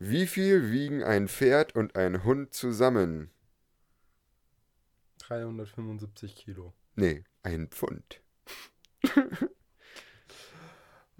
Wie 0.00 0.26
viel 0.26 0.70
wiegen 0.70 1.02
ein 1.02 1.28
Pferd 1.28 1.74
und 1.74 1.96
ein 1.96 2.22
Hund 2.24 2.54
zusammen? 2.54 3.30
375 5.18 6.36
Kilo. 6.36 6.72
Nee, 6.94 7.24
ein 7.42 7.68
Pfund. 7.68 8.20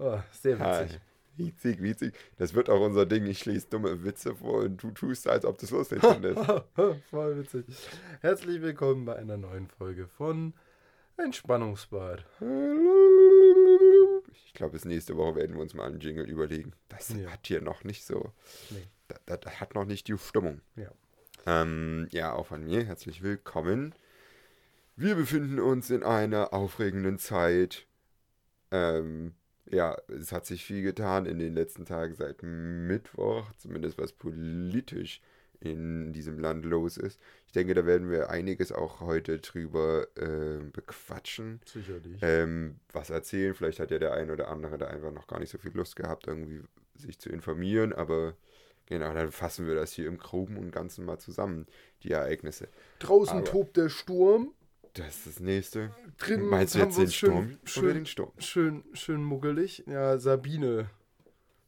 Oh, 0.01 0.17
sehr 0.31 0.57
Ah, 0.61 0.83
witzig. 0.85 1.01
witzig, 1.35 1.81
witzig. 1.81 2.13
Das 2.37 2.53
wird 2.53 2.69
auch 2.69 2.79
unser 2.79 3.05
Ding. 3.05 3.25
Ich 3.25 3.45
lese 3.45 3.67
dumme 3.69 4.01
Witze 4.05 4.33
vor 4.33 4.59
und 4.63 4.81
du 4.81 4.91
tust, 4.91 5.27
als 5.27 5.43
ob 5.43 5.57
du 5.57 5.65
es 5.65 5.71
lustig 5.71 5.99
findest. 5.99 6.39
Voll 7.09 7.37
witzig. 7.37 7.65
Herzlich 8.21 8.61
willkommen 8.61 9.03
bei 9.03 9.17
einer 9.17 9.35
neuen 9.35 9.67
Folge 9.67 10.07
von 10.07 10.53
Entspannungsbad. 11.17 12.25
Ich 12.39 12.45
glaube, 14.59 14.73
bis 14.73 14.85
nächste 14.85 15.17
Woche 15.17 15.35
werden 15.37 15.55
wir 15.55 15.61
uns 15.61 15.73
mal 15.73 15.87
einen 15.87 15.99
Jingle 15.99 16.29
überlegen. 16.29 16.73
Das 16.89 17.09
Ja. 17.09 17.31
hat 17.31 17.47
hier 17.47 17.61
noch 17.61 17.83
nicht 17.83 18.05
so. 18.05 18.31
Nee. 18.69 18.87
Das, 19.25 19.39
das 19.41 19.59
hat 19.59 19.73
noch 19.73 19.85
nicht 19.85 20.07
die 20.07 20.17
Stimmung. 20.17 20.61
Ja. 20.75 20.91
Ähm, 21.47 22.07
ja, 22.11 22.33
auch 22.33 22.45
von 22.47 22.63
mir 22.63 22.83
herzlich 22.85 23.23
willkommen. 23.23 23.95
Wir 24.95 25.15
befinden 25.15 25.59
uns 25.59 25.89
in 25.89 26.03
einer 26.03 26.53
aufregenden 26.53 27.17
Zeit. 27.17 27.87
Ähm, 28.71 29.33
ja, 29.65 29.97
es 30.09 30.31
hat 30.31 30.45
sich 30.45 30.65
viel 30.65 30.83
getan 30.83 31.25
in 31.25 31.39
den 31.39 31.53
letzten 31.55 31.85
Tagen 31.85 32.15
seit 32.15 32.43
Mittwoch, 32.43 33.49
zumindest 33.57 33.97
was 33.97 34.11
politisch 34.13 35.21
in 35.61 36.13
diesem 36.13 36.39
Land 36.39 36.63
los 36.65 36.95
ist. 36.97 37.19
Ich 37.47 37.51
denke, 37.51 37.73
da 37.73 37.85
werden 37.85 38.09
wir 38.09 38.29
einiges 38.29 38.71
auch 38.71 39.01
heute 39.01 39.39
drüber 39.39 40.07
ähm, 40.17 40.71
bequatschen. 40.71 41.59
Sicherlich. 41.65 42.19
Ähm, 42.21 42.79
was 42.93 43.09
erzählen. 43.09 43.53
Vielleicht 43.53 43.79
hat 43.79 43.91
ja 43.91 43.99
der 43.99 44.13
ein 44.13 44.31
oder 44.31 44.47
andere 44.49 44.77
da 44.77 44.87
einfach 44.87 45.11
noch 45.11 45.27
gar 45.27 45.39
nicht 45.39 45.49
so 45.51 45.57
viel 45.57 45.71
Lust 45.73 45.95
gehabt, 45.95 46.27
irgendwie 46.27 46.61
sich 46.95 47.19
zu 47.19 47.29
informieren, 47.29 47.91
aber 47.93 48.35
genau, 48.85 49.13
dann 49.13 49.31
fassen 49.31 49.67
wir 49.67 49.75
das 49.75 49.91
hier 49.91 50.07
im 50.07 50.17
Groben 50.17 50.57
und 50.57 50.71
Ganzen 50.71 51.05
mal 51.05 51.17
zusammen, 51.19 51.65
die 52.03 52.11
Ereignisse. 52.11 52.67
Draußen 52.99 53.37
aber- 53.39 53.45
tobt 53.45 53.77
der 53.77 53.89
Sturm. 53.89 54.53
Das 54.93 55.17
ist 55.17 55.27
das 55.27 55.39
nächste. 55.39 55.91
Drin 56.17 56.45
Meinst 56.47 56.73
du 56.75 56.79
jetzt 56.79 56.97
wir 56.97 57.05
den 57.05 57.11
schön- 57.11 57.29
Sturm 57.31 57.57
schön- 57.65 57.93
den 57.93 58.05
Sturm? 58.05 58.31
Schön, 58.39 58.83
schön 58.93 59.23
muggelig. 59.23 59.83
Ja, 59.87 60.17
Sabine 60.17 60.89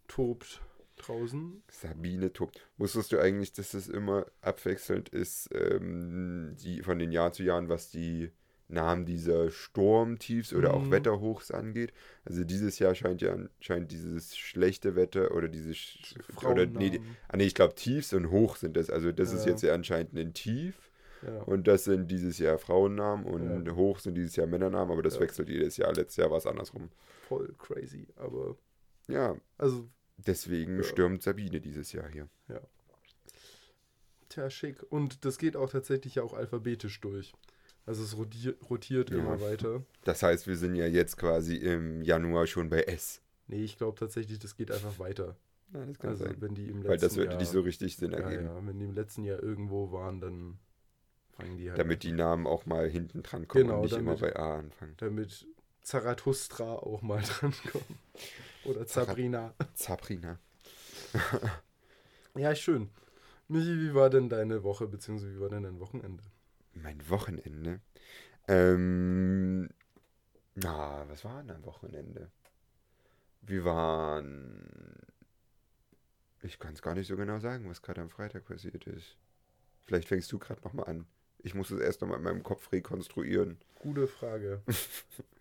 tobt 0.07 0.61
draußen. 1.07 1.63
Sabine 1.69 2.31
tobt. 2.33 2.61
Wusstest 2.77 3.11
du 3.11 3.19
eigentlich, 3.19 3.53
dass 3.53 3.73
es 3.73 3.87
immer 3.87 4.25
abwechselnd 4.41 5.09
ist, 5.09 5.49
ähm, 5.53 6.55
die, 6.63 6.81
von 6.83 6.99
den 6.99 7.11
Jahr 7.11 7.31
zu 7.33 7.43
Jahren, 7.43 7.69
was 7.69 7.89
die 7.89 8.31
Namen 8.67 9.05
dieser 9.05 9.51
Sturmtiefs 9.51 10.53
oder 10.53 10.73
auch 10.73 10.83
Mhm. 10.83 10.91
Wetterhochs 10.91 11.51
angeht? 11.51 11.91
Also 12.23 12.43
dieses 12.45 12.79
Jahr 12.79 12.95
scheint 12.95 13.21
ja 13.21 13.37
scheint 13.59 13.91
dieses 13.91 14.37
schlechte 14.37 14.95
Wetter 14.95 15.35
oder 15.35 15.49
diese 15.49 15.71
sch- 15.71 16.15
oder 16.49 16.65
nee, 16.65 16.89
die, 16.91 17.01
ah, 17.27 17.35
nee, 17.35 17.45
ich 17.45 17.55
glaube 17.55 17.75
Tiefs 17.75 18.13
und 18.13 18.31
Hoch 18.31 18.55
sind 18.55 18.77
das. 18.77 18.89
Also 18.89 19.11
das 19.11 19.33
ist 19.33 19.43
Ja. 19.45 19.51
jetzt 19.51 19.63
ja 19.63 19.73
anscheinend 19.73 20.13
ein 20.17 20.33
Tief 20.33 20.75
Ja. 21.21 21.41
und 21.43 21.67
das 21.67 21.83
sind 21.83 22.09
dieses 22.09 22.39
Jahr 22.39 22.57
Frauennamen 22.57 23.25
und 23.25 23.65
Ja. 23.67 23.75
Hoch 23.75 23.99
sind 23.99 24.15
dieses 24.15 24.37
Jahr 24.37 24.47
Männernamen, 24.47 24.91
aber 24.93 25.03
das 25.03 25.19
wechselt 25.19 25.49
jedes 25.49 25.75
Jahr. 25.75 25.93
Letztes 25.93 26.15
Jahr 26.15 26.31
war 26.31 26.37
es 26.37 26.47
andersrum. 26.47 26.89
Voll 27.27 27.53
crazy. 27.57 28.07
Aber, 28.15 28.55
Ja, 29.09 29.35
also, 29.57 29.89
deswegen 30.27 30.77
Ja. 30.77 30.83
stürmt 30.83 31.21
Sabine 31.23 31.59
dieses 31.61 31.91
Jahr 31.91 32.09
hier. 32.09 32.27
tja, 34.29 34.49
schick. 34.49 34.81
Und 34.89 35.25
das 35.25 35.37
geht 35.37 35.55
auch 35.57 35.69
tatsächlich 35.69 36.15
ja 36.15 36.23
auch 36.23 36.33
alphabetisch 36.33 37.01
durch. 37.01 37.33
Also 37.85 38.03
es 38.03 38.15
rotiert, 38.17 39.09
Ja. 39.09 39.17
immer 39.17 39.41
weiter. 39.41 39.83
Das 40.05 40.23
heißt, 40.23 40.47
wir 40.47 40.55
sind 40.55 40.75
ja 40.75 40.85
jetzt 40.87 41.17
quasi 41.17 41.55
im 41.57 42.01
Januar 42.01 42.47
schon 42.47 42.69
bei 42.69 42.81
S. 42.83 43.21
Nee, 43.47 43.63
ich 43.63 43.77
glaube 43.77 43.97
tatsächlich, 43.99 44.39
das 44.39 44.55
geht 44.55 44.71
einfach 44.71 44.99
weiter. 44.99 45.35
Ja, 45.73 45.85
das 45.85 45.99
kann 45.99 46.09
Also 46.11 46.25
sein. 46.25 46.35
wenn 46.39 46.53
die 46.55 46.63
im 46.69 46.77
letzten 46.77 46.89
Weil 46.89 46.97
das 46.99 47.15
würde 47.17 47.31
Jahr, 47.31 47.39
nicht 47.41 47.51
so 47.51 47.61
richtig 47.61 47.97
Sinn 47.97 48.11
ja, 48.11 48.19
ergeben. 48.19 48.45
ja, 48.45 48.65
wenn 48.67 48.79
die 48.79 48.85
im 48.85 48.93
letzten 48.93 49.23
Jahr 49.23 49.41
irgendwo 49.43 49.91
waren, 49.91 50.21
dann 50.21 50.59
fangen 51.31 51.57
die 51.57 51.69
halt 51.69 51.79
Damit 51.79 52.03
die 52.03 52.11
Namen 52.13 52.45
auch 52.47 52.65
mal 52.65 52.87
hinten 52.89 53.23
dran 53.23 53.47
kommen 53.47 53.65
Genau, 53.65 53.77
und 53.77 53.83
nicht 53.83 53.97
immer 53.97 54.15
damit- 54.15 54.35
bei 54.35 54.39
A 54.41 54.59
anfangen. 54.59 54.93
damit 54.97 55.45
Zarathustra 55.81 56.73
auch 56.75 57.01
mal 57.01 57.21
dran 57.27 57.53
kommt. 57.71 57.85
Oder 58.65 58.85
Sabrina. 58.85 59.53
Sabrina. 59.73 60.39
Ja, 62.33 62.55
schön. 62.55 62.89
Michi, 63.49 63.77
wie 63.77 63.93
war 63.93 64.09
denn 64.09 64.29
deine 64.29 64.63
Woche, 64.63 64.87
beziehungsweise 64.87 65.35
wie 65.35 65.41
war 65.41 65.49
denn 65.49 65.63
dein 65.63 65.81
Wochenende? 65.81 66.23
Mein 66.73 67.09
Wochenende. 67.09 67.81
Ähm, 68.47 69.69
na, 70.55 71.05
was 71.09 71.25
war 71.25 71.41
denn 71.43 71.51
am 71.57 71.65
Wochenende? 71.65 72.31
Wir 73.41 73.65
waren. 73.65 74.65
Ich 76.41 76.57
kann 76.59 76.73
es 76.73 76.81
gar 76.81 76.95
nicht 76.95 77.07
so 77.07 77.17
genau 77.17 77.39
sagen, 77.39 77.69
was 77.69 77.81
gerade 77.81 78.01
am 78.01 78.09
Freitag 78.09 78.45
passiert 78.45 78.87
ist. 78.87 79.17
Vielleicht 79.85 80.07
fängst 80.07 80.31
du 80.31 80.39
gerade 80.39 80.61
nochmal 80.61 80.87
an. 80.87 81.05
Ich 81.43 81.55
muss 81.55 81.71
es 81.71 81.79
erst 81.79 82.01
nochmal 82.01 82.17
in 82.17 82.23
meinem 82.23 82.43
Kopf 82.43 82.71
rekonstruieren. 82.71 83.57
Gute 83.79 84.07
Frage. 84.07 84.61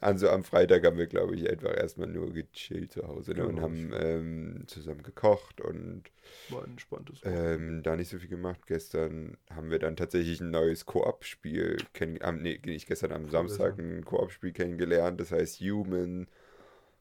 Also 0.00 0.30
am 0.30 0.42
Freitag 0.42 0.86
haben 0.86 0.96
wir, 0.96 1.06
glaube 1.06 1.36
ich, 1.36 1.48
einfach 1.48 1.76
erstmal 1.76 2.08
nur 2.08 2.32
gechillt 2.32 2.92
zu 2.92 3.06
Hause 3.06 3.32
ne? 3.32 3.46
und 3.46 3.56
Genau, 3.56 3.62
haben 3.62 3.92
ähm, 3.94 4.64
zusammen 4.66 5.02
gekocht 5.02 5.60
und 5.60 6.04
War 6.48 6.64
ein 6.64 6.70
entspanntes 6.70 7.20
ähm, 7.24 7.82
da 7.82 7.96
nicht 7.96 8.08
so 8.08 8.18
viel 8.18 8.30
gemacht. 8.30 8.66
Gestern 8.66 9.36
haben 9.50 9.70
wir 9.70 9.78
dann 9.78 9.96
tatsächlich 9.96 10.40
ein 10.40 10.50
neues 10.50 10.86
Koop-Spiel 10.86 11.76
kennengelernt. 11.92 12.42
Nee, 12.42 12.60
nicht 12.64 12.88
gestern, 12.88 13.12
am 13.12 13.28
Samstag 13.28 13.78
ein 13.78 14.04
Koop-Spiel 14.04 14.52
kennengelernt. 14.52 15.20
Das 15.20 15.30
heißt 15.30 15.60
Human 15.60 16.26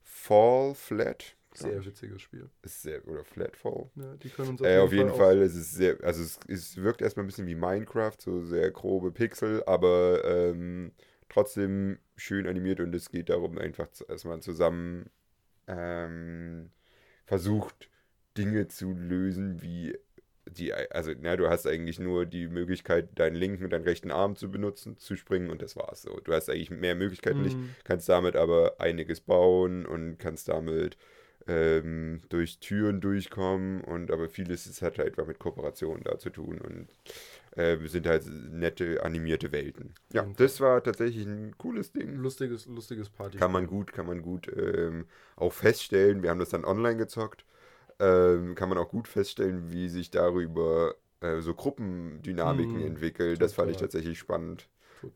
Fall 0.04 0.76
Flat. 0.76 1.38
Sehr 1.54 1.84
witziges 1.86 2.22
Spiel. 2.22 2.50
Ist 2.62 2.82
sehr, 2.82 3.08
oder 3.08 3.24
Flatfall. 3.24 3.90
Ja, 3.96 4.16
die 4.18 4.30
können 4.30 4.50
uns 4.50 4.62
Äh, 4.62 4.80
auf 4.80 4.92
jeden 4.92 5.14
Fall, 5.14 5.42
es 5.42 5.56
ist 5.56 5.74
sehr, 5.74 5.98
also 6.04 6.22
es, 6.22 6.40
es 6.48 6.78
wirkt 6.78 7.02
erstmal 7.02 7.24
ein 7.24 7.28
bisschen 7.28 7.48
wie 7.48 7.56
Minecraft, 7.56 8.16
so 8.20 8.44
sehr 8.44 8.70
grobe 8.72 9.12
Pixel, 9.12 9.64
aber 9.66 10.24
ähm, 10.26 10.92
trotzdem 11.30 12.00
schön 12.18 12.48
animiert 12.48 12.80
und 12.82 12.94
es 12.94 13.10
geht 13.10 13.30
darum, 13.30 13.58
einfach, 13.58 13.88
dass 14.08 14.26
man 14.26 14.42
zusammen 14.42 15.10
ähm, 15.68 16.72
versucht, 17.26 17.90
Dinge 18.38 18.68
zu 18.68 18.94
lösen, 18.94 19.62
wie 19.62 19.98
die, 20.50 20.74
also, 20.74 21.12
na, 21.20 21.36
du 21.38 21.50
hast 21.50 21.68
eigentlich 21.68 22.00
nur 22.00 22.26
die 22.26 22.48
Möglichkeit, 22.48 23.10
deinen 23.20 23.36
linken 23.36 23.66
und 23.66 23.70
deinen 23.72 23.84
rechten 23.84 24.12
Arm 24.12 24.36
zu 24.36 24.50
benutzen, 24.50 24.98
zu 24.98 25.16
springen 25.16 25.50
und 25.52 25.62
das 25.62 25.76
war's 25.76 26.02
so. 26.02 26.20
Du 26.24 26.34
hast 26.34 26.50
eigentlich 26.50 26.72
mehr 26.72 26.96
Möglichkeiten 26.96 27.44
nicht, 27.44 27.60
Mhm. 27.60 27.76
kannst 27.84 28.10
damit 28.10 28.36
aber 28.36 28.80
einiges 28.82 29.22
bauen 29.22 29.86
und 29.86 30.18
kannst 30.18 30.48
damit 30.50 30.98
ähm, 31.50 32.22
durch 32.30 32.60
Türen 32.62 33.02
durchkommen 33.02 33.82
und 33.84 34.12
aber 34.12 34.30
vieles 34.30 34.68
ist, 34.68 34.84
hat 34.84 35.00
halt 35.00 35.10
einfach 35.12 35.28
mit 35.28 35.40
Kooperationen 35.40 36.04
da 36.06 36.20
zu 36.20 36.32
tun 36.32 36.62
und 36.62 36.90
äh, 37.58 37.78
sind 37.88 38.08
halt 38.08 38.26
nette 38.28 39.04
animierte 39.04 39.52
Welten. 39.52 39.96
Ja, 40.14 40.24
jeden 40.24 40.36
das 40.38 40.60
war 40.62 40.84
tatsächlich 40.84 41.26
ein 41.26 41.58
cooles 41.58 41.92
Ding. 41.92 42.16
Lustiges, 42.16 42.66
lustiges 42.68 43.10
Party. 43.10 43.40
Kann 43.40 43.52
man 43.52 43.68
gut, 43.68 43.94
kann 43.94 44.06
man 44.08 44.22
gut 44.22 44.48
ähm, 44.56 45.06
auch 45.36 45.54
feststellen. 45.54 46.24
Wir 46.24 46.30
haben 46.30 46.40
das 46.40 46.50
dann 46.50 46.66
online 46.66 46.98
gezockt. 46.98 47.46
Ähm, 48.00 48.56
kann 48.56 48.70
man 48.70 48.78
auch 48.80 48.90
gut 48.90 49.08
feststellen, 49.08 49.72
wie 49.72 49.90
sich 49.90 50.12
darüber 50.12 50.96
äh, 51.22 51.42
so 51.42 51.54
Gruppendynamiken 51.56 52.82
Mhm, 52.82 52.82
entwickeln. 52.82 53.40
Das 53.40 53.54
fand 53.54 53.72
ich 53.72 53.78
tatsächlich 53.78 54.20
spannend. 54.20 54.70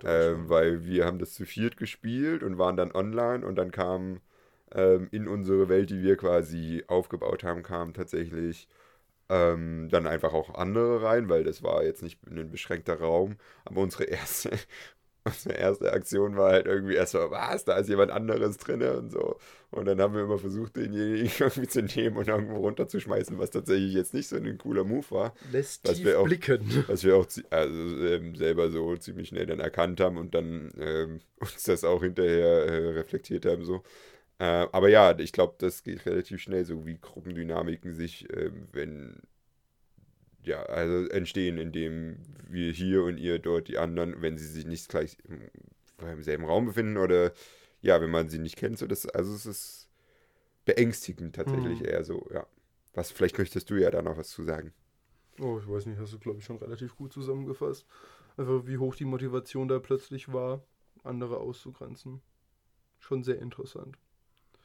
Ähm, 0.04 0.50
weil 0.50 0.86
wir 0.86 1.06
haben 1.06 1.20
das 1.20 1.34
zu 1.34 1.46
viert 1.46 1.78
gespielt 1.78 2.44
und 2.44 2.58
waren 2.60 2.78
dann 2.78 2.94
online 2.94 3.46
und 3.46 3.56
dann 3.58 3.72
kam 3.72 4.22
ähm, 4.74 5.08
in 5.12 5.28
unsere 5.28 5.70
Welt, 5.70 5.90
die 5.90 6.02
wir 6.02 6.18
quasi 6.18 6.84
aufgebaut 6.88 7.44
haben, 7.44 7.64
kamen 7.64 7.94
tatsächlich 7.94 8.68
ähm, 9.30 9.88
dann 9.90 10.06
einfach 10.08 10.34
auch 10.34 10.54
andere 10.56 11.02
rein, 11.02 11.30
weil 11.30 11.44
das 11.44 11.64
war 11.64 11.84
jetzt 11.84 12.04
nicht 12.04 12.20
ein 12.28 12.50
beschränkter 12.52 13.00
Raum. 13.00 13.38
Aber 13.66 13.82
unsere 13.82 14.04
erste, 14.06 14.52
unsere 15.24 15.56
erste 15.56 15.94
Aktion 15.94 16.36
war 16.36 16.52
halt 16.52 16.66
irgendwie 16.68 16.96
erst 16.96 17.14
so, 17.14 17.20
was, 17.32 17.64
da 17.64 17.78
ist 17.78 17.88
jemand 17.88 18.12
anderes 18.12 18.58
drin 18.58 18.82
und 18.82 19.12
so. 19.12 19.38
Und 19.72 19.86
dann 19.86 20.00
haben 20.02 20.14
wir 20.14 20.24
immer 20.24 20.38
versucht, 20.38 20.76
denjenigen 20.76 21.32
irgendwie 21.40 21.68
zu 21.68 21.82
nehmen 21.82 22.18
und 22.18 22.28
irgendwo 22.28 22.58
runterzuschmeißen, 22.58 23.40
was 23.40 23.50
tatsächlich 23.52 23.94
jetzt 23.94 24.14
nicht 24.14 24.28
so 24.28 24.36
ein 24.36 24.58
cooler 24.58 24.84
Move 24.84 25.06
war. 25.10 25.34
Lässt 25.52 25.88
was 25.88 26.04
wir 26.04 26.20
auch- 26.20 26.26
blicken. 26.26 26.84
Was 26.88 27.04
wir 27.06 27.16
auch 27.16 27.26
also, 27.50 28.06
ähm, 28.06 28.36
selber 28.36 28.70
so 28.70 28.96
ziemlich 28.98 29.30
schnell 29.30 29.46
dann 29.46 29.62
erkannt 29.62 30.02
haben 30.02 30.18
und 30.18 30.36
dann 30.36 30.72
ähm, 30.78 31.22
uns 31.40 31.64
das 31.64 31.84
auch 31.86 32.04
hinterher 32.04 32.66
äh, 32.66 32.90
reflektiert 32.90 33.46
haben. 33.46 33.64
So. 33.64 33.82
Äh, 34.40 34.46
aber 34.72 34.90
ja, 34.90 35.18
ich 35.20 35.32
glaube, 35.34 35.56
das 35.60 35.84
geht 35.84 36.06
relativ 36.06 36.42
schnell, 36.42 36.66
so 36.66 36.86
wie 36.86 36.98
Gruppendynamiken 37.00 37.94
sich, 37.96 38.28
ähm, 38.36 38.68
wenn 38.72 39.22
ja, 40.44 40.64
also 40.64 41.08
entstehen, 41.10 41.58
indem 41.58 42.18
wir 42.50 42.72
hier 42.72 43.04
und 43.04 43.18
ihr 43.18 43.40
dort 43.40 43.68
die 43.68 43.78
anderen, 43.78 44.22
wenn 44.22 44.38
sie 44.38 44.48
sich 44.48 44.66
nicht 44.66 44.90
gleich 44.90 45.18
im, 45.28 45.42
im 46.06 46.24
selben 46.24 46.46
Raum 46.46 46.66
befinden 46.66 46.98
oder 46.98 47.32
ja, 47.82 48.02
wenn 48.02 48.12
man 48.12 48.30
sie 48.30 48.40
nicht 48.40 48.58
kennt, 48.58 48.78
so 48.78 48.88
das, 48.88 49.08
also 49.08 49.34
es 49.34 49.46
ist 49.46 49.90
beängstigend 50.66 51.36
tatsächlich 51.36 51.84
Mhm. 51.84 51.86
eher 51.86 52.04
so, 52.06 52.28
ja. 52.34 52.48
Was, 52.96 53.12
vielleicht 53.12 53.38
möchtest 53.40 53.70
du 53.72 53.76
ja 53.76 53.92
da 53.92 54.02
noch 54.02 54.18
was 54.18 54.30
zu 54.30 54.44
sagen. 54.44 54.74
Oh, 55.40 55.60
ich 55.60 55.68
weiß 55.68 55.86
nicht, 55.86 56.00
hast 56.00 56.14
du, 56.14 56.18
glaube 56.20 56.40
ich, 56.40 56.46
schon 56.46 56.58
relativ 56.58 56.96
gut 56.96 57.14
zusammengefasst. 57.14 57.86
Einfach 58.38 58.66
wie 58.66 58.78
hoch 58.80 58.96
die 58.96 59.06
Motivation 59.06 59.68
da 59.68 59.80
plötzlich 59.80 60.32
war, 60.34 60.64
andere 61.04 61.38
auszugrenzen. 61.38 62.22
Schon 63.00 63.24
sehr 63.24 63.40
interessant. 63.42 63.98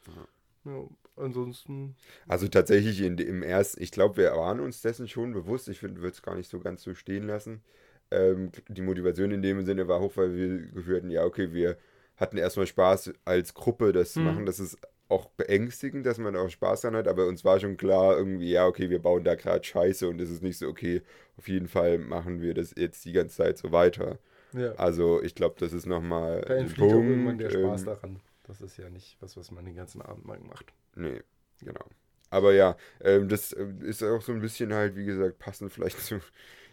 Ja. 0.07 0.89
Ansonsten. 1.17 1.97
Also 2.29 2.47
tatsächlich 2.49 3.01
in, 3.01 3.19
im 3.19 3.43
ersten, 3.43 3.83
ich 3.83 3.91
glaube, 3.91 4.17
wir 4.19 4.33
waren 4.33 4.61
uns 4.61 4.83
dessen 4.83 5.09
schon 5.09 5.33
bewusst. 5.33 5.69
Ich 5.69 5.83
würde 5.83 6.07
es 6.07 6.23
gar 6.23 6.35
nicht 6.37 6.49
so 6.49 6.61
ganz 6.61 6.83
so 6.83 6.95
stehen 6.95 7.27
lassen. 7.27 7.63
Ähm, 8.11 8.53
die 8.69 8.83
Motivation 8.83 9.31
in 9.33 9.43
dem 9.43 9.65
Sinne 9.65 9.89
war 9.89 10.01
hoch, 10.01 10.17
weil 10.17 10.35
wir 10.35 10.59
geführt 10.73 10.99
hatten, 11.03 11.11
ja, 11.11 11.25
okay, 11.25 11.53
wir 11.53 11.77
hatten 12.17 12.37
erstmal 12.39 12.67
Spaß 12.67 13.13
als 13.25 13.55
Gruppe 13.55 13.93
das 13.93 14.13
zu 14.13 14.21
Mhm. 14.21 14.27
machen. 14.27 14.47
Das 14.47 14.61
ist 14.61 14.79
auch 15.09 15.27
beängstigend, 15.31 16.05
dass 16.07 16.19
man 16.19 16.37
auch 16.37 16.51
Spaß 16.51 16.83
daran 16.83 16.97
hat, 16.99 17.09
aber 17.09 17.27
uns 17.27 17.45
war 17.45 17.59
schon 17.61 17.77
klar, 17.77 18.17
irgendwie, 18.17 18.51
ja, 18.51 18.67
okay, 18.67 18.91
wir 18.91 19.01
bauen 19.01 19.25
da 19.25 19.35
gerade 19.35 19.65
Scheiße 19.65 20.09
und 20.09 20.21
es 20.21 20.31
ist 20.31 20.43
nicht 20.43 20.59
so, 20.59 20.69
okay, 20.69 21.03
auf 21.37 21.49
jeden 21.49 21.69
Fall 21.69 21.99
machen 21.99 22.41
wir 22.43 22.55
das 22.55 22.75
jetzt 22.77 23.05
die 23.05 23.13
ganze 23.13 23.37
Zeit 23.37 23.59
so 23.59 23.73
weiter. 23.73 24.19
Ja. 24.53 24.73
Also 24.77 25.23
ich 25.23 25.35
glaube, 25.35 25.57
das 25.59 25.73
ist 25.73 25.87
nochmal 25.87 26.43
Da 26.43 26.55
ein 26.55 26.61
entflieht 26.61 26.93
auch 26.93 26.95
irgendwann 26.95 27.39
der 27.39 27.53
ähm, 27.55 27.61
Spaß 27.65 27.85
daran. 27.85 28.21
Das 28.49 28.63
ist 28.63 28.79
ja 28.79 28.89
nicht 28.89 29.17
was, 29.21 29.37
was 29.37 29.51
man 29.51 29.65
den 29.67 29.77
ganzen 29.77 30.03
Abend 30.03 30.25
mal 30.25 30.41
macht. 30.41 30.73
Nee, 30.97 31.23
genau. 31.61 31.85
Aber 32.31 32.55
ja, 32.55 32.77
ähm, 33.01 33.29
das 33.29 33.55
ähm, 33.57 33.83
ist 33.83 34.03
auch 34.03 34.23
so 34.23 34.33
ein 34.33 34.41
bisschen 34.41 34.73
halt, 34.73 34.97
wie 34.97 35.05
gesagt, 35.05 35.39
passend 35.39 35.73
vielleicht 35.73 36.01
zu 36.05 36.21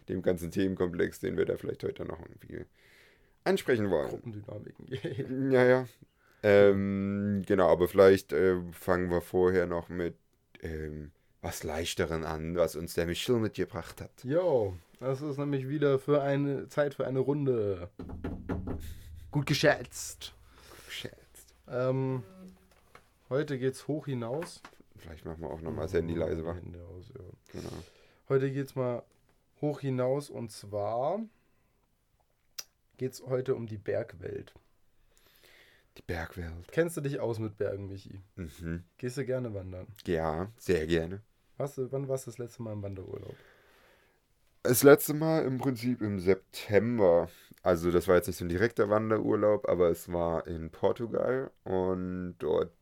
dem 0.08 0.22
ganzen 0.22 0.50
Themenkomplex, 0.50 1.20
den 1.20 1.36
wir 1.36 1.44
da 1.44 1.56
vielleicht 1.56 1.84
heute 1.84 2.04
noch 2.04 2.18
irgendwie 2.20 2.64
ansprechen 3.44 3.90
wollen. 3.90 4.08
Gruppendynamiken. 4.08 5.50
Ja, 5.52 5.64
ja. 5.64 5.86
Ähm, 6.42 7.42
genau, 7.46 7.68
aber 7.68 7.88
vielleicht 7.88 8.32
äh, 8.32 8.56
fangen 8.72 9.10
wir 9.10 9.20
vorher 9.20 9.66
noch 9.66 9.88
mit 9.88 10.16
ähm, 10.62 11.10
was 11.42 11.62
Leichteren 11.62 12.24
an, 12.24 12.56
was 12.56 12.76
uns 12.76 12.94
der 12.94 13.06
Michel 13.06 13.36
mitgebracht 13.36 14.00
hat. 14.00 14.24
Jo, 14.24 14.76
das 15.00 15.22
ist 15.22 15.38
nämlich 15.38 15.68
wieder 15.68 15.98
für 15.98 16.22
eine 16.22 16.68
Zeit 16.68 16.94
für 16.94 17.06
eine 17.06 17.18
Runde. 17.18 17.90
Gut 19.30 19.46
geschätzt. 19.46 20.34
Geschätzt. 20.86 21.25
Ähm, 21.68 22.22
heute 23.28 23.58
geht's 23.58 23.88
hoch 23.88 24.06
hinaus. 24.06 24.62
Vielleicht 24.96 25.24
machen 25.24 25.40
wir 25.42 25.50
auch 25.50 25.60
nochmal 25.60 25.86
das 25.86 25.94
Handy 25.94 26.14
leise, 26.14 26.44
wa? 26.44 26.54
Hände 26.54 26.84
aus, 26.84 27.08
ja. 27.08 27.24
Genau. 27.52 27.82
Heute 28.28 28.50
geht's 28.50 28.74
mal 28.74 29.02
hoch 29.60 29.80
hinaus 29.80 30.30
und 30.30 30.50
zwar 30.50 31.20
geht's 32.96 33.22
heute 33.22 33.54
um 33.54 33.66
die 33.66 33.78
Bergwelt. 33.78 34.54
Die 35.98 36.02
Bergwelt. 36.02 36.70
Kennst 36.72 36.96
du 36.96 37.00
dich 37.00 37.20
aus 37.20 37.38
mit 37.38 37.56
Bergen, 37.56 37.88
Michi? 37.88 38.20
Mhm. 38.36 38.84
Gehst 38.98 39.16
du 39.16 39.24
gerne 39.24 39.54
wandern? 39.54 39.86
Ja, 40.06 40.52
sehr 40.58 40.86
gerne. 40.86 41.22
Warst 41.56 41.78
du, 41.78 41.90
wann 41.90 42.06
warst 42.08 42.26
du 42.26 42.30
das 42.30 42.38
letzte 42.38 42.62
Mal 42.62 42.74
im 42.74 42.82
Wanderurlaub? 42.82 43.34
Das 44.68 44.82
letzte 44.82 45.14
Mal 45.14 45.44
im 45.44 45.58
Prinzip 45.58 46.02
im 46.02 46.18
September. 46.18 47.28
Also 47.62 47.92
das 47.92 48.08
war 48.08 48.16
jetzt 48.16 48.26
nicht 48.26 48.36
so 48.36 48.44
ein 48.44 48.48
direkter 48.48 48.90
Wanderurlaub, 48.90 49.68
aber 49.68 49.90
es 49.90 50.12
war 50.12 50.46
in 50.48 50.70
Portugal 50.70 51.52
und 51.62 52.34
dort 52.40 52.72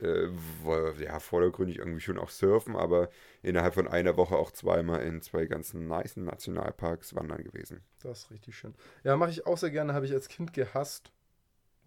äh, 0.00 0.26
war 0.64 0.92
ja 0.96 1.20
vordergründig 1.20 1.78
irgendwie 1.78 2.00
schon 2.00 2.18
auch 2.18 2.30
surfen, 2.30 2.74
aber 2.74 3.10
innerhalb 3.42 3.74
von 3.74 3.86
einer 3.86 4.16
Woche 4.16 4.36
auch 4.36 4.50
zweimal 4.50 5.02
in 5.02 5.22
zwei 5.22 5.46
ganzen 5.46 5.86
nice 5.86 6.16
Nationalparks 6.16 7.14
wandern 7.14 7.44
gewesen. 7.44 7.82
Das 8.02 8.24
ist 8.24 8.30
richtig 8.32 8.56
schön. 8.56 8.74
Ja, 9.04 9.16
mache 9.16 9.30
ich 9.30 9.46
auch 9.46 9.58
sehr 9.58 9.70
gerne, 9.70 9.94
habe 9.94 10.06
ich 10.06 10.12
als 10.12 10.28
Kind 10.28 10.52
gehasst. 10.52 11.12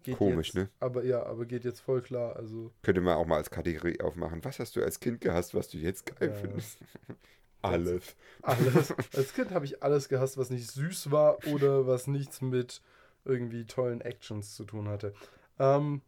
Geht 0.04 0.16
Komisch, 0.16 0.48
jetzt, 0.48 0.56
ne? 0.56 0.70
Aber 0.80 1.04
ja, 1.04 1.22
aber 1.26 1.44
geht 1.44 1.64
jetzt 1.64 1.80
voll 1.80 2.00
klar. 2.00 2.36
Also 2.36 2.72
Könnte 2.82 3.02
man 3.02 3.16
auch 3.18 3.26
mal 3.26 3.36
als 3.36 3.50
Kategorie 3.50 4.00
aufmachen. 4.00 4.42
Was 4.44 4.58
hast 4.58 4.76
du 4.76 4.82
als 4.82 5.00
Kind 5.00 5.20
gehasst, 5.20 5.54
was 5.54 5.68
du 5.68 5.76
jetzt 5.76 6.06
geil 6.06 6.30
Ja. 6.30 6.34
findest? 6.34 6.78
Alles. 7.62 8.16
alles. 8.42 8.94
als 9.16 9.34
Kind 9.34 9.50
habe 9.50 9.64
ich 9.64 9.82
alles 9.82 10.08
gehasst, 10.08 10.38
was 10.38 10.50
nicht 10.50 10.70
süß 10.70 11.10
war 11.10 11.38
oder 11.46 11.86
was 11.86 12.06
nichts 12.06 12.40
mit 12.40 12.82
irgendwie 13.24 13.66
tollen 13.66 14.00
Actions 14.00 14.54
zu 14.54 14.64
tun 14.64 14.88
hatte. 14.88 15.12
Ähm, 15.58 16.02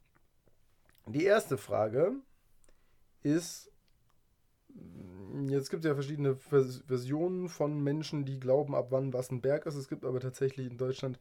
die 1.06 1.25
erste 1.25 1.58
Frage 1.58 2.12
ist, 3.23 3.70
jetzt 5.49 5.70
gibt 5.70 5.85
es 5.85 5.88
ja 5.88 5.94
verschiedene 5.94 6.37
Vers 6.37 6.82
Versionen 6.87 7.49
von 7.49 7.82
Menschen, 7.82 8.25
die 8.25 8.38
glauben, 8.38 8.75
ab 8.75 8.88
wann 8.91 9.12
was 9.12 9.31
ein 9.31 9.41
Berg 9.41 9.67
ist. 9.67 9.75
Es 9.75 9.88
gibt 9.88 10.05
aber 10.05 10.20
tatsächlich 10.20 10.70
in 10.70 10.79
Deutschland 10.79 11.19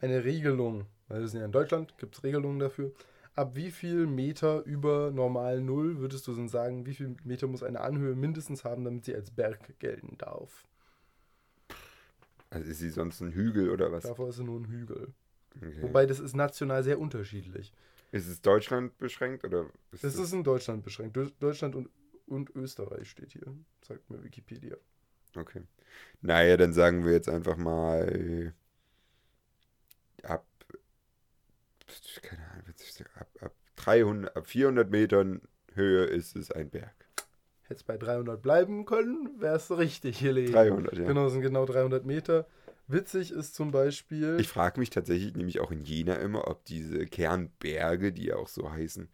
eine 0.00 0.24
Regelung, 0.24 0.86
weil 1.08 1.20
wir 1.20 1.28
sind 1.28 1.40
ja 1.40 1.46
in 1.46 1.52
Deutschland, 1.52 1.96
gibt 1.98 2.16
es 2.16 2.24
Regelungen 2.24 2.58
dafür. 2.58 2.92
Ab 3.38 3.54
wie 3.54 3.70
viel 3.70 4.08
Meter 4.08 4.64
über 4.64 5.12
normal 5.12 5.60
Null 5.60 5.98
würdest 6.00 6.26
du 6.26 6.34
denn 6.34 6.48
sagen, 6.48 6.86
wie 6.86 6.94
viel 6.94 7.14
Meter 7.22 7.46
muss 7.46 7.62
eine 7.62 7.80
Anhöhe 7.80 8.16
mindestens 8.16 8.64
haben, 8.64 8.82
damit 8.84 9.04
sie 9.04 9.14
als 9.14 9.30
Berg 9.30 9.78
gelten 9.78 10.18
darf? 10.18 10.66
Also 12.50 12.68
ist 12.68 12.80
sie 12.80 12.90
sonst 12.90 13.20
ein 13.20 13.30
Hügel 13.30 13.70
oder 13.70 13.92
was? 13.92 14.02
Davor 14.02 14.30
ist 14.30 14.38
sie 14.38 14.42
nur 14.44 14.58
ein 14.58 14.64
Hügel. 14.64 15.14
Okay. 15.56 15.82
Wobei 15.82 16.04
das 16.04 16.18
ist 16.18 16.34
national 16.34 16.82
sehr 16.82 16.98
unterschiedlich. 16.98 17.72
Ist 18.10 18.26
es 18.26 18.40
Deutschland 18.40 18.98
beschränkt 18.98 19.44
oder 19.44 19.66
ist 19.92 20.02
Das 20.02 20.14
es 20.14 20.20
ist 20.20 20.32
in 20.32 20.42
Deutschland 20.42 20.82
beschränkt. 20.82 21.16
Deu- 21.16 21.30
Deutschland 21.38 21.76
und, 21.76 21.88
und 22.26 22.50
Österreich 22.56 23.08
steht 23.08 23.30
hier, 23.30 23.54
sagt 23.82 24.10
mir 24.10 24.20
Wikipedia. 24.24 24.76
Okay. 25.36 25.62
Naja, 26.22 26.56
dann 26.56 26.72
sagen 26.72 27.04
wir 27.04 27.12
jetzt 27.12 27.28
einfach 27.28 27.56
mal 27.56 28.52
ab, 30.24 30.44
keine 32.22 32.42
Ahnung, 32.52 32.64
ab, 33.18 33.28
ab 33.40 33.54
300, 33.76 34.36
ab 34.36 34.46
400 34.46 34.90
Metern 34.90 35.42
Höhe 35.74 36.04
ist 36.04 36.36
es 36.36 36.50
ein 36.50 36.70
Berg. 36.70 36.94
Hätte 37.62 37.74
es 37.80 37.84
bei 37.84 37.96
300 37.98 38.40
bleiben 38.40 38.84
können, 38.86 39.40
wäre 39.40 39.56
es 39.56 39.70
richtig, 39.76 40.20
Helene. 40.20 40.50
300, 40.50 40.96
ja. 40.98 41.04
Genau, 41.06 41.28
sind 41.28 41.42
genau 41.42 41.66
300 41.66 42.04
Meter. 42.04 42.46
Witzig 42.86 43.30
ist 43.32 43.54
zum 43.54 43.70
Beispiel, 43.70 44.38
Ich 44.40 44.48
frage 44.48 44.80
mich 44.80 44.88
tatsächlich 44.88 45.34
nämlich 45.34 45.60
auch 45.60 45.70
in 45.70 45.84
Jena 45.84 46.14
immer, 46.14 46.48
ob 46.48 46.64
diese 46.64 47.04
Kernberge, 47.04 48.12
die 48.12 48.26
ja 48.26 48.36
auch 48.36 48.48
so 48.48 48.70
heißen, 48.70 49.08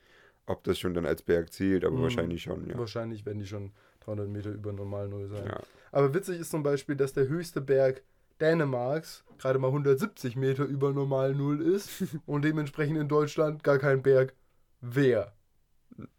ob 0.46 0.62
das 0.62 0.78
schon 0.78 0.94
dann 0.94 1.06
als 1.06 1.22
Berg 1.22 1.52
zählt, 1.52 1.84
aber 1.84 1.96
Mhm. 1.96 2.02
wahrscheinlich 2.02 2.42
schon, 2.42 2.68
ja. 2.68 2.78
wahrscheinlich 2.78 3.26
werden 3.26 3.40
die 3.40 3.46
schon 3.46 3.72
300 4.00 4.28
Meter 4.28 4.50
über 4.50 4.72
normal 4.72 5.08
Null 5.08 5.28
sein. 5.28 5.46
ja. 5.46 5.60
Aber 5.90 6.14
witzig 6.14 6.38
ist 6.38 6.50
zum 6.50 6.62
Beispiel, 6.62 6.94
dass 6.96 7.12
der 7.12 7.26
höchste 7.28 7.60
Berg 7.60 8.02
Dänemarks 8.40 9.24
gerade 9.38 9.58
mal 9.58 9.68
170 9.68 10.36
Meter 10.36 10.64
über 10.64 10.92
normal 10.92 11.34
Null 11.34 11.60
ist 11.60 11.90
und 12.26 12.42
dementsprechend 12.44 12.98
in 12.98 13.08
Deutschland 13.08 13.62
gar 13.64 13.78
kein 13.78 14.02
Berg 14.02 14.34
wäre. 14.80 15.32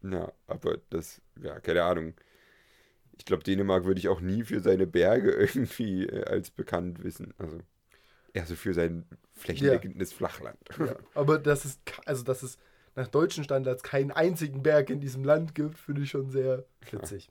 Ja, 0.02 0.32
aber 0.48 0.78
das, 0.90 1.22
ja, 1.42 1.60
keine 1.60 1.84
Ahnung. 1.84 2.14
Ich 3.18 3.26
glaube, 3.26 3.44
Dänemark 3.44 3.86
würde 3.86 4.00
ich 4.00 4.08
auch 4.10 4.22
nie 4.22 4.44
für 4.44 4.60
seine 4.60 4.88
Berge 4.88 5.32
irgendwie 5.32 6.06
äh, 6.06 6.26
als 6.26 6.52
bekannt 6.52 7.04
wissen. 7.04 7.34
Also 7.38 7.60
eher 8.34 8.46
so 8.46 8.56
für 8.56 8.74
sein 8.74 9.06
flächendeckendes 9.34 10.14
Flachland. 10.14 10.60
Ja, 10.78 10.96
aber 11.14 11.40
dass 11.40 11.66
es, 11.66 11.80
ka- 11.86 12.02
also 12.06 12.24
dass 12.24 12.44
es 12.44 12.58
nach 12.96 13.08
deutschen 13.08 13.44
Standards 13.44 13.84
keinen 13.84 14.12
einzigen 14.12 14.64
Berg 14.64 14.90
in 14.90 15.02
diesem 15.02 15.24
Land 15.24 15.56
gibt, 15.56 15.78
finde 15.78 16.02
ich 16.04 16.10
schon 16.10 16.30
sehr 16.30 16.66
witzig. 16.92 17.30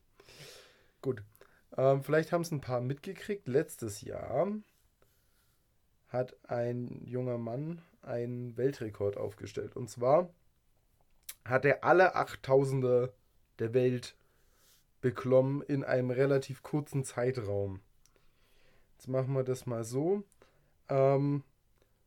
Gut. 1.01 1.23
Ähm, 1.77 2.03
vielleicht 2.03 2.33
haben 2.33 2.43
es 2.43 2.51
ein 2.53 2.61
paar 2.61 2.81
mitgekriegt. 2.81 3.49
Letztes 3.49 4.01
Jahr 4.03 4.49
hat 6.15 6.37
ein 6.49 7.03
junger 7.05 7.37
Mann 7.37 7.83
einen 8.01 8.57
Weltrekord 8.57 9.17
aufgestellt. 9.17 9.77
Und 9.77 9.91
zwar 9.91 10.31
hat 11.45 11.65
er 11.65 11.85
alle 11.85 12.17
8000er 12.17 13.11
der 13.59 13.75
Welt 13.75 14.17
beklommen 15.01 15.61
in 15.61 15.85
einem 15.85 16.11
relativ 16.11 16.63
kurzen 16.63 17.05
Zeitraum. 17.05 17.81
Jetzt 18.97 19.09
machen 19.09 19.35
wir 19.35 19.45
das 19.45 19.67
mal 19.67 19.85
so. 19.85 20.23
Ähm, 20.89 21.43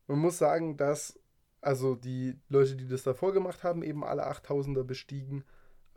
man 0.07 0.19
muss 0.19 0.37
sagen, 0.37 0.77
dass 0.77 1.19
also 1.61 1.95
die 1.95 2.39
Leute, 2.49 2.75
die 2.75 2.87
das 2.87 3.03
davor 3.03 3.33
gemacht 3.33 3.63
haben, 3.63 3.83
eben 3.83 4.03
alle 4.03 4.27
8000er 4.27 4.83
bestiegen, 4.83 5.43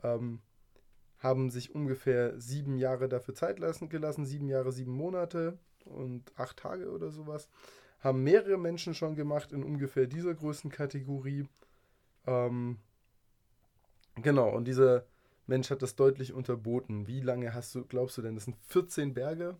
ähm, 0.03 0.41
haben 1.19 1.49
sich 1.49 1.73
ungefähr 1.73 2.39
sieben 2.39 2.77
Jahre 2.77 3.07
dafür 3.07 3.35
Zeit 3.35 3.59
lassen, 3.59 3.89
gelassen, 3.89 4.25
sieben 4.25 4.49
Jahre, 4.49 4.71
sieben 4.71 4.91
Monate 4.91 5.57
und 5.85 6.37
acht 6.37 6.57
Tage 6.57 6.91
oder 6.91 7.09
sowas. 7.11 7.47
Haben 8.01 8.23
mehrere 8.23 8.57
Menschen 8.57 8.93
schon 8.93 9.15
gemacht 9.15 9.51
in 9.51 9.63
ungefähr 9.63 10.07
dieser 10.07 10.33
Größenkategorie. 10.33 11.47
Ähm, 12.25 12.79
genau, 14.15 14.49
und 14.49 14.65
dieser 14.65 15.05
Mensch 15.47 15.69
hat 15.69 15.81
das 15.81 15.95
deutlich 15.95 16.33
unterboten. 16.33 17.07
Wie 17.07 17.21
lange 17.21 17.53
hast 17.53 17.75
du, 17.75 17.85
glaubst 17.85 18.17
du 18.17 18.21
denn, 18.21 18.35
das 18.35 18.45
sind 18.45 18.57
14 18.67 19.13
Berge? 19.13 19.57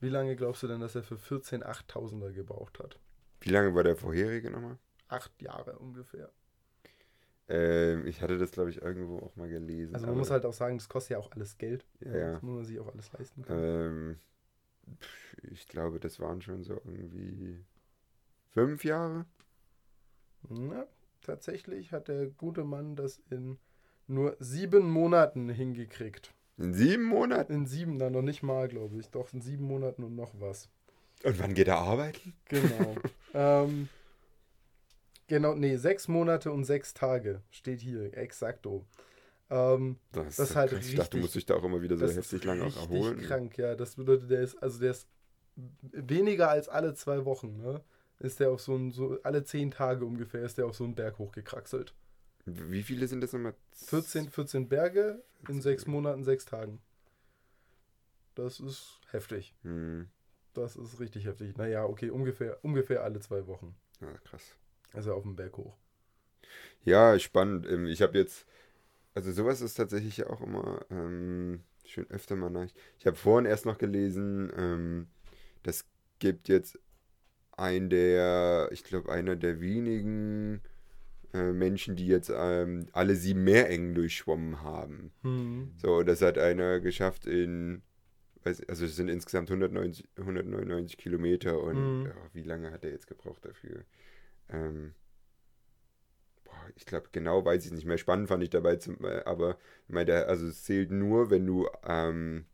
Wie 0.00 0.08
lange 0.08 0.36
glaubst 0.36 0.62
du 0.62 0.68
denn, 0.68 0.80
dass 0.80 0.94
er 0.94 1.02
für 1.02 1.16
14 1.16 1.64
8000er 1.64 2.32
gebraucht 2.32 2.78
hat? 2.78 2.98
Wie 3.40 3.50
lange 3.50 3.74
war 3.74 3.82
der 3.82 3.96
vorherige 3.96 4.50
nochmal? 4.50 4.78
Acht 5.08 5.40
Jahre 5.40 5.78
ungefähr. 5.78 6.30
Ähm, 7.48 8.06
ich 8.06 8.20
hatte 8.20 8.36
das, 8.36 8.50
glaube 8.50 8.70
ich, 8.70 8.82
irgendwo 8.82 9.20
auch 9.20 9.34
mal 9.36 9.48
gelesen. 9.48 9.94
Also 9.94 10.06
man 10.06 10.18
muss 10.18 10.30
halt 10.30 10.44
auch 10.44 10.52
sagen, 10.52 10.76
das 10.76 10.88
kostet 10.88 11.12
ja 11.12 11.18
auch 11.18 11.32
alles 11.32 11.56
Geld. 11.56 11.86
Ja, 12.00 12.16
ja. 12.16 12.32
Das 12.34 12.42
muss 12.42 12.56
man 12.56 12.64
sich 12.64 12.78
auch 12.78 12.92
alles 12.92 13.10
leisten 13.12 13.42
können. 13.42 13.64
Ähm, 13.64 14.18
ich 15.50 15.68
glaube, 15.68 16.00
das 16.00 16.20
waren 16.20 16.40
schon 16.40 16.62
so 16.62 16.80
irgendwie 16.84 17.64
fünf 18.50 18.84
Jahre. 18.84 19.26
Na, 20.48 20.86
tatsächlich 21.22 21.92
hat 21.92 22.08
der 22.08 22.26
gute 22.26 22.64
Mann 22.64 22.96
das 22.96 23.20
in 23.30 23.58
nur 24.06 24.36
sieben 24.40 24.90
Monaten 24.90 25.48
hingekriegt. 25.48 26.32
In 26.56 26.74
sieben 26.74 27.04
Monaten. 27.04 27.52
In 27.52 27.66
sieben, 27.66 27.98
dann 27.98 28.12
noch 28.12 28.22
nicht 28.22 28.42
mal, 28.42 28.66
glaube 28.68 28.98
ich. 28.98 29.08
Doch, 29.10 29.32
in 29.32 29.40
sieben 29.40 29.64
Monaten 29.64 30.02
und 30.02 30.16
noch 30.16 30.32
was. 30.40 30.68
Und 31.24 31.38
wann 31.38 31.54
geht 31.54 31.68
er 31.68 31.78
arbeiten? 31.78 32.34
Genau. 32.46 32.96
ähm, 33.34 33.88
genau, 35.26 35.54
nee, 35.54 35.76
sechs 35.76 36.08
Monate 36.08 36.50
und 36.50 36.64
sechs 36.64 36.94
Tage 36.94 37.42
steht 37.50 37.80
hier, 37.80 38.16
exakto. 38.16 38.86
Ähm, 39.50 39.96
Das, 40.12 40.36
Das 40.36 40.50
ist 40.50 40.56
halt 40.56 40.70
krass. 40.72 40.86
Ich 40.86 40.94
dachte, 40.94 41.10
du 41.10 41.16
richtig- 41.16 41.20
musst 41.22 41.34
dich 41.36 41.46
da 41.46 41.54
auch 41.54 41.64
immer 41.64 41.80
wieder 41.82 41.96
so 41.96 42.06
heftig 42.06 42.40
ist 42.40 42.44
lang 42.44 42.60
auch 42.60 42.66
richtig 42.66 42.82
erholen. 42.82 43.20
krank, 43.22 43.58
ja. 43.58 43.74
Das 43.74 43.96
bedeutet, 43.96 44.30
der 44.30 44.40
ist, 44.42 44.56
also 44.62 44.78
der 44.78 44.90
ist 44.90 45.08
weniger 45.82 46.50
als 46.50 46.68
alle 46.68 46.94
zwei 46.94 47.24
Wochen, 47.24 47.56
ne? 47.56 47.82
Ist 48.20 48.40
der 48.40 48.50
auf 48.50 48.60
so 48.60 48.74
ein, 48.76 48.90
so 48.90 49.18
alle 49.22 49.44
zehn 49.44 49.70
Tage 49.70 50.04
ungefähr 50.04 50.42
ist 50.42 50.58
der 50.58 50.66
auf 50.66 50.74
so 50.76 50.84
einen 50.84 50.94
Berg 50.96 51.18
hochgekraxelt. 51.18 51.94
Wie 52.46 52.82
viele 52.82 53.06
sind 53.06 53.20
das 53.20 53.32
nochmal? 53.32 53.54
14, 53.72 54.30
14 54.30 54.68
Berge 54.68 55.22
in 55.48 55.60
sechs 55.62 55.86
Monaten, 55.86 56.24
sechs 56.24 56.44
Tagen. 56.44 56.80
Das 58.34 58.60
ist 58.60 59.00
heftig. 59.10 59.54
Hm. 59.62 60.08
Das 60.54 60.76
ist 60.76 60.98
richtig 61.00 61.26
heftig. 61.26 61.56
Naja, 61.56 61.84
okay, 61.84 62.10
ungefähr, 62.10 62.58
ungefähr 62.64 63.02
alle 63.04 63.20
zwei 63.20 63.46
Wochen. 63.46 63.76
Ja, 64.00 64.12
krass. 64.24 64.56
Also 64.92 65.12
auf 65.12 65.22
dem 65.22 65.36
Berg 65.36 65.56
hoch. 65.56 65.76
Ja, 66.84 67.18
spannend. 67.18 67.66
Ähm, 67.66 67.86
Ich 67.86 68.00
habe 68.02 68.16
jetzt, 68.18 68.46
also 69.18 69.32
sowas 69.32 69.60
ist 69.60 69.74
tatsächlich 69.74 70.18
ja 70.18 70.30
auch 70.30 70.40
immer 70.40 70.86
ähm, 70.90 71.64
schön 71.84 72.08
öfter 72.08 72.36
mal 72.36 72.50
nach. 72.50 72.68
Ich 73.00 73.06
habe 73.06 73.16
vorhin 73.16 73.46
erst 73.50 73.66
noch 73.66 73.76
gelesen, 73.76 74.52
ähm, 74.56 75.08
das 75.64 75.84
gibt 76.20 76.48
jetzt 76.48 76.78
ein 77.56 77.90
der, 77.90 78.68
ich 78.70 78.84
glaube, 78.84 79.10
einer 79.10 79.34
der 79.34 79.60
wenigen 79.60 80.62
äh, 81.34 81.50
Menschen, 81.50 81.96
die 81.96 82.06
jetzt 82.06 82.30
ähm, 82.32 82.86
alle 82.92 83.16
sieben 83.16 83.42
Meerengen 83.42 83.96
durchschwommen 83.96 84.62
haben. 84.62 85.10
Hm. 85.22 85.72
So, 85.78 86.04
das 86.04 86.22
hat 86.22 86.38
einer 86.38 86.78
geschafft 86.78 87.26
in, 87.26 87.82
weiß, 88.44 88.68
also 88.68 88.84
es 88.84 88.94
sind 88.94 89.08
insgesamt 89.08 89.50
190, 89.50 90.06
199 90.16 90.96
Kilometer 90.96 91.60
und 91.60 91.74
Mhm. 91.74 92.06
ja, 92.06 92.14
wie 92.34 92.44
lange 92.44 92.70
hat 92.70 92.84
er 92.84 92.92
jetzt 92.92 93.08
gebraucht 93.08 93.44
dafür? 93.44 93.82
Ähm, 94.48 94.94
boah, 96.48 96.70
ich 96.76 96.86
glaube, 96.86 97.08
genau 97.12 97.44
weiß 97.44 97.66
ich 97.66 97.72
nicht 97.72 97.86
mehr. 97.86 97.98
Spannend 97.98 98.28
fand 98.28 98.42
ich 98.42 98.50
dabei, 98.50 98.76
zum, 98.76 98.98
äh, 99.04 99.22
aber 99.24 99.58
meine, 99.88 100.26
also 100.26 100.46
es 100.46 100.64
zählt 100.64 100.90
nur, 100.90 101.30
wenn 101.30 101.46
du 101.46 101.68
ähm, 101.86 102.46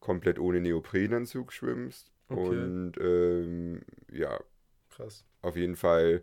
komplett 0.00 0.38
ohne 0.38 0.60
Neoprenanzug 0.60 1.52
schwimmst. 1.52 2.12
Okay. 2.30 2.54
Und 2.54 2.94
ähm, 3.00 3.82
ja, 4.12 4.40
Krass. 4.90 5.24
auf 5.42 5.56
jeden 5.56 5.76
Fall 5.76 6.22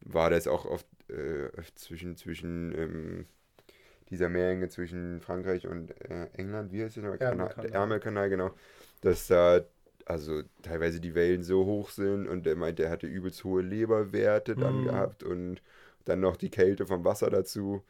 war 0.00 0.30
das 0.30 0.48
auch 0.48 0.66
oft 0.66 0.86
äh, 1.10 1.50
zwischen, 1.76 2.16
zwischen 2.16 2.74
ähm, 2.78 3.26
dieser 4.10 4.28
Meerenge 4.28 4.68
zwischen 4.68 5.20
Frankreich 5.20 5.66
und 5.66 5.92
äh, 6.10 6.26
England, 6.34 6.72
wie 6.72 6.84
heißt 6.84 6.96
der? 6.96 7.18
Kanal, 7.18 7.54
Ärmelkanal. 7.54 7.62
der 7.62 7.72
Ärmelkanal, 7.74 8.30
genau. 8.30 8.54
Dass 9.00 9.26
da 9.26 9.60
also 10.04 10.42
teilweise 10.62 11.00
die 11.00 11.14
Wellen 11.14 11.42
so 11.44 11.64
hoch 11.64 11.90
sind 11.90 12.26
und 12.28 12.46
er 12.46 12.56
meinte, 12.56 12.84
er 12.84 12.90
hatte 12.90 13.06
übelst 13.06 13.44
hohe 13.44 13.62
Leberwerte 13.62 14.56
dann 14.56 14.82
Mhm. 14.82 14.82
gehabt 14.82 15.22
und 15.22 15.62
dann 16.04 16.20
noch 16.20 16.36
die 16.36 16.50
Kälte 16.50 16.86
vom 16.86 17.04
Wasser 17.04 17.30
dazu. 17.30 17.82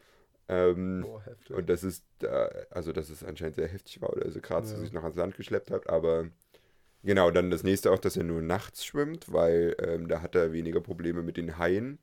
Ähm, 0.49 1.01
Boah, 1.01 1.23
heftig. 1.25 1.55
und 1.55 1.69
das 1.69 1.83
ist, 1.83 2.05
da, 2.19 2.49
also 2.69 2.91
dass 2.91 3.09
es 3.09 3.23
anscheinend 3.23 3.55
sehr 3.55 3.67
heftig 3.67 4.01
war 4.01 4.11
oder 4.11 4.29
so 4.29 4.41
gerade 4.41 4.67
Ja. 4.67 4.75
sich 4.77 4.91
noch 4.91 5.03
ans 5.03 5.15
Land 5.17 5.37
geschleppt 5.37 5.71
hat, 5.71 5.89
aber 5.89 6.27
genau, 7.03 7.31
dann 7.31 7.49
das 7.49 7.63
nächste 7.63 7.91
auch, 7.91 7.99
dass 7.99 8.17
er 8.17 8.23
nur 8.25 8.41
nachts 8.41 8.85
schwimmt, 8.85 9.31
weil 9.31 9.75
ähm, 9.79 10.07
da 10.09 10.21
hat 10.21 10.35
er 10.35 10.51
weniger 10.51 10.81
Probleme 10.81 11.21
mit 11.23 11.37
den 11.37 11.57
Haien, 11.57 11.97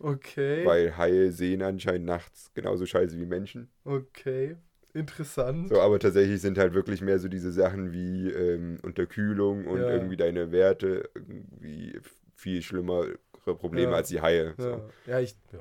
okay. 0.00 0.66
weil 0.66 0.96
Haie 0.98 1.32
sehen 1.32 1.62
anscheinend 1.62 2.06
nachts 2.06 2.52
genauso 2.54 2.84
scheiße 2.84 3.16
wie 3.18 3.26
Menschen. 3.26 3.70
Okay. 3.84 4.56
Interessant. 4.94 5.68
So, 5.68 5.80
aber 5.80 5.98
tatsächlich 5.98 6.40
sind 6.40 6.58
halt 6.58 6.74
wirklich 6.74 7.00
mehr 7.02 7.18
so 7.18 7.28
diese 7.28 7.52
Sachen 7.52 7.92
wie 7.92 8.30
ähm, 8.30 8.78
Unterkühlung 8.82 9.66
und 9.66 9.80
Ja. 9.80 9.88
irgendwie 9.90 10.16
deine 10.16 10.50
Werte 10.50 11.08
irgendwie 11.14 11.98
viel 12.34 12.62
schlimmere 13.48 13.56
Probleme 13.58 13.90
Ja. 13.92 13.96
als 13.96 14.08
die 14.08 14.20
Haie. 14.20 14.54
So. 14.56 14.68
Ja, 14.70 14.88
ja, 15.06 15.20
ich, 15.20 15.36
ja, 15.52 15.60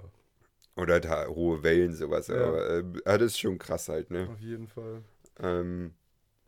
Oder 0.76 1.00
da 1.00 1.28
hohe 1.28 1.64
Wellen, 1.64 1.94
sowas. 1.94 2.28
Ja. 2.28 2.48
Aber 2.48 2.70
äh, 2.70 2.84
ja, 3.06 3.18
das 3.18 3.32
ist 3.34 3.40
schon 3.40 3.58
krass 3.58 3.90
halt, 3.90 4.12
ne? 4.12 4.28
auf 4.32 4.40
jeden 4.40 4.68
Fall. 4.68 5.04
Ähm, 5.40 5.94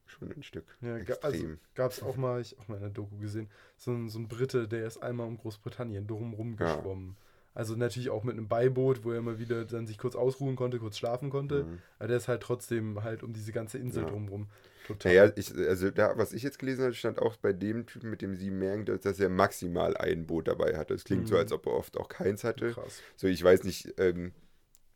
schon 0.06 0.32
ein 0.32 0.44
Stück. 0.44 0.66
Ja, 0.82 0.98
also 1.22 1.46
gab 1.76 1.92
es 1.92 2.02
auch 2.04 2.18
mal, 2.18 2.42
ich 2.42 2.58
auch 2.60 2.68
mal 2.68 2.76
in 2.76 2.82
der 2.82 2.90
Doku 2.90 3.18
gesehen, 3.18 3.50
so 3.78 3.92
ein, 3.92 4.10
so 4.10 4.20
ein 4.20 4.28
Brite, 4.28 4.68
der 4.68 4.86
ist 4.86 5.02
einmal 5.02 5.28
um 5.28 5.38
Großbritannien 5.38 6.08
drum 6.08 6.34
rumgeschwommen. 6.34 7.16
Also 7.56 7.76
natürlich 7.76 8.10
auch 8.10 8.24
mit 8.24 8.38
einem 8.38 8.48
Beiboot, 8.48 9.04
wo 9.04 9.12
er 9.12 9.18
immer 9.18 9.38
wieder 9.40 9.66
dann 9.66 9.88
sich 9.88 9.98
kurz 9.98 10.16
ausruhen 10.16 10.56
konnte, 10.56 10.80
kurz 10.80 10.98
schlafen 10.98 11.30
konnte. 11.30 11.64
Mhm. 11.66 11.80
Aber 11.98 12.08
der 12.08 12.18
ist 12.18 12.28
halt 12.28 12.42
trotzdem 12.42 13.04
halt 13.04 13.24
um 13.24 13.34
diese 13.34 13.52
ganze 13.52 13.78
Insel 13.80 14.04
Ja. 14.04 14.10
drumrum. 14.10 14.48
Total. 14.90 15.14
Naja, 15.14 15.32
ich, 15.36 15.56
also 15.56 15.92
da, 15.92 16.18
was 16.18 16.34
ich 16.34 16.42
jetzt 16.42 16.58
gelesen 16.58 16.84
habe, 16.84 16.96
stand 16.96 17.20
auch 17.20 17.36
bei 17.38 17.54
dem 17.54 17.86
Typen 17.86 18.10
mit 18.10 18.24
dem 18.24 18.36
sieben 18.36 18.58
Meeren, 18.58 18.86
dass, 18.86 19.20
er 19.20 19.30
maximal 19.30 19.96
ein 19.96 20.26
Boot 20.26 20.48
dabei 20.48 20.76
hatte. 20.76 20.96
Es 20.96 21.04
klingt 21.04 21.28
so, 21.28 21.36
Mhm. 21.36 21.42
als 21.42 21.52
ob 21.52 21.68
er 21.68 21.74
oft 21.74 21.96
auch 21.96 22.10
keins 22.10 22.44
hatte. 22.44 22.72
Krass. 22.72 23.00
So, 23.16 23.28
ich 23.28 23.44
weiß 23.44 23.66
nicht, 23.66 23.94
ähm, 24.00 24.32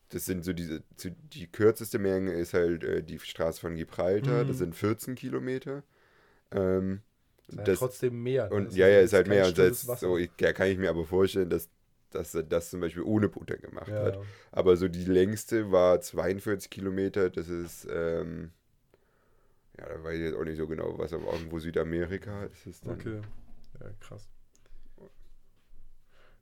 das 0.09 0.25
sind 0.25 0.43
so 0.43 0.51
diese, 0.51 0.81
die 1.31 1.45
kürzeste 1.45 1.99
Menge 1.99 2.33
ist 2.33 2.55
halt 2.55 2.83
äh, 2.83 3.03
die 3.03 3.19
Straße 3.19 3.61
von 3.61 3.75
Gibraltar, 3.75 4.43
Mhm. 4.43 4.47
das 4.47 4.57
sind 4.57 4.75
14 4.75 5.13
Kilometer. 5.13 5.83
Ähm, 6.51 7.01
das, 7.47 7.77
trotzdem 7.77 8.23
mehr. 8.23 8.49
ne? 8.49 8.55
und 8.55 8.65
Das 8.69 8.75
ja, 8.75 8.87
ja, 8.87 9.01
ist 9.01 9.13
halt 9.13 9.27
mehr. 9.27 9.45
Und 9.45 9.59
das, 9.59 9.81
so, 9.81 10.17
ich, 10.17 10.31
ja, 10.39 10.53
kann 10.53 10.69
ich 10.69 10.79
mir 10.79 10.89
aber 10.89 11.05
vorstellen, 11.05 11.51
dass, 11.51 11.69
dass 12.09 12.33
er 12.33 12.41
das 12.41 12.71
zum 12.71 12.79
Beispiel 12.79 13.03
ohne 13.03 13.29
dann 13.29 13.61
gemacht 13.61 13.89
ja. 13.89 14.05
hat. 14.05 14.19
Aber 14.51 14.75
so 14.75 14.87
die 14.87 15.05
längste 15.05 15.71
war 15.71 16.01
42 16.01 16.71
Kilometer. 16.71 17.29
Das 17.29 17.47
ist, 17.47 17.87
ähm, 17.91 18.51
ja, 19.77 19.87
da 19.87 20.03
weiß 20.03 20.15
ich 20.15 20.21
jetzt 20.25 20.35
auch 20.35 20.43
nicht 20.43 20.57
so 20.57 20.67
genau, 20.67 20.97
was, 20.97 21.13
aber 21.13 21.33
irgendwo 21.33 21.59
Südamerika 21.59 22.43
ist 22.45 22.67
es 22.67 22.81
dann. 22.81 22.93
Okay. 22.95 23.21
Ja, 23.79 23.89
krass. 23.99 24.29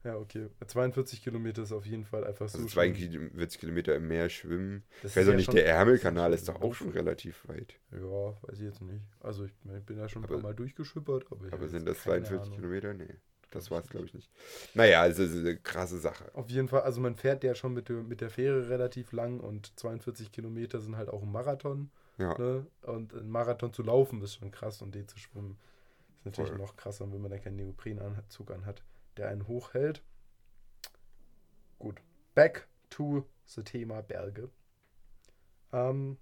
Ja, 0.03 0.17
okay. 0.17 0.47
42 0.65 1.23
Kilometer 1.23 1.61
ist 1.61 1.71
auf 1.71 1.85
jeden 1.85 2.05
Fall 2.05 2.23
einfach 2.25 2.45
Also 2.45 2.57
so. 2.57 2.65
42 2.67 3.59
Kilometer 3.59 3.95
im 3.95 4.07
Meer 4.07 4.29
schwimmen. 4.29 4.83
Das 5.03 5.11
Ich 5.11 5.17
weiß 5.17 5.27
auch 5.27 5.31
ja 5.31 5.38
nicht, 5.38 5.53
der 5.53 5.67
Ärmelkanal 5.67 6.33
ist 6.33 6.50
doch 6.50 6.59
auch 6.59 6.73
schon 6.73 6.89
relativ 6.89 7.47
weit. 7.47 7.75
Ja, 7.91 8.00
weiß 8.41 8.57
ich 8.57 8.61
jetzt 8.65 8.81
nicht. 8.81 9.03
Also 9.19 9.45
ich, 9.45 9.53
bin 9.85 9.97
da 9.97 10.09
schon 10.09 10.23
ein 10.23 10.25
Aber- 10.25 10.35
paar 10.35 10.43
Mal 10.43 10.55
durchgeschippert, 10.55 11.27
aber 11.31 11.53
Aber 11.53 11.67
sind 11.67 11.88
das 11.88 12.01
keine 12.03 12.23
42 12.23 12.39
Ahnung. 12.41 12.55
Kilometer? 12.55 12.93
Nee, 12.95 13.13
das 13.51 13.69
war 13.69 13.81
es, 13.81 13.89
glaube 13.89 14.07
ich, 14.07 14.15
nicht. 14.15 14.31
Naja, 14.73 15.01
also 15.01 15.21
es 15.21 15.33
ist 15.33 15.41
eine 15.41 15.57
krasse 15.57 16.00
Sache. 16.00 16.31
Auf 16.33 16.50
jeden 16.50 16.67
Fall, 16.67 16.81
also 16.81 17.00
man 17.00 17.15
fährt 17.15 17.43
ja 17.43 17.53
schon 17.53 17.75
mit 17.75 17.88
der, 17.88 17.97
mit 17.97 18.21
der 18.21 18.31
Fähre 18.31 18.69
relativ 18.69 19.11
lang 19.11 19.39
und 19.39 19.71
42 19.79 20.31
Kilometer 20.31 20.79
sind 20.79 20.97
halt 20.97 21.09
auch 21.09 21.21
ein 21.21 21.31
Marathon. 21.31 21.91
Ja, 22.22 22.38
Ne? 22.38 22.68
Und 22.84 23.13
ein 23.13 23.30
Marathon 23.30 23.74
zu 23.74 23.84
laufen 23.84 24.22
ist 24.22 24.36
schon 24.36 24.51
krass 24.51 24.82
und 24.82 24.96
den 24.96 25.08
zu 25.08 25.18
schwimmen 25.18 25.58
ist 26.18 26.25
natürlich 26.25 26.51
Voll. 26.51 26.60
noch 26.60 26.75
krasser, 26.75 27.12
wenn 27.12 27.22
man 27.22 27.32
dann 27.32 27.42
keinen 27.42 27.56
Neoprenanzug 27.56 28.51
anhat, 28.51 28.84
der 29.18 29.30
einen 29.30 29.48
hochhält. 29.48 30.04
Gut, 31.80 32.01
back 32.36 32.68
to 32.90 33.25
the 33.46 33.63
Thema 33.63 34.01
Berge. 34.01 34.50
Ähm, 35.74 36.18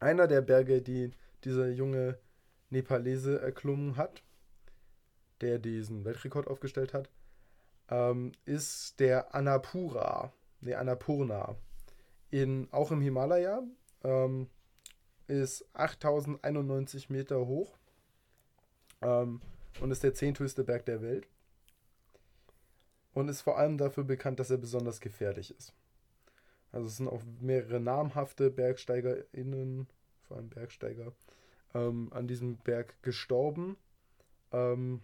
einer 0.00 0.26
der 0.26 0.40
Berge, 0.40 0.80
die 0.80 1.12
dieser 1.44 1.68
junge 1.68 2.18
Nepalese 2.70 3.40
erklommen 3.40 3.96
hat, 3.96 4.22
der 5.40 5.58
diesen 5.58 6.04
Weltrekord 6.04 6.46
aufgestellt 6.46 6.94
hat, 6.94 7.10
ähm, 7.88 8.32
ist 8.46 8.98
der 9.00 9.34
Annapura, 9.34 10.32
der 10.60 10.80
Annapurna, 10.80 11.56
in, 12.30 12.68
auch 12.72 12.90
im 12.90 13.00
Himalaya. 13.00 13.62
Ähm, 14.02 14.48
ist 15.26 15.64
8091 15.74 17.10
Meter 17.10 17.46
hoch 17.46 17.76
ähm, 19.02 19.40
und 19.80 19.90
ist 19.90 20.02
der 20.02 20.14
zehnthöchste 20.14 20.64
Berg 20.64 20.86
der 20.86 21.02
Welt. 21.02 21.26
Und 23.12 23.28
ist 23.28 23.42
vor 23.42 23.58
allem 23.58 23.78
dafür 23.78 24.02
bekannt, 24.02 24.40
dass 24.40 24.50
er 24.50 24.56
besonders 24.56 25.00
gefährlich 25.00 25.54
ist. 25.56 25.72
Also 26.72 26.88
es 26.88 26.96
sind 26.96 27.08
auch 27.08 27.22
mehrere 27.40 27.78
namhafte 27.78 28.50
BergsteigerInnen, 28.50 29.86
vor 30.22 30.36
allem 30.36 30.48
Bergsteiger, 30.48 31.12
ähm, 31.74 32.12
an 32.12 32.26
diesem 32.26 32.56
Berg 32.56 33.00
gestorben. 33.02 33.76
Ähm, 34.50 35.00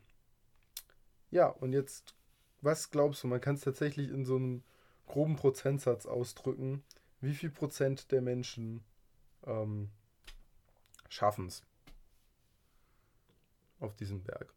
ja, 1.30 1.46
und 1.46 1.72
jetzt, 1.72 2.16
was 2.60 2.90
glaubst 2.90 3.22
du, 3.22 3.28
man 3.28 3.40
kann 3.40 3.54
es 3.54 3.60
tatsächlich 3.60 4.10
in 4.10 4.24
so 4.24 4.34
einem 4.34 4.64
groben 5.06 5.36
Prozentsatz 5.36 6.06
ausdrücken, 6.06 6.82
wie 7.20 7.34
viel 7.34 7.50
Prozent 7.50 8.10
der 8.10 8.22
Menschen 8.22 8.82
ähm, 9.46 9.90
schaffen 11.10 11.46
es 11.48 11.62
auf 13.80 13.94
diesem 13.96 14.22
Berg. 14.22 14.54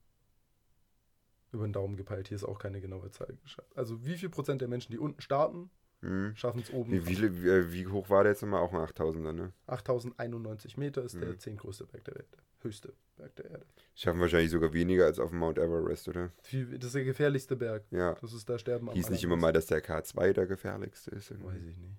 Über 1.52 1.68
den 1.68 1.74
Daumen 1.74 1.98
gepeilt, 1.98 2.28
hier 2.30 2.36
ist 2.36 2.44
auch 2.46 2.58
keine 2.58 2.82
genaue 2.82 3.12
Zahl 3.12 3.36
geschafft. 3.44 3.76
Also 3.78 4.06
wie 4.06 4.18
viel 4.18 4.30
Prozent 4.30 4.62
der 4.62 4.68
Menschen, 4.68 4.92
die 4.92 4.98
unten 4.98 5.22
starten, 5.22 5.70
hm. 6.02 6.36
schaffen 6.36 6.62
es 6.62 6.72
oben. 6.72 6.92
wie, 6.92 7.06
wie, 7.08 7.48
äh, 7.48 7.72
wie 7.72 7.88
hoch 7.88 8.10
war 8.10 8.24
der 8.24 8.32
jetzt 8.34 8.42
nochmal? 8.42 8.62
Auch 8.62 8.74
ein 8.74 8.80
8000er, 8.80 9.34
ne? 9.34 9.54
8091 9.68 10.78
Meter 10.78 11.04
ist 11.04 11.16
der 11.16 11.30
Mhm. 11.30 11.40
zehntgrößte 11.40 11.86
Berg 11.86 12.04
der 12.06 12.16
Welt, 12.16 12.28
der 12.34 12.40
höchste 12.64 12.94
Berg 13.18 13.36
der 13.36 13.52
Erde. 13.52 13.66
Schaffen 13.96 14.20
wahrscheinlich 14.20 14.50
sogar 14.52 14.74
weniger 14.74 15.06
als 15.06 15.20
auf 15.20 15.30
dem 15.30 15.40
Mount 15.40 15.60
Everest, 15.60 16.08
oder? 16.08 16.32
Das 16.42 16.54
ist 16.54 16.96
der 16.96 17.04
gefährlichste 17.06 17.56
Berg. 17.56 17.84
Ja. 17.92 18.16
Das 18.16 18.34
ist 18.34 18.50
da 18.50 18.58
sterben 18.58 18.92
Hieß 18.92 19.10
nicht 19.12 19.24
immer 19.24 19.38
mal, 19.38 19.54
dass 19.54 19.68
der 19.68 19.84
K2 19.84 20.34
der 20.34 20.48
gefährlichste 20.48 21.12
ist? 21.12 21.30
irgendwie? 21.32 21.48
Weiß 21.48 21.64
ich 21.64 21.78
nicht. 21.78 21.98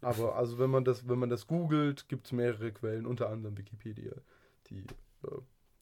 Aber 0.00 0.36
also 0.36 0.58
wenn 0.58 0.70
man 0.70 0.84
das, 0.84 1.08
wenn 1.08 1.18
man 1.18 1.30
das 1.30 1.46
googelt, 1.46 2.08
gibt 2.08 2.26
es 2.26 2.32
mehrere 2.32 2.72
Quellen, 2.72 3.06
unter 3.06 3.28
anderem 3.28 3.56
Wikipedia, 3.58 4.12
die 4.68 4.84
äh, 5.24 5.28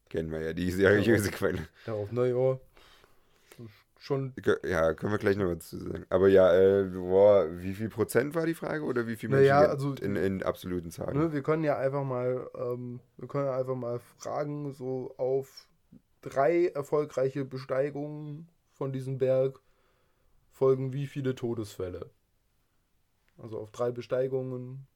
Kennen 0.08 0.30
wir 0.30 0.40
ja, 0.40 0.52
die 0.52 0.70
seriöse 0.70 1.30
Quelle. 1.30 1.66
darauf, 1.87 2.12
naja, 2.12 2.58
schon. 3.99 4.34
Ja, 4.64 4.92
können 4.94 5.12
wir 5.12 5.18
gleich 5.18 5.37
noch 5.37 5.49
was 5.49 5.68
zu 5.70 5.78
sagen. 5.78 6.04
Aber 6.11 6.28
ja, 6.28 6.52
äh, 6.54 6.84
boah, 6.84 7.46
wie 7.50 7.75
viel 7.75 7.88
Prozent 7.88 8.34
war 8.34 8.44
die 8.46 8.54
Frage 8.54 8.84
oder 8.84 9.06
wie 9.06 9.16
viel 9.16 9.30
Naja, 9.30 9.61
Menschen 9.61 9.70
also- 9.70 9.94
in, 9.94 10.16
in 10.16 10.42
absoluten 10.42 10.90
Zahlen? 10.90 11.18
Ne, 11.18 11.32
wir 11.32 11.42
können 11.42 11.64
ja 11.64 11.78
einfach 11.78 12.04
mal, 12.04 12.49
ähm, 12.54 13.00
wir 13.16 13.28
können 13.28 13.46
ja 13.46 13.56
einfach 13.56 13.76
mal 13.76 13.99
fragen, 14.18 14.73
so 14.73 15.14
auf 15.16 15.68
drei 16.20 16.66
erfolgreiche 16.68 17.44
Besteigungen 17.44 18.49
von 18.73 18.92
diesem 18.92 19.18
Berg 19.18 19.61
folgen 20.50 20.92
wie 20.92 21.06
viele 21.06 21.34
Todesfälle? 21.34 22.11
Also 23.38 23.59
auf 23.59 23.71
drei 23.71 23.91
Besteigungen. 23.91 24.87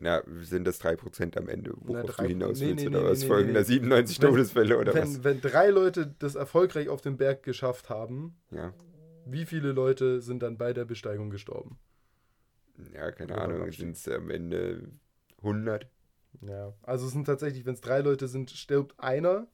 Na, 0.00 0.22
sind 0.42 0.64
das 0.64 0.78
3% 0.78 1.36
am 1.36 1.48
Ende, 1.48 1.72
worauf 1.76 2.10
drei- 2.14 2.24
du 2.24 2.28
hinaus 2.28 2.60
nee, 2.60 2.66
willst? 2.68 2.84
nee, 2.84 2.88
oder 2.88 3.02
nee, 3.02 3.08
was 3.10 3.20
nee, 3.22 3.26
folgen 3.26 3.48
nee, 3.48 3.54
da 3.54 3.60
nee. 3.60 3.64
97 3.66 4.22
Wenn- 4.22 4.30
Todesfälle 4.30 4.78
oder 4.78 4.94
wenn, 4.94 5.02
was? 5.02 5.24
wenn 5.24 5.40
drei 5.40 5.70
Leute 5.70 6.14
das 6.20 6.36
erfolgreich 6.36 6.88
auf 6.88 7.00
dem 7.00 7.16
Berg 7.16 7.42
geschafft 7.42 7.90
haben, 7.90 8.36
Ja. 8.52 8.72
wie 9.26 9.44
viele 9.44 9.72
Leute 9.72 10.20
sind 10.20 10.42
dann 10.44 10.56
bei 10.56 10.72
der 10.72 10.84
Besteigung 10.84 11.30
gestorben? 11.30 11.78
ja, 12.94 13.10
keine 13.10 13.32
Oder 13.32 13.42
Ahnung, 13.42 13.72
sind 13.72 13.96
es 13.96 14.06
am 14.06 14.30
Ende 14.30 14.88
100? 15.42 15.88
Ja, 16.42 16.72
also 16.82 17.06
es 17.06 17.12
sind 17.12 17.24
tatsächlich, 17.24 17.66
wenn 17.66 17.74
es 17.74 17.80
drei 17.80 17.98
Leute 18.00 18.28
sind, 18.28 18.50
stirbt 18.52 18.94
einer. 19.00 19.48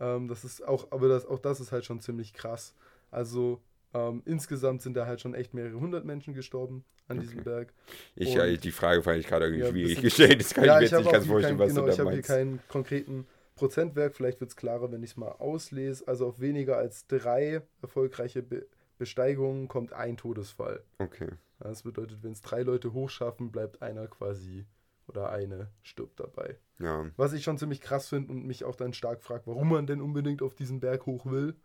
Ähm, 0.00 0.28
das 0.28 0.44
ist 0.44 0.66
auch, 0.66 0.90
aber 0.92 1.08
das, 1.08 1.26
auch 1.26 1.38
das 1.40 1.60
ist 1.60 1.72
halt 1.72 1.84
schon 1.84 2.00
ziemlich 2.00 2.32
krass. 2.32 2.74
Also 3.10 3.60
ähm, 3.94 4.22
insgesamt 4.26 4.82
sind 4.82 4.94
da 4.94 5.06
halt 5.06 5.20
schon 5.20 5.34
echt 5.34 5.54
mehrere 5.54 5.78
hundert 5.80 6.04
Menschen 6.04 6.34
gestorben 6.34 6.84
an 7.08 7.20
diesem 7.20 7.38
Okay. 7.40 7.44
Berg. 7.48 7.74
Ich, 8.16 8.38
Und- 8.38 8.64
die 8.64 8.72
Frage 8.72 9.02
fand 9.02 9.18
ich 9.18 9.26
gerade 9.26 9.46
irgendwie 9.46 9.62
Ja, 9.64 9.70
schwierig 9.70 10.00
gestellt. 10.02 10.40
Das 10.40 10.52
kann 10.52 10.64
ja, 10.64 10.74
ich 10.74 10.80
mir 10.80 10.84
ich 10.86 10.90
jetzt 10.92 11.00
nicht 11.00 11.12
ganz 11.12 11.26
vorstellen, 11.26 11.58
kein, 11.58 11.66
was 11.66 11.74
genau, 11.74 11.84
du 11.86 11.90
ich 11.90 11.96
da 11.96 12.02
habe 12.04 12.12
hier 12.12 12.22
keinen 12.22 12.60
konkreten 12.68 13.26
Prozentwert. 13.54 14.14
Vielleicht 14.16 14.40
wird 14.40 14.50
es 14.50 14.56
klarer, 14.56 14.90
wenn 14.90 15.02
ich 15.02 15.10
es 15.10 15.16
mal 15.16 15.30
auslese. 15.32 16.06
Also 16.08 16.26
auf 16.26 16.40
weniger 16.40 16.76
als 16.76 17.06
drei 17.06 17.62
erfolgreiche 17.82 18.42
Be 18.42 18.66
Besteigungen 18.96 19.66
kommt 19.66 19.92
ein 19.92 20.16
Todesfall. 20.16 20.82
Okay. 20.98 21.28
Das 21.58 21.82
bedeutet, 21.82 22.22
wenn 22.22 22.30
es 22.30 22.42
drei 22.42 22.62
Leute 22.62 22.92
hochschaffen, 22.92 23.50
bleibt 23.50 23.82
einer 23.82 24.06
quasi 24.06 24.66
oder 25.08 25.30
eine 25.30 25.68
stirbt 25.82 26.20
dabei. 26.20 26.58
Ja. 26.78 27.10
Was 27.16 27.32
ich 27.32 27.42
schon 27.42 27.58
ziemlich 27.58 27.80
krass 27.80 28.08
finde 28.08 28.32
und 28.32 28.46
mich 28.46 28.64
auch 28.64 28.76
dann 28.76 28.92
stark 28.92 29.22
fragt, 29.22 29.46
warum 29.48 29.68
man 29.68 29.86
denn 29.88 30.00
unbedingt 30.00 30.42
auf 30.42 30.54
diesen 30.54 30.78
Berg 30.78 31.06
hoch 31.06 31.26
will, 31.26 31.56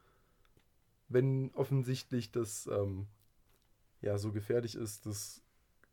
wenn 1.09 1.51
offensichtlich 1.53 2.31
das 2.31 2.67
ähm, 2.67 3.07
ja 4.01 4.17
so 4.17 4.31
gefährlich 4.31 4.75
ist. 4.75 5.05
Das 5.05 5.41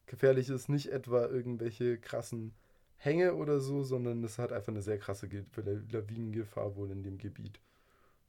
gefährlich 0.06 0.48
ist 0.50 0.68
nicht 0.68 0.92
etwa 0.92 1.26
irgendwelche 1.26 1.98
krassen 1.98 2.54
Hänge 2.96 3.34
oder 3.34 3.60
so, 3.60 3.82
sondern 3.82 4.22
es 4.24 4.38
hat 4.38 4.52
einfach 4.52 4.72
eine 4.72 4.82
sehr 4.82 4.98
krasse 4.98 5.28
Ge- 5.28 5.44
Lawinengefahr 5.90 6.76
wohl 6.76 6.90
in 6.90 7.02
dem 7.02 7.18
Gebiet. 7.18 7.60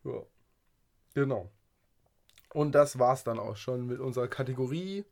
Ja. 0.04 0.24
Genau. 1.14 1.52
Und 2.54 2.74
das 2.74 2.98
war's 2.98 3.24
dann 3.24 3.40
auch 3.40 3.58
schon 3.58 3.86
mit 3.86 4.00
unserer 4.00 4.28
Kategorie. 4.28 5.06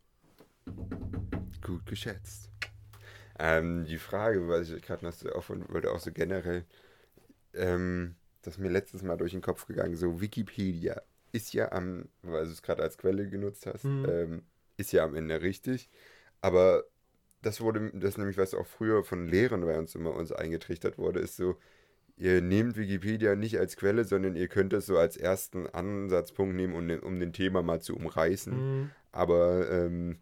Gut 1.62 1.86
geschätzt. 1.86 2.50
Ähm, 3.38 3.86
die 3.86 3.98
Frage, 3.98 4.48
was 4.48 4.70
ich 4.70 4.82
gerade 4.82 5.03
noch 5.03 5.12
so 5.12 5.32
offen 5.34 5.67
wollte, 5.70 5.91
auch 5.91 6.00
so 6.00 6.12
generell, 6.12 6.65
ähm, 7.53 8.15
das 8.41 8.55
ist 8.55 8.60
mir 8.60 8.70
letztes 8.70 9.03
Mal 9.03 9.17
durch 9.17 9.32
den 9.32 9.41
Kopf 9.41 9.65
gegangen, 9.65 9.96
so 9.96 10.22
Wikipedia 10.22 11.01
ist 11.36 11.54
ja 11.54 11.72
am, 11.72 12.10
weil 12.24 12.46
du 12.46 12.51
es 12.51 12.62
gerade 12.62 12.84
als 12.84 12.98
Quelle 12.98 13.30
genutzt 13.30 13.65
hast, 13.68 13.86
Mhm. 13.86 14.06
ähm, 14.10 14.44
ist 14.77 14.92
ja 14.94 15.04
am 15.04 15.15
Ende 15.15 15.42
richtig, 15.42 15.89
aber 16.42 16.86
das 17.42 17.62
wurde, 17.62 17.92
das 17.94 18.18
nämlich, 18.18 18.38
was 18.38 18.54
auch 18.56 18.68
früher 18.68 19.04
von 19.04 19.27
Lehrern 19.27 19.62
bei 19.65 19.77
uns 19.77 19.96
immer 19.96 20.13
uns 20.15 20.32
eingetrichtert 20.32 20.98
wurde, 20.98 21.20
ist 21.20 21.38
so, 21.38 21.58
ihr 22.18 22.42
nehmt 22.42 22.77
Wikipedia 22.77 23.36
nicht 23.36 23.60
als 23.60 23.75
Quelle, 23.77 24.06
sondern 24.06 24.36
ihr 24.36 24.48
könnt 24.48 24.74
es 24.74 24.86
so 24.88 24.98
als 24.98 25.18
ersten 25.18 25.68
Ansatzpunkt 25.68 26.56
nehmen, 26.56 26.75
um, 26.75 26.88
den- 26.88 27.01
um 27.01 27.20
den 27.20 27.34
Thema 27.34 27.62
mal 27.63 27.82
zu 27.82 27.96
umreißen 27.96 28.54
Mhm. 28.56 28.92
aber 29.12 29.70
ähm, 29.72 30.20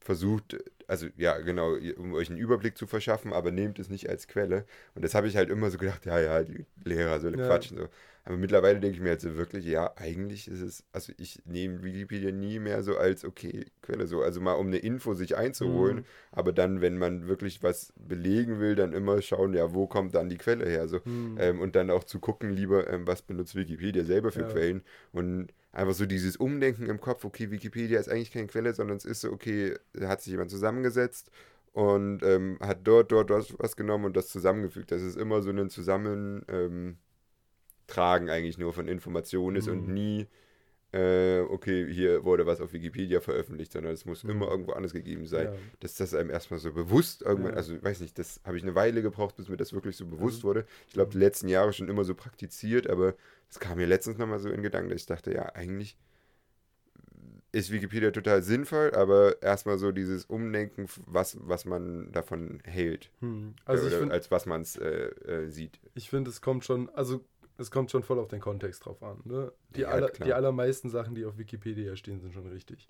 versucht, 0.00 0.56
also 0.88 1.06
ja, 1.16 1.38
genau, 1.38 1.76
um 1.96 2.14
euch 2.14 2.28
einen 2.28 2.38
Überblick 2.38 2.76
zu 2.76 2.86
verschaffen, 2.88 3.32
aber 3.32 3.52
nehmt 3.52 3.78
es 3.78 3.88
nicht 3.88 4.08
als 4.10 4.26
Quelle. 4.26 4.66
Und 4.96 5.04
das 5.04 5.14
habe 5.14 5.28
ich 5.28 5.36
halt 5.36 5.48
immer 5.50 5.70
so 5.70 5.78
gedacht, 5.78 6.06
ja, 6.06 6.18
ja, 6.20 6.42
die 6.42 6.66
Lehrer 6.84 7.20
so 7.20 7.28
Ja. 7.30 7.36
quatschen 7.36 7.76
so. 7.78 7.88
Aber 8.24 8.36
mittlerweile 8.36 8.78
denke 8.78 8.96
ich 8.96 9.02
mir 9.02 9.10
halt 9.10 9.20
so 9.20 9.34
wirklich, 9.36 9.64
ja, 9.64 9.92
eigentlich 9.96 10.46
ist 10.46 10.60
es, 10.60 10.84
also 10.92 11.12
ich 11.18 11.40
nehme 11.44 11.82
Wikipedia 11.82 12.30
nie 12.30 12.60
mehr 12.60 12.82
so 12.84 12.96
als, 12.96 13.24
okay, 13.24 13.66
Quelle 13.82 14.06
so. 14.06 14.22
Also 14.22 14.40
mal 14.40 14.52
um 14.52 14.68
eine 14.68 14.78
Info 14.78 15.14
sich 15.14 15.36
einzuholen, 15.36 15.98
Mhm. 15.98 16.04
aber 16.30 16.52
dann, 16.52 16.80
wenn 16.80 16.98
man 16.98 17.26
wirklich 17.26 17.62
was 17.64 17.92
belegen 17.96 18.60
will, 18.60 18.76
dann 18.76 18.92
immer 18.92 19.20
schauen, 19.22 19.54
ja, 19.54 19.74
wo 19.74 19.88
kommt 19.88 20.14
dann 20.14 20.28
die 20.28 20.38
Quelle 20.38 20.66
her? 20.68 20.86
So. 20.86 21.00
Mhm. 21.04 21.36
Ähm, 21.40 21.60
und 21.60 21.74
dann 21.74 21.90
auch 21.90 22.04
zu 22.04 22.20
gucken, 22.20 22.50
lieber, 22.50 22.88
ähm, 22.88 23.06
was 23.08 23.22
benutzt 23.22 23.56
Wikipedia 23.56 24.04
selber 24.04 24.30
für 24.30 24.42
Ja. 24.42 24.48
Quellen 24.48 24.82
und 25.10 25.48
einfach 25.72 25.94
so 25.94 26.06
dieses 26.06 26.36
Umdenken 26.36 26.86
im 26.86 27.00
Kopf, 27.00 27.24
okay, 27.24 27.50
Wikipedia 27.50 27.98
ist 27.98 28.08
eigentlich 28.08 28.30
keine 28.30 28.46
Quelle, 28.46 28.72
sondern 28.72 28.98
es 28.98 29.04
ist 29.04 29.22
so, 29.22 29.32
okay, 29.32 29.74
da 29.94 30.08
hat 30.08 30.22
sich 30.22 30.30
jemand 30.30 30.50
zusammengesetzt 30.50 31.30
und 31.72 32.22
ähm, 32.22 32.58
hat 32.60 32.80
dort, 32.86 33.10
dort, 33.10 33.30
dort 33.30 33.54
was 33.58 33.74
genommen 33.76 34.04
und 34.04 34.16
das 34.16 34.28
zusammengefügt. 34.28 34.92
Das 34.92 35.02
ist 35.02 35.16
immer 35.16 35.42
so 35.42 35.50
ein 35.50 35.70
Zusammentragen 35.70 36.44
ähm, 36.48 36.96
Tragen 37.86 38.30
eigentlich 38.30 38.58
nur 38.58 38.72
von 38.72 38.88
Informationen 38.88 39.56
ist 39.56 39.68
und 39.68 39.88
Mhm. 39.88 39.94
nie, 39.94 40.26
äh, 40.92 41.40
okay, 41.40 41.90
hier 41.90 42.24
wurde 42.24 42.44
was 42.46 42.60
auf 42.60 42.72
Wikipedia 42.74 43.20
veröffentlicht, 43.20 43.72
sondern 43.72 43.92
es 43.94 44.04
muss 44.04 44.24
Mhm. 44.24 44.30
immer 44.30 44.48
irgendwo 44.50 44.72
anders 44.72 44.92
gegeben 44.92 45.26
sein 45.26 45.46
Ja. 45.46 45.58
dass 45.80 45.94
das 45.94 46.12
einem 46.14 46.28
erstmal 46.30 46.60
so 46.60 46.70
bewusst 46.72 47.22
irgendwann, 47.22 47.52
Ja. 47.52 47.56
also 47.56 47.74
ich 47.74 47.82
weiß 47.82 48.00
nicht, 48.00 48.18
das 48.18 48.40
habe 48.44 48.56
ich 48.58 48.62
eine 48.62 48.74
Weile 48.74 49.00
gebraucht, 49.02 49.36
bis 49.36 49.48
mir 49.48 49.56
das 49.56 49.72
wirklich 49.72 49.96
so 49.96 50.04
bewusst 50.06 50.36
Also- 50.36 50.48
wurde. 50.48 50.66
Ich 50.88 50.92
glaube, 50.94 51.10
die 51.10 51.18
letzten 51.18 51.48
Jahre 51.48 51.72
schon 51.72 51.88
immer 51.88 52.04
so 52.04 52.14
praktiziert, 52.14 52.88
aber 52.90 53.14
es 53.48 53.58
kam 53.58 53.78
mir 53.78 53.86
letztens 53.86 54.18
nochmal 54.18 54.38
so 54.38 54.50
in 54.50 54.62
Gedanken, 54.62 54.90
dass 54.90 55.00
ich 55.00 55.06
dachte, 55.06 55.32
ja, 55.32 55.54
eigentlich 55.54 55.96
ist 57.54 57.70
Wikipedia 57.70 58.10
total 58.12 58.42
sinnvoll, 58.42 58.92
aber 58.94 59.42
erstmal 59.42 59.76
so 59.76 59.92
dieses 59.92 60.24
Umdenken, 60.24 60.86
was, 61.06 61.36
was 61.42 61.66
man 61.66 62.10
davon 62.10 62.60
hält. 62.64 63.10
Hm. 63.20 63.54
Also 63.66 63.86
oder 63.88 63.98
finde, 63.98 64.14
als 64.14 64.30
was 64.30 64.46
man 64.46 64.62
es 64.62 64.76
äh, 64.76 65.08
äh, 65.26 65.48
sieht. 65.50 65.78
ich 65.94 66.08
finde, 66.08 66.30
es 66.30 66.40
kommt 66.40 66.64
schon, 66.64 66.88
also 66.90 67.22
es 67.58 67.70
kommt 67.70 67.90
schon 67.90 68.02
voll 68.02 68.18
auf 68.18 68.28
den 68.28 68.40
Kontext 68.40 68.84
drauf 68.84 69.02
an. 69.02 69.20
Ne? 69.24 69.52
Die, 69.76 69.82
Ja, 69.82 69.88
aller, 69.88 70.10
die 70.10 70.32
allermeisten 70.32 70.90
Sachen, 70.90 71.14
die 71.14 71.24
auf 71.24 71.38
Wikipedia 71.38 71.96
stehen, 71.96 72.20
sind 72.20 72.32
schon 72.34 72.46
richtig. 72.46 72.88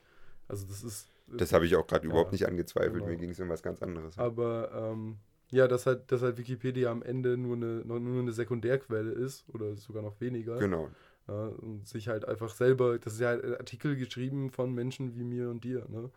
Also 0.48 0.66
das 0.66 0.82
ist. 0.82 1.08
Das 1.28 1.52
habe 1.52 1.66
ich 1.66 1.76
auch 1.76 1.86
gerade 1.86 2.04
Ja, 2.06 2.10
überhaupt 2.10 2.32
nicht 2.32 2.46
angezweifelt. 2.46 2.94
genau. 2.94 3.06
Mir 3.06 3.16
ging 3.16 3.30
es 3.30 3.40
um 3.40 3.48
was 3.48 3.62
ganz 3.62 3.82
anderes. 3.82 4.18
Aber 4.18 4.70
ähm, 4.92 5.16
ja, 5.50 5.68
dass 5.68 5.86
halt, 5.86 6.10
dass 6.12 6.22
halt 6.22 6.36
Wikipedia 6.38 6.90
am 6.90 7.02
Ende 7.02 7.36
nur 7.36 7.56
eine, 7.56 7.84
nur 7.84 7.98
eine 7.98 8.32
Sekundärquelle 8.32 9.12
ist 9.12 9.44
oder 9.52 9.76
sogar 9.76 10.02
noch 10.02 10.20
weniger. 10.20 10.58
Genau. 10.58 10.88
Ja, 11.28 11.46
und 11.46 11.86
sich 11.86 12.08
halt 12.08 12.26
einfach 12.26 12.50
selber, 12.50 12.98
das 12.98 13.14
ist 13.14 13.20
ja 13.20 13.28
halt 13.28 13.44
Artikel 13.44 13.96
geschrieben 13.96 14.50
von 14.50 14.74
Menschen 14.74 15.14
wie 15.14 15.22
mir 15.22 15.50
und 15.50 15.62
dir, 15.64 15.86
ne? 15.88 16.10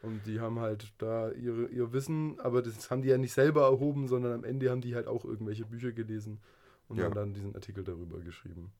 Und 0.00 0.26
die 0.26 0.38
haben 0.40 0.60
halt 0.60 0.92
da 0.98 1.32
ihre, 1.32 1.66
ihr 1.66 1.92
Wissen, 1.92 2.38
aber 2.38 2.62
das 2.62 2.88
haben 2.90 3.02
die 3.02 3.08
ja 3.08 3.18
nicht 3.18 3.32
selber 3.32 3.62
erhoben, 3.62 4.06
sondern 4.06 4.32
am 4.32 4.44
Ende 4.44 4.70
haben 4.70 4.80
die 4.80 4.94
halt 4.94 5.08
auch 5.08 5.24
irgendwelche 5.24 5.64
Bücher 5.66 5.90
gelesen 5.92 6.40
und 6.88 6.98
Ja. 6.98 7.04
haben 7.04 7.14
dann 7.14 7.32
diesen 7.34 7.54
Artikel 7.54 7.84
darüber 7.84 8.18
geschrieben. 8.20 8.72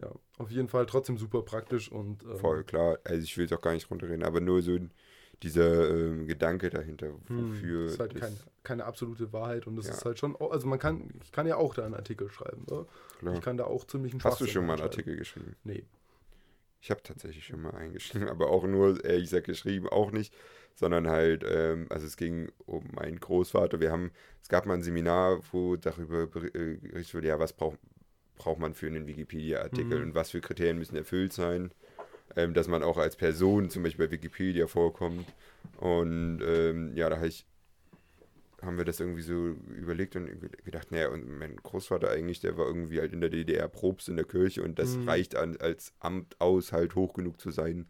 Ja, 0.00 0.10
auf 0.38 0.50
jeden 0.50 0.68
Fall 0.68 0.86
trotzdem 0.86 1.18
super 1.18 1.42
praktisch 1.42 1.90
und 1.92 2.22
ähm, 2.24 2.36
Voll 2.38 2.64
klar. 2.64 2.98
Also 3.04 3.22
ich 3.22 3.36
will 3.36 3.44
es 3.44 3.52
auch 3.52 3.60
gar 3.60 3.74
nicht 3.74 3.90
runterreden, 3.90 4.22
aber 4.24 4.40
nur 4.40 4.62
so 4.62 4.78
dieser 5.42 5.90
ähm, 5.90 6.26
Gedanke 6.26 6.70
dahinter, 6.70 7.08
hm, 7.26 7.50
wofür. 7.50 7.86
ist 7.86 7.98
halt 8.00 8.14
das- 8.14 8.20
kein, 8.20 8.36
keine 8.62 8.84
absolute 8.84 9.32
Wahrheit 9.32 9.66
und 9.66 9.76
es 9.78 9.86
Ja. 9.88 9.92
ist 9.92 10.04
halt 10.04 10.18
schon, 10.18 10.36
also 10.36 10.66
man 10.66 10.78
kann, 10.78 11.10
ich 11.22 11.30
kann 11.32 11.46
ja 11.46 11.56
auch 11.56 11.74
da 11.74 11.84
einen 11.84 11.94
Artikel 11.94 12.30
schreiben, 12.30 12.64
ne? 12.70 12.86
klar. 13.18 13.34
Ich 13.34 13.40
kann 13.40 13.56
da 13.56 13.64
auch 13.64 13.84
ziemlich 13.86 14.12
einen 14.14 14.24
Hast 14.24 14.40
du 14.40 14.46
schon 14.46 14.64
mal 14.66 14.74
einen. 14.74 14.82
Artikel 14.82 15.16
geschrieben? 15.16 15.56
Nee. 15.64 15.84
Ich 16.80 16.90
habe 16.90 17.02
tatsächlich 17.02 17.44
schon 17.46 17.60
mal 17.60 17.74
einen 17.74 17.92
geschrieben, 17.92 18.28
aber 18.28 18.48
auch 18.50 18.64
nur, 18.66 19.04
ehrlich 19.04 19.24
gesagt, 19.30 19.46
geschrieben 19.46 19.88
auch 19.88 20.10
nicht, 20.10 20.34
sondern 20.74 21.08
halt, 21.08 21.44
ähm, 21.48 21.86
also 21.90 22.06
es 22.06 22.16
ging 22.16 22.50
um 22.66 22.88
meinen 22.94 23.20
Großvater. 23.20 23.80
Wir 23.80 23.92
haben, 23.92 24.10
es 24.42 24.48
gab 24.48 24.66
mal 24.66 24.74
ein 24.74 24.82
Seminar, 24.82 25.40
wo 25.52 25.76
darüber 25.76 26.24
beri- 26.24 26.54
äh, 26.56 26.76
berichtet 26.78 27.14
wurde, 27.14 27.28
ja, 27.28 27.38
was 27.38 27.52
braucht, 27.52 27.78
braucht 28.36 28.58
man 28.60 28.74
für 28.74 28.86
einen 28.88 29.06
Wikipedia-Artikel 29.06 29.98
Mhm. 29.98 30.02
und 30.02 30.14
was 30.14 30.30
für 30.30 30.40
Kriterien 30.40 30.78
müssen 30.78 30.96
erfüllt 30.96 31.32
sein, 31.32 31.72
ähm, 32.36 32.54
dass 32.54 32.68
man 32.68 32.82
auch 32.82 32.98
als 32.98 33.16
Person 33.16 33.70
zum 33.70 33.82
Beispiel 33.84 34.06
bei 34.06 34.12
Wikipedia 34.12 34.66
vorkommt. 34.66 35.26
Und 35.78 36.40
ähm, 36.46 36.96
ja, 36.96 37.10
da 37.10 37.16
habe 37.16 37.28
ich 37.28 37.46
haben 38.62 38.78
wir 38.78 38.84
das 38.84 39.00
irgendwie 39.00 39.22
so 39.22 39.56
überlegt 39.76 40.14
und 40.14 40.28
gedacht, 40.64 40.92
naja, 40.92 41.08
und 41.08 41.28
mein 41.28 41.56
Großvater 41.56 42.10
eigentlich, 42.10 42.38
der 42.40 42.56
war 42.56 42.66
irgendwie 42.66 43.00
halt 43.00 43.12
in 43.12 43.20
der 43.20 43.30
DDR 43.30 43.68
Probst 43.68 44.08
in 44.08 44.16
der 44.16 44.24
Kirche 44.24 44.62
und 44.62 44.78
das 44.78 44.96
Mhm. 44.98 45.08
reicht 45.08 45.34
an, 45.34 45.56
als 45.56 45.92
Amt 45.98 46.40
aus, 46.40 46.70
halt 46.72 46.94
hoch 46.94 47.12
genug 47.14 47.40
zu 47.40 47.50
sein, 47.50 47.88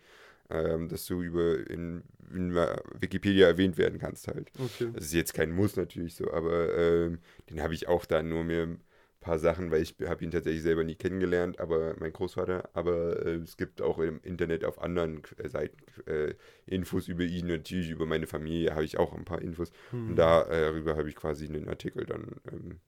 ähm, 0.50 0.88
dass 0.88 1.06
du 1.06 1.22
über 1.22 1.68
in, 1.70 2.02
in 2.32 2.54
Wikipedia 2.54 3.46
erwähnt 3.46 3.78
werden 3.78 3.98
kannst 3.98 4.28
halt. 4.28 4.50
Okay. 4.58 4.90
Das 4.94 5.04
ist 5.04 5.14
jetzt 5.14 5.34
kein 5.34 5.50
Muss 5.52 5.76
natürlich 5.76 6.14
so, 6.14 6.30
aber 6.32 6.76
ähm, 6.76 7.18
den 7.50 7.62
habe 7.62 7.74
ich 7.74 7.88
auch 7.88 8.04
dann 8.04 8.28
nur 8.28 8.44
mir 8.44 8.62
ein 8.64 8.80
paar 9.20 9.38
Sachen, 9.38 9.70
weil 9.70 9.82
ich 9.82 9.94
habe 10.04 10.24
ihn 10.24 10.32
tatsächlich 10.32 10.62
selber 10.62 10.82
nie 10.82 10.96
kennengelernt, 10.96 11.60
aber 11.60 11.94
mein 12.00 12.12
Großvater, 12.12 12.70
aber 12.72 13.24
äh, 13.24 13.34
es 13.36 13.56
gibt 13.56 13.80
auch 13.80 13.98
im 14.00 14.20
Internet 14.24 14.64
auf 14.64 14.82
anderen 14.82 15.22
äh, 15.38 15.48
Seiten 15.48 15.76
äh, 16.06 16.34
Infos 16.66 17.06
über 17.06 17.22
ihn, 17.22 17.46
natürlich 17.46 17.90
über 17.90 18.04
meine 18.04 18.26
Familie 18.26 18.74
habe 18.74 18.84
ich 18.84 18.98
auch 18.98 19.12
ein 19.14 19.24
paar 19.24 19.40
Infos 19.40 19.70
Hm. 19.90 20.08
und 20.10 20.16
darüber 20.16 20.96
habe 20.96 21.08
ich 21.08 21.14
quasi 21.14 21.46
einen 21.46 21.68
Artikel 21.68 22.04
dann 22.04 22.40
ähm, 22.50 22.80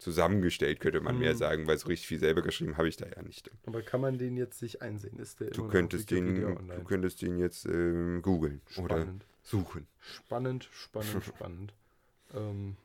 zusammengestellt, 0.00 0.80
könnte 0.80 1.00
man 1.00 1.18
mehr 1.18 1.34
Mhm. 1.34 1.38
sagen, 1.38 1.66
weil 1.66 1.78
so 1.78 1.88
richtig 1.88 2.08
viel 2.08 2.18
selber 2.18 2.42
geschrieben 2.42 2.76
habe 2.76 2.88
ich 2.88 2.96
da 2.96 3.06
ja 3.06 3.22
nicht. 3.22 3.50
Aber 3.66 3.82
kann 3.82 4.00
man 4.00 4.18
den 4.18 4.36
jetzt 4.36 4.58
sich 4.58 4.82
einsehen? 4.82 5.18
Ist 5.18 5.40
der 5.40 5.50
Du 5.50 5.68
könntest 5.68 6.10
den, 6.10 6.34
du 6.34 6.84
könntest 6.84 7.22
den 7.22 7.38
jetzt 7.38 7.66
ähm, 7.66 8.22
googeln 8.22 8.60
oder 8.76 9.06
suchen. 9.42 9.86
Spannend, 10.00 10.68
spannend, 10.72 11.24
spannend. 11.36 11.74
Ähm, 12.34 12.76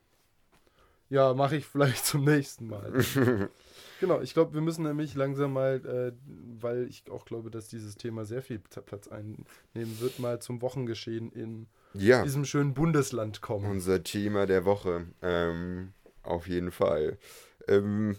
ja, 1.10 1.34
mache 1.34 1.56
ich 1.58 1.66
vielleicht 1.66 2.06
zum 2.06 2.24
nächsten 2.24 2.68
Mal. 2.68 2.92
genau, 4.00 4.22
ich 4.22 4.34
glaube, 4.34 4.54
wir 4.56 4.62
müssen 4.62 4.84
nämlich 4.84 5.14
langsam 5.14 5.54
mal, 5.54 5.76
äh, 5.86 6.12
weil 6.60 6.88
ich 6.88 7.04
auch 7.12 7.26
glaube, 7.26 7.52
dass 7.52 7.68
dieses 7.68 7.96
Thema 7.96 8.26
sehr 8.26 8.42
viel 8.42 8.60
Platz 8.60 9.08
einnehmen 9.08 10.00
wird, 10.00 10.20
mal 10.20 10.42
zum 10.42 10.62
Wochengeschehen 10.62 11.32
in 11.32 11.68
Ja, 11.94 12.24
diesem 12.24 12.44
schönen 12.44 12.74
Bundesland 12.74 13.42
kommen. 13.42 13.70
unser 13.70 14.04
Thema 14.04 14.48
der 14.48 14.66
Woche. 14.66 15.06
Ähm, 15.22 15.94
auf 16.26 16.48
jeden 16.48 16.72
Fall. 16.72 17.18
Ähm, 17.68 18.18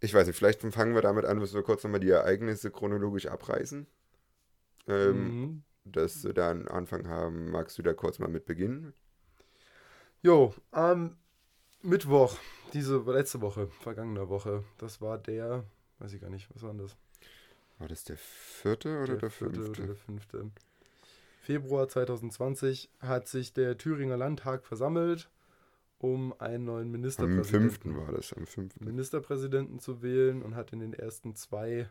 ich 0.00 0.12
weiß 0.12 0.26
nicht, 0.26 0.36
vielleicht 0.36 0.60
fangen 0.60 0.94
wir 0.94 1.02
damit 1.02 1.24
an, 1.24 1.40
dass 1.40 1.54
wir 1.54 1.62
kurz 1.62 1.82
nochmal 1.84 2.00
die 2.00 2.10
Ereignisse 2.10 2.70
chronologisch 2.70 3.26
abreißen. 3.26 3.86
Ähm, 4.88 5.40
Mhm. 5.40 5.62
Dass 5.84 6.24
wir 6.24 6.32
da 6.32 6.50
einen 6.50 6.66
Anfang 6.66 7.06
haben. 7.08 7.50
Magst 7.50 7.78
du 7.78 7.82
da 7.82 7.94
kurz 7.94 8.18
mal 8.18 8.28
mit 8.28 8.44
beginnen? 8.44 8.92
Jo, 10.20 10.52
am 10.72 11.16
Mittwoch, 11.82 12.36
diese 12.72 12.98
letzte 13.06 13.40
Woche, 13.40 13.68
vergangene 13.68 14.28
Woche, 14.28 14.64
das 14.78 15.00
war 15.00 15.18
der, 15.18 15.62
weiß 16.00 16.12
ich 16.12 16.20
gar 16.20 16.30
nicht, 16.30 16.52
was 16.52 16.62
war 16.62 16.70
denn 16.70 16.80
das? 16.80 16.96
War 17.78 17.86
das 17.86 18.02
der 18.02 18.16
vierte 18.16 19.00
oder 19.00 19.16
der, 19.16 19.30
vierte 19.30 19.62
fünfte? 19.62 19.82
Oder 19.82 19.86
der 19.86 19.96
fünfte. 19.96 20.50
Februar 21.42 21.88
2020 21.88 22.90
hat 22.98 23.28
sich 23.28 23.52
der 23.52 23.78
Thüringer 23.78 24.16
Landtag 24.16 24.64
versammelt, 24.64 25.30
um 25.98 26.38
einen 26.40 26.64
neuen 26.64 26.86
Am 26.86 26.92
Ministerpräsidenten, 26.92 27.44
fünften 27.70 27.96
war 27.96 28.12
das, 28.12 28.32
am 28.32 28.46
fünften. 28.46 28.84
Ministerpräsidenten 28.84 29.78
zu 29.78 30.02
wählen 30.02 30.42
und 30.42 30.54
hat 30.54 30.72
in 30.72 30.80
den 30.80 30.92
ersten 30.92 31.34
zwei 31.34 31.88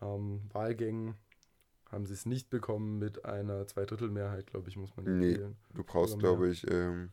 ähm, 0.00 0.42
Wahlgängen 0.52 1.14
haben 1.90 2.06
sie 2.06 2.14
es 2.14 2.26
nicht 2.26 2.50
bekommen 2.50 2.98
mit 2.98 3.24
einer 3.24 3.66
Zweidrittelmehrheit, 3.66 4.46
glaube 4.46 4.68
ich, 4.68 4.76
muss 4.76 4.94
man 4.96 5.18
Nee. 5.18 5.36
wählen. 5.36 5.56
Du 5.74 5.82
brauchst, 5.82 6.18
glaube 6.18 6.48
ich, 6.50 6.70
ähm, 6.70 7.10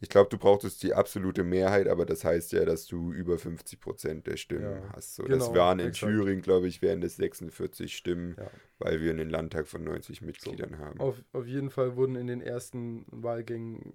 ich 0.00 0.08
glaube, 0.08 0.30
du 0.30 0.38
brauchtest 0.38 0.82
die 0.82 0.94
absolute 0.94 1.42
Mehrheit, 1.44 1.88
aber 1.88 2.06
das 2.06 2.24
heißt 2.24 2.52
ja, 2.52 2.64
dass 2.64 2.86
du 2.86 3.12
über 3.12 3.38
50 3.38 3.80
Prozent 3.80 4.26
der 4.26 4.36
Stimmen 4.36 4.82
Ja, 4.82 4.92
hast. 4.94 5.16
So, 5.16 5.24
genau, 5.24 5.36
das 5.36 5.54
waren 5.54 5.80
in 5.80 5.88
exakt. 5.88 6.12
Thüringen, 6.12 6.42
glaube 6.42 6.68
ich, 6.68 6.82
wären 6.82 7.00
das 7.00 7.16
46 7.16 7.96
Stimmen, 7.96 8.36
Ja. 8.38 8.50
weil 8.78 9.00
wir 9.00 9.10
einen 9.10 9.28
Landtag 9.30 9.66
von 9.66 9.82
90 9.82 10.22
Mitgliedern 10.22 10.78
haben. 10.78 11.00
Auf, 11.00 11.22
auf 11.32 11.46
jeden 11.46 11.70
Fall 11.70 11.96
wurden 11.96 12.14
in 12.16 12.28
den 12.28 12.40
ersten 12.40 13.06
Wahlgängen 13.10 13.94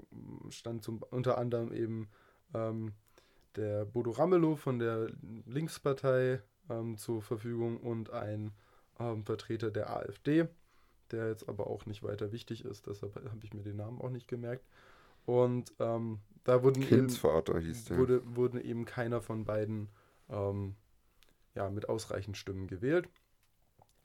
stand 0.49 0.83
zum, 0.83 1.01
unter 1.09 1.37
anderem 1.37 1.71
eben 1.71 2.09
ähm, 2.53 2.91
der 3.55 3.85
Bodo 3.85 4.11
Ramelow 4.11 4.55
von 4.55 4.79
der 4.79 5.09
Linkspartei 5.45 6.41
ähm, 6.69 6.97
zur 6.97 7.21
Verfügung 7.21 7.77
und 7.77 8.09
ein 8.11 8.51
ähm, 8.99 9.23
Vertreter 9.23 9.71
der 9.71 9.89
AfD, 9.95 10.47
der 11.11 11.29
jetzt 11.29 11.47
aber 11.47 11.67
auch 11.67 11.85
nicht 11.85 12.03
weiter 12.03 12.31
wichtig 12.31 12.65
ist, 12.65 12.87
deshalb 12.87 13.15
habe 13.15 13.39
ich 13.43 13.53
mir 13.53 13.63
den 13.63 13.77
Namen 13.77 14.01
auch 14.01 14.09
nicht 14.09 14.27
gemerkt. 14.27 14.65
Und 15.25 15.73
ähm, 15.79 16.19
da 16.43 16.63
wurden 16.63 16.81
eben, 16.81 16.89
Kindsvater 16.89 17.59
hieß 17.59 17.85
der. 17.85 17.97
wurde, 17.97 18.21
wurde 18.35 18.61
eben 18.61 18.85
keiner 18.85 19.21
von 19.21 19.45
beiden 19.45 19.89
ähm, 20.29 20.75
ja, 21.55 21.69
mit 21.69 21.89
ausreichend 21.89 22.37
Stimmen 22.37 22.67
gewählt. 22.67 23.07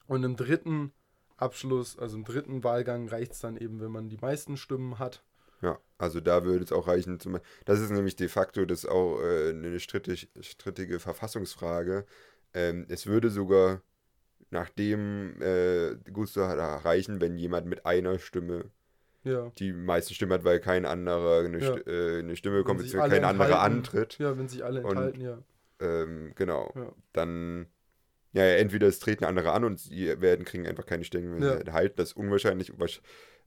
Und 0.07 0.23
im 0.23 0.35
dritten 0.35 0.91
Abschluss, 1.37 1.97
also 1.97 2.17
im 2.17 2.23
dritten 2.23 2.63
Wahlgang 2.63 3.07
reicht 3.07 3.33
es 3.33 3.39
dann 3.39 3.57
eben, 3.57 3.79
wenn 3.79 3.91
man 3.91 4.09
die 4.09 4.17
meisten 4.17 4.57
Stimmen 4.57 4.99
hat. 4.99 5.23
Ja, 5.61 5.79
also 5.97 6.21
da 6.21 6.45
würde 6.45 6.63
es 6.63 6.71
auch 6.71 6.87
reichen. 6.87 7.19
Zum, 7.19 7.39
das 7.65 7.79
ist 7.79 7.91
nämlich 7.91 8.15
de 8.15 8.29
facto 8.29 8.65
das 8.65 8.85
auch 8.85 9.19
äh, 9.19 9.49
eine 9.49 9.79
strittig, 9.79 10.29
strittige 10.39 10.99
Verfassungsfrage. 10.99 12.05
Ähm, 12.53 12.85
es 12.87 13.07
würde 13.07 13.29
sogar 13.29 13.81
nachdem 14.51 15.41
äh, 15.41 15.95
gut 16.11 16.29
so 16.29 16.43
reichen, 16.43 17.21
wenn 17.21 17.37
jemand 17.37 17.67
mit 17.67 17.85
einer 17.85 18.19
Stimme 18.19 18.71
Ja. 19.23 19.51
die 19.59 19.73
meisten 19.73 20.13
Stimmen 20.13 20.31
hat, 20.33 20.43
weil 20.45 20.59
kein 20.59 20.85
anderer 20.85 21.43
eine, 21.43 21.59
Ja. 21.59 21.77
St 21.77 21.87
äh, 21.87 22.19
eine 22.19 22.35
Stimme 22.35 22.57
bekommt, 22.59 22.79
beziehungsweise 22.79 23.15
kein 23.15 23.25
anderer 23.25 23.59
antritt. 23.61 24.17
Ja, 24.19 24.37
wenn 24.37 24.47
sich 24.47 24.63
alle 24.63 24.81
Und- 24.81 24.91
enthalten, 24.91 25.21
ja. 25.21 25.37
Ähm, 25.81 26.31
genau. 26.35 26.71
Ja. 26.75 26.91
Dann, 27.13 27.67
ja, 28.33 28.43
entweder 28.43 28.87
es 28.87 28.99
treten 28.99 29.23
andere 29.25 29.51
an 29.51 29.63
und 29.63 29.79
sie 29.79 30.19
werden, 30.21 30.45
kriegen 30.45 30.67
einfach 30.67 30.85
keine 30.85 31.03
Stimme, 31.03 31.33
wenn 31.35 31.41
sie 31.43 31.59
enthalten. 31.59 31.95
Das 31.97 32.09
ist 32.09 32.17
unwahrscheinlich, 32.17 32.71
unwahrsch- 32.73 33.01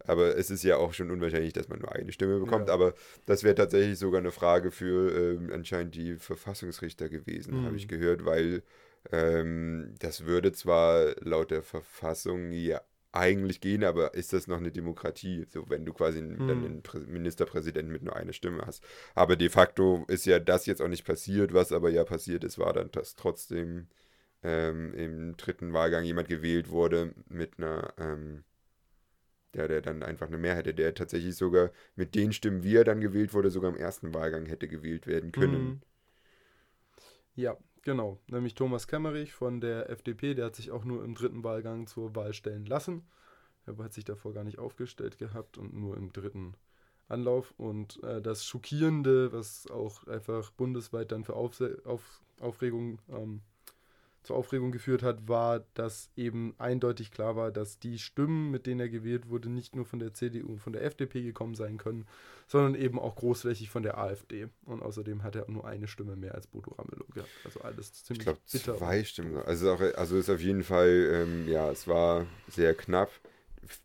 aber 0.04 0.36
es 0.36 0.50
ist 0.50 0.64
ja 0.64 0.76
auch 0.78 0.92
schon 0.94 1.10
unwahrscheinlich, 1.10 1.52
dass 1.52 1.68
man 1.68 1.78
nur 1.78 1.92
eine 1.92 2.10
Stimme 2.12 2.38
bekommt. 2.40 2.68
Aber 2.70 2.94
das 3.26 3.44
wäre 3.44 3.54
tatsächlich 3.54 3.98
sogar 3.98 4.20
eine 4.20 4.32
Frage 4.32 4.70
für 4.72 5.14
ähm, 5.16 5.50
anscheinend 5.52 5.94
die 5.94 6.16
Verfassungsrichter 6.16 7.08
gewesen, 7.08 7.60
Mhm. 7.60 7.66
habe 7.66 7.76
ich 7.76 7.86
gehört, 7.88 8.24
weil 8.24 8.62
ähm, 9.10 9.94
das 9.98 10.24
würde 10.26 10.52
zwar 10.52 11.14
laut 11.20 11.50
der 11.50 11.62
Verfassung 11.62 12.52
ja 12.52 12.80
eigentlich 13.12 13.60
gehen, 13.60 13.84
aber 13.84 14.14
ist 14.14 14.32
das 14.32 14.46
noch 14.46 14.58
eine 14.58 14.72
Demokratie, 14.72 15.46
so 15.50 15.68
wenn 15.68 15.84
du 15.84 15.92
quasi 15.92 16.18
einen, 16.18 16.44
dann 16.46 16.64
einen 16.64 16.82
Prä- 16.82 17.06
Ministerpräsidenten 17.06 17.92
mit 17.92 18.02
nur 18.02 18.16
einer 18.16 18.32
Stimme 18.32 18.64
hast. 18.66 18.84
Aber 19.14 19.36
de 19.36 19.48
facto 19.50 20.04
ist 20.08 20.26
ja 20.26 20.38
das 20.38 20.66
jetzt 20.66 20.80
auch 20.82 20.88
nicht 20.88 21.04
passiert, 21.06 21.52
was 21.54 21.72
aber 21.72 21.90
ja 21.90 22.04
passiert 22.04 22.44
ist, 22.44 22.58
war 22.58 22.72
dann, 22.72 22.90
dass 22.92 23.14
trotzdem 23.16 23.88
ähm, 24.42 24.94
im 24.94 25.36
dritten 25.36 25.72
Wahlgang 25.72 26.04
jemand 26.04 26.28
gewählt 26.28 26.70
wurde 26.70 27.14
mit 27.28 27.58
einer, 27.58 27.94
ähm, 27.98 28.44
ja, 29.54 29.66
der 29.68 29.80
dann 29.82 30.02
einfach 30.02 30.26
eine 30.28 30.36
Mehrheit 30.38 30.66
hätte, 30.66 30.74
der 30.74 30.94
tatsächlich 30.94 31.36
sogar 31.36 31.70
mit 31.96 32.14
den 32.14 32.32
Stimmen, 32.34 32.62
wie 32.64 32.76
er 32.76 32.84
dann 32.84 33.00
gewählt 33.00 33.32
wurde, 33.34 33.50
sogar 33.50 33.70
im 33.70 33.76
ersten 33.78 34.12
Wahlgang 34.14 34.44
hätte 34.46 34.68
gewählt 34.68 35.06
werden 35.06 35.32
können. 35.32 35.76
Mhm. 35.76 35.80
Ja, 37.34 37.56
genau. 37.82 38.18
Nämlich 38.28 38.54
Thomas 38.54 38.86
Kemmerich 38.86 39.32
von 39.32 39.60
der 39.60 39.90
FDP, 39.90 40.34
der 40.34 40.46
hat 40.46 40.56
sich 40.56 40.70
auch 40.70 40.84
nur 40.84 41.04
im 41.04 41.14
dritten 41.14 41.44
Wahlgang 41.44 41.86
zur 41.86 42.14
Wahl 42.14 42.32
stellen 42.34 42.66
lassen. 42.66 43.06
Er 43.66 43.76
hat 43.78 43.92
sich 43.92 44.04
davor 44.04 44.32
gar 44.32 44.44
nicht 44.44 44.58
aufgestellt 44.58 45.18
gehabt 45.18 45.58
und 45.58 45.74
nur 45.74 45.96
im 45.96 46.12
dritten 46.12 46.54
Anlauf. 47.08 47.54
Und 47.56 48.02
äh, 48.02 48.20
das 48.20 48.44
Schockierende, 48.44 49.32
was 49.32 49.70
auch 49.70 50.06
einfach 50.06 50.50
bundesweit 50.50 51.12
dann 51.12 51.24
für 51.24 51.34
Aufse 51.34 51.80
auf 51.84 52.22
Aufregung 52.40 52.98
ähm, 53.08 53.40
zur 54.22 54.36
Aufregung 54.36 54.70
geführt 54.72 55.02
hat, 55.02 55.28
war, 55.28 55.64
dass 55.74 56.10
eben 56.16 56.54
eindeutig 56.58 57.10
klar 57.10 57.34
war, 57.36 57.50
dass 57.50 57.78
die 57.78 57.98
Stimmen, 57.98 58.50
mit 58.50 58.66
denen 58.66 58.80
er 58.80 58.88
gewählt 58.88 59.28
wurde, 59.28 59.50
nicht 59.50 59.74
nur 59.74 59.84
von 59.84 59.98
der 59.98 60.14
CDU 60.14 60.52
und 60.52 60.58
von 60.60 60.72
der 60.72 60.84
FDP 60.84 61.22
gekommen 61.22 61.54
sein 61.54 61.76
können, 61.76 62.06
sondern 62.46 62.74
eben 62.74 62.98
auch 62.98 63.16
großflächig 63.16 63.70
von 63.70 63.82
der 63.82 63.98
AfD. 63.98 64.48
Und 64.64 64.82
außerdem 64.82 65.22
hat 65.22 65.34
er 65.36 65.50
nur 65.50 65.66
eine 65.66 65.88
Stimme 65.88 66.16
mehr 66.16 66.34
als 66.34 66.46
Bodo 66.46 66.72
Ramelow 66.72 67.06
gehabt. 67.14 67.30
Also 67.44 67.60
alles 67.60 67.92
Ich 67.92 68.04
ziemlich 68.04 68.24
glaube, 68.24 68.40
bitter. 68.50 68.76
zwei 68.76 69.04
Stimmen. 69.04 69.36
Also, 69.36 69.72
auch, 69.72 69.80
also 69.80 70.16
ist 70.16 70.30
auf 70.30 70.40
jeden 70.40 70.62
Fall, 70.62 70.88
ähm, 71.12 71.48
ja, 71.48 71.70
es 71.70 71.88
war 71.88 72.26
sehr 72.48 72.74
knapp. 72.74 73.10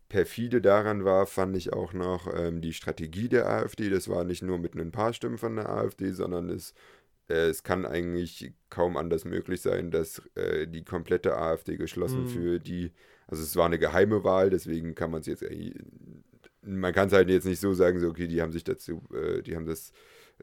Perfide 0.08 0.60
daran 0.60 1.04
war, 1.04 1.26
fand 1.26 1.56
ich 1.56 1.72
auch 1.72 1.92
noch 1.92 2.26
ähm, 2.34 2.60
die 2.60 2.72
Strategie 2.72 3.28
der 3.28 3.48
AfD. 3.48 3.90
Das 3.90 4.08
war 4.08 4.24
nicht 4.24 4.42
nur 4.42 4.58
mit 4.58 4.74
ein 4.74 4.90
paar 4.90 5.12
Stimmen 5.12 5.38
von 5.38 5.54
der 5.56 5.68
AfD, 5.68 6.10
sondern 6.10 6.48
es, 6.50 6.74
es 7.28 7.62
kann 7.62 7.84
eigentlich 7.86 8.52
kaum 8.70 8.96
anders 8.96 9.24
möglich 9.24 9.60
sein, 9.62 9.90
dass 9.90 10.22
äh, 10.34 10.66
die 10.66 10.84
komplette 10.84 11.36
AfD 11.36 11.76
geschlossen 11.76 12.22
Mhm. 12.22 12.26
für 12.26 12.58
die, 12.58 12.92
also 13.26 13.42
es 13.42 13.56
war 13.56 13.66
eine 13.66 13.78
geheime 13.78 14.24
Wahl, 14.24 14.50
deswegen 14.50 14.94
kann 14.94 15.10
man 15.10 15.20
es 15.20 15.26
jetzt, 15.26 15.44
man 16.62 16.92
kann 16.92 17.08
es 17.08 17.12
halt 17.14 17.28
jetzt 17.30 17.46
nicht 17.46 17.60
so 17.60 17.72
sagen, 17.74 18.00
so, 18.00 18.08
okay, 18.08 18.26
die 18.28 18.42
haben 18.42 18.52
sich 18.52 18.64
dazu, 18.64 19.02
äh, 19.14 19.42
die 19.42 19.56
haben 19.56 19.66
das 19.66 19.92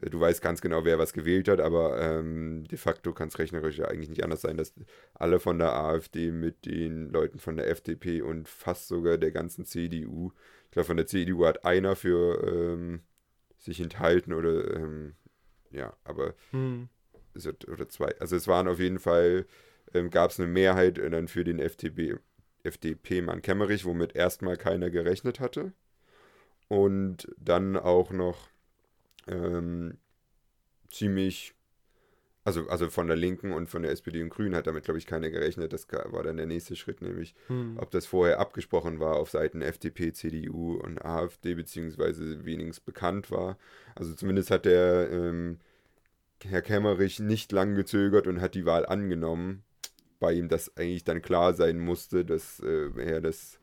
äh, 0.01 0.09
du 0.09 0.19
weißt 0.19 0.41
ganz 0.41 0.61
genau, 0.61 0.85
wer 0.85 0.99
was 0.99 1.13
gewählt 1.13 1.47
hat, 1.47 1.61
aber 1.61 1.99
ähm, 2.01 2.65
de 2.65 2.77
facto 2.77 3.13
kann 3.13 3.29
es 3.29 3.39
rechnerisch 3.39 3.77
ja 3.77 3.85
eigentlich 3.87 4.09
nicht 4.09 4.23
anders 4.23 4.41
sein, 4.41 4.57
dass 4.57 4.73
alle 5.13 5.39
von 5.39 5.59
der 5.59 5.73
AfD 5.73 6.31
mit 6.31 6.65
den 6.65 7.09
Leuten 7.09 7.39
von 7.39 7.55
der 7.57 7.69
FDP 7.69 8.21
und 8.21 8.47
fast 8.49 8.87
sogar 8.87 9.17
der 9.17 9.31
ganzen 9.31 9.65
CDU, 9.65 10.31
ich 10.65 10.71
glaube 10.71 10.87
von 10.87 10.97
der 10.97 11.07
CDU 11.07 11.45
hat 11.45 11.65
einer 11.65 11.95
für 11.95 12.43
ähm, 12.45 13.01
sich 13.57 13.79
enthalten 13.81 14.33
oder 14.33 14.75
ähm, 14.75 15.15
ja, 15.75 15.95
aber 16.03 16.33
Hm. 16.51 16.89
es 17.33 17.47
oder 17.47 17.89
zwei, 17.89 18.15
also 18.19 18.35
es 18.35 18.47
waren 18.47 18.67
auf 18.67 18.79
jeden 18.79 18.99
Fall, 18.99 19.45
ähm, 19.93 20.09
gab 20.09 20.31
es 20.31 20.39
eine 20.39 20.47
Mehrheit 20.47 20.97
äh, 20.97 21.09
dann 21.09 21.27
für 21.27 21.43
den 21.43 21.59
FDP, 21.59 22.17
FDP-Mann 22.63 23.41
Kemmerich, 23.41 23.85
womit 23.85 24.15
erstmal 24.15 24.57
keiner 24.57 24.89
gerechnet 24.89 25.39
hatte. 25.39 25.73
Und 26.67 27.27
dann 27.37 27.77
auch 27.77 28.11
noch 28.11 28.49
ähm, 29.27 29.97
ziemlich, 30.89 31.53
also, 32.45 32.67
also 32.69 32.89
von 32.89 33.07
der 33.07 33.17
Linken 33.17 33.51
und 33.51 33.69
von 33.69 33.81
der 33.81 33.91
SPD 33.91 34.21
und 34.21 34.29
Grünen 34.29 34.55
hat 34.55 34.67
damit, 34.67 34.85
glaube 34.85 34.99
ich, 34.99 35.07
keiner 35.07 35.31
gerechnet. 35.31 35.73
Das 35.73 35.87
war 35.91 36.23
dann 36.23 36.37
der 36.37 36.45
nächste 36.45 36.75
Schritt, 36.75 37.01
nämlich 37.01 37.35
Hm. 37.47 37.77
ob 37.77 37.89
das 37.91 38.05
vorher 38.05 38.39
abgesprochen 38.39 38.99
war 38.99 39.15
auf 39.15 39.31
Seiten 39.31 39.61
FDP, 39.63 40.13
CDU 40.13 40.75
und 40.75 41.03
AfD, 41.03 41.55
beziehungsweise 41.55 42.45
wenigstens 42.45 42.79
bekannt 42.79 43.31
war. 43.31 43.57
Also 43.95 44.13
zumindest 44.13 44.51
hat 44.51 44.65
der 44.65 45.09
ähm, 45.11 45.57
Herr 46.43 46.61
Kemmerich 46.61 47.19
nicht 47.19 47.51
lang 47.51 47.73
gezögert 47.75 48.27
und 48.27 48.39
hat 48.39 48.53
die 48.53 48.65
Wahl 48.65 48.85
angenommen, 48.85 49.63
bei 50.19 50.33
ihm 50.33 50.47
das 50.47 50.77
eigentlich 50.77 51.03
dann 51.03 51.21
klar 51.23 51.53
sein 51.55 51.79
musste, 51.79 52.25
dass 52.25 52.59
äh, 52.59 52.89
er 52.97 53.21
das 53.21 53.59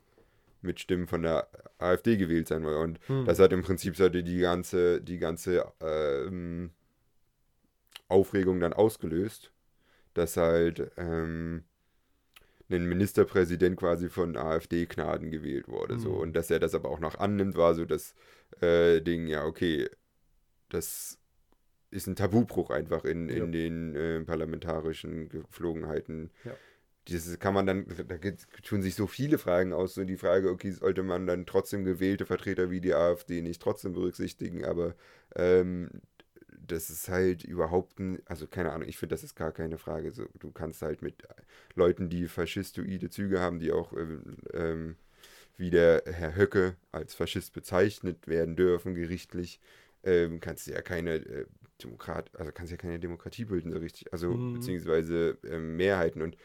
mit 0.61 0.79
Stimmen 0.79 1.07
von 1.07 1.21
der 1.23 1.47
AfD 1.77 2.17
gewählt 2.17 2.47
sein 2.49 2.65
will. 2.65 2.75
Und 2.75 2.99
Hm. 3.07 3.23
das 3.25 3.39
hat 3.39 3.53
im 3.53 3.61
Prinzip 3.63 3.95
sollte 3.95 4.23
die 4.23 4.39
ganze, 4.39 5.01
die 5.01 5.19
ganze 5.19 5.71
ähm, 5.81 6.71
Aufregung 8.07 8.59
dann 8.59 8.73
ausgelöst, 8.73 9.51
dass 10.13 10.37
halt 10.37 10.91
ähm, 10.97 11.63
ein 12.69 12.85
Ministerpräsident 12.85 13.77
quasi 13.77 14.09
von 14.09 14.37
AfD-Gnaden 14.37 15.31
gewählt 15.31 15.67
wurde. 15.67 15.95
Mhm. 15.95 15.99
So. 15.99 16.11
Und 16.11 16.33
dass 16.33 16.49
er 16.49 16.59
das 16.59 16.75
aber 16.75 16.89
auch 16.89 16.99
noch 16.99 17.15
annimmt, 17.15 17.55
war 17.55 17.75
so 17.75 17.85
das 17.85 18.13
äh, 18.61 19.01
Ding, 19.01 19.27
ja, 19.27 19.45
okay, 19.45 19.89
das 20.69 21.19
ist 21.91 22.07
ein 22.07 22.15
Tabubruch 22.15 22.71
einfach 22.71 23.05
in, 23.05 23.29
in 23.29 23.37
ja. 23.37 23.45
den 23.45 23.95
äh, 23.95 24.19
parlamentarischen 24.21 25.29
Geflogenheiten. 25.29 26.31
Ja. 26.43 26.55
Dieses 27.07 27.37
kann 27.37 27.53
man 27.53 27.67
dann, 27.67 27.85
da 28.07 28.15
tun 28.63 28.81
sich 28.81 28.95
so 28.95 29.07
viele 29.07 29.37
Fragen 29.37 29.73
aus, 29.73 29.93
so 29.93 30.05
die 30.05 30.17
Frage, 30.17 30.49
okay, 30.49 30.71
sollte 30.71 31.03
man 31.03 31.27
dann 31.27 31.45
trotzdem 31.45 31.83
gewählte 31.83 32.25
Vertreter 32.25 32.71
wie 32.71 32.79
die 32.79 32.93
AfD 32.93 33.41
nicht 33.41 33.61
trotzdem 33.61 33.91
berücksichtigen, 33.93 34.63
aber 34.63 34.95
ähm, 35.35 35.89
das 36.67 36.89
ist 36.89 37.09
halt 37.09 37.43
überhaupt, 37.43 37.99
ein, 37.99 38.21
also 38.25 38.47
keine 38.47 38.71
Ahnung, 38.71 38.87
ich 38.87 38.97
finde, 38.97 39.13
das 39.13 39.23
ist 39.23 39.35
gar 39.35 39.51
keine 39.51 39.77
Frage. 39.77 40.11
So, 40.11 40.25
du 40.39 40.51
kannst 40.51 40.81
halt 40.81 41.01
mit 41.01 41.27
Leuten, 41.75 42.09
die 42.09 42.27
faschistoide 42.27 43.09
Züge 43.09 43.39
haben, 43.39 43.59
die 43.59 43.71
auch 43.71 43.93
ähm, 43.93 44.37
ähm, 44.53 44.95
wie 45.57 45.69
der 45.69 46.03
Herr 46.05 46.35
Höcke 46.35 46.75
als 46.91 47.13
Faschist 47.13 47.53
bezeichnet 47.53 48.27
werden 48.27 48.55
dürfen, 48.55 48.95
gerichtlich, 48.95 49.59
ähm, 50.03 50.39
kannst 50.39 50.67
du 50.67 50.71
ja 50.71 50.81
keine 50.81 51.15
äh, 51.15 51.45
Demokrat, 51.83 52.31
also 52.35 52.51
kannst 52.51 52.71
ja 52.71 52.77
keine 52.77 52.99
Demokratie 52.99 53.45
bilden, 53.45 53.71
so 53.71 53.77
richtig, 53.77 54.11
also 54.11 54.31
mhm. 54.31 54.53
beziehungsweise 54.55 55.37
äh, 55.43 55.59
Mehrheiten 55.59 56.21
und 56.21 56.37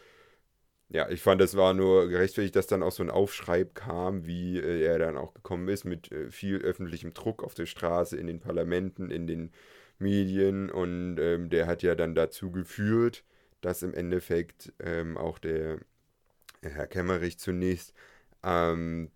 ja, 0.91 1.09
ich 1.11 1.21
fand, 1.21 1.39
das 1.41 1.55
war 1.55 1.75
nur 1.75 2.09
gerechtfertigt, 2.09 2.57
dass 2.57 2.67
dann 2.67 2.83
auch 2.83 2.93
so 2.93 3.03
ein 3.03 3.11
Aufschrei 3.11 3.65
kam, 3.65 4.27
wie 4.27 4.59
äh, 4.59 4.83
er 4.85 4.99
dann 4.99 5.19
auch 5.19 5.35
gekommen 5.35 5.69
ist, 5.69 5.85
mit 5.85 6.11
äh, 6.11 6.31
viel 6.31 6.59
öffentlichem 6.63 7.13
Druck 7.13 7.45
auf 7.45 7.53
der 7.53 7.67
Straße, 7.67 8.17
in 8.17 8.27
den 8.27 8.41
Parlamenten, 8.41 9.11
in 9.11 9.27
den 9.27 9.53
Medien 9.99 10.71
und 10.71 11.19
ähm, 11.19 11.51
der 11.51 11.67
hat 11.67 11.83
ja 11.83 11.95
dann 11.95 12.15
dazu 12.15 12.51
geführt, 12.51 13.25
dass 13.61 13.83
im 13.83 13.95
Endeffekt 13.95 14.73
ähm, 14.79 15.17
auch 15.17 15.39
der 15.39 15.79
Herr 16.63 16.87
Kemmerich 16.87 17.39
zunächst, 17.39 17.95
ähm, 18.43 19.11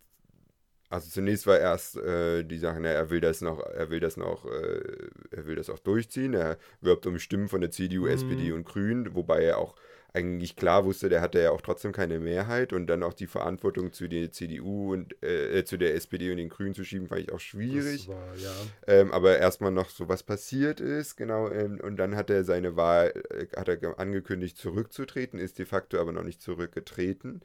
also 0.90 1.09
zunächst 1.09 1.47
war 1.47 1.59
erst 1.59 1.97
äh, 1.97 2.45
die 2.45 2.59
Sache, 2.59 2.79
na, 2.81 2.90
er 2.90 3.11
will 3.11 3.21
das 3.21 3.40
noch, 3.40 3.61
er 3.61 3.90
will 3.90 4.01
das 4.01 4.16
noch, 4.16 4.45
äh, 4.45 5.09
er 5.31 5.47
will 5.47 5.57
das 5.57 5.71
auch 5.71 5.79
durchziehen. 5.79 6.35
Er 6.35 6.59
wirbt 6.81 7.07
um 7.07 7.18
Stimmen 7.18 7.49
von 7.49 7.62
der 7.62 7.71
CDU, 7.71 8.03
mhm. 8.03 8.09
SPD 8.09 8.53
und 8.53 8.64
Grünen, 8.64 9.14
wobei 9.14 9.42
er 9.42 9.59
auch 9.59 9.75
eigentlich 10.14 10.57
klar 10.57 10.85
wusste, 10.85 11.09
der 11.09 11.22
hatte 11.22 11.40
ja 11.40 11.53
auch 11.53 11.62
trotzdem 11.62 11.92
keine 11.92 12.18
Mehrheit 12.20 12.72
und 12.72 12.87
dann 12.87 13.03
auch 13.03 13.14
die 13.14 13.27
Verantwortung 13.27 13.92
zu 13.92 14.09
der 14.09 14.31
CDU 14.31 14.92
und 14.92 15.22
äh, 15.22 15.64
zu 15.64 15.79
der 15.79 15.94
SPD 15.94 16.31
und 16.31 16.37
den 16.37 16.51
Grünen 16.51 16.75
zu 16.75 16.85
schieben, 16.85 17.09
fand 17.09 17.22
ich 17.22 17.33
auch 17.33 17.40
schwierig. 17.40 18.09
War, 18.09 18.37
ja. 18.37 18.53
ähm, 18.87 19.11
aber 19.12 19.38
erstmal 19.38 19.72
noch 19.72 19.88
so 19.88 20.09
was 20.09 20.22
passiert 20.22 20.81
ist, 20.81 21.16
genau, 21.16 21.48
ähm, 21.51 21.81
und 21.81 21.96
dann 21.96 22.14
hat 22.14 22.29
er 22.29 22.44
seine 22.44 22.77
Wahl, 22.77 23.12
äh, 23.31 23.46
hat 23.57 23.68
er 23.68 23.98
angekündigt 23.98 24.59
zurückzutreten, 24.59 25.38
ist 25.38 25.59
de 25.59 25.64
facto 25.64 25.98
aber 25.98 26.12
noch 26.12 26.25
nicht 26.25 26.42
zurückgetreten, 26.42 27.40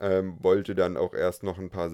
ähm, 0.00 0.38
wollte 0.40 0.74
dann 0.74 0.96
auch 0.96 1.12
erst 1.12 1.42
noch 1.42 1.58
ein 1.58 1.68
paar, 1.68 1.90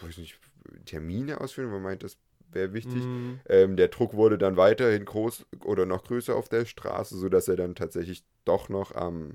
weiß 0.00 0.16
nicht, 0.16 0.38
Termine 0.86 1.40
ausführen, 1.40 1.70
man 1.70 1.82
meint, 1.82 2.04
das 2.04 2.16
wäre 2.52 2.72
wichtig. 2.72 3.04
Mhm. 3.04 3.40
Ähm, 3.48 3.76
der 3.76 3.88
Druck 3.88 4.14
wurde 4.14 4.38
dann 4.38 4.56
weiterhin 4.56 5.04
groß 5.04 5.46
oder 5.64 5.86
noch 5.86 6.04
größer 6.04 6.34
auf 6.34 6.48
der 6.48 6.64
Straße, 6.64 7.16
sodass 7.16 7.48
er 7.48 7.56
dann 7.56 7.74
tatsächlich 7.74 8.24
doch 8.44 8.68
noch 8.68 8.94
am 8.94 9.34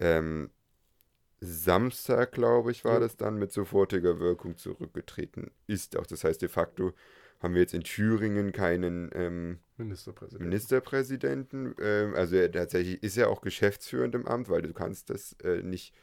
ähm, 0.00 0.50
Samstag, 1.40 2.32
glaube 2.32 2.72
ich, 2.72 2.84
war 2.84 2.94
ja. 2.94 3.00
das 3.00 3.16
dann 3.16 3.38
mit 3.38 3.52
sofortiger 3.52 4.18
Wirkung 4.18 4.56
zurückgetreten 4.56 5.50
ist. 5.66 5.96
Auch 5.96 6.06
das 6.06 6.24
heißt, 6.24 6.42
de 6.42 6.48
facto 6.48 6.92
haben 7.40 7.54
wir 7.54 7.60
jetzt 7.60 7.74
in 7.74 7.84
Thüringen 7.84 8.52
keinen 8.52 9.10
ähm, 9.14 9.58
Ministerpräsidenten. 9.76 10.48
Ministerpräsidenten. 10.48 11.74
Ähm, 11.80 12.14
also 12.14 12.36
er 12.36 12.50
tatsächlich 12.50 13.02
ist 13.02 13.16
er 13.16 13.30
auch 13.30 13.40
geschäftsführend 13.40 14.14
im 14.14 14.26
Amt, 14.26 14.48
weil 14.48 14.62
du 14.62 14.72
kannst 14.72 15.10
das 15.10 15.34
äh, 15.44 15.62
nicht 15.62 15.94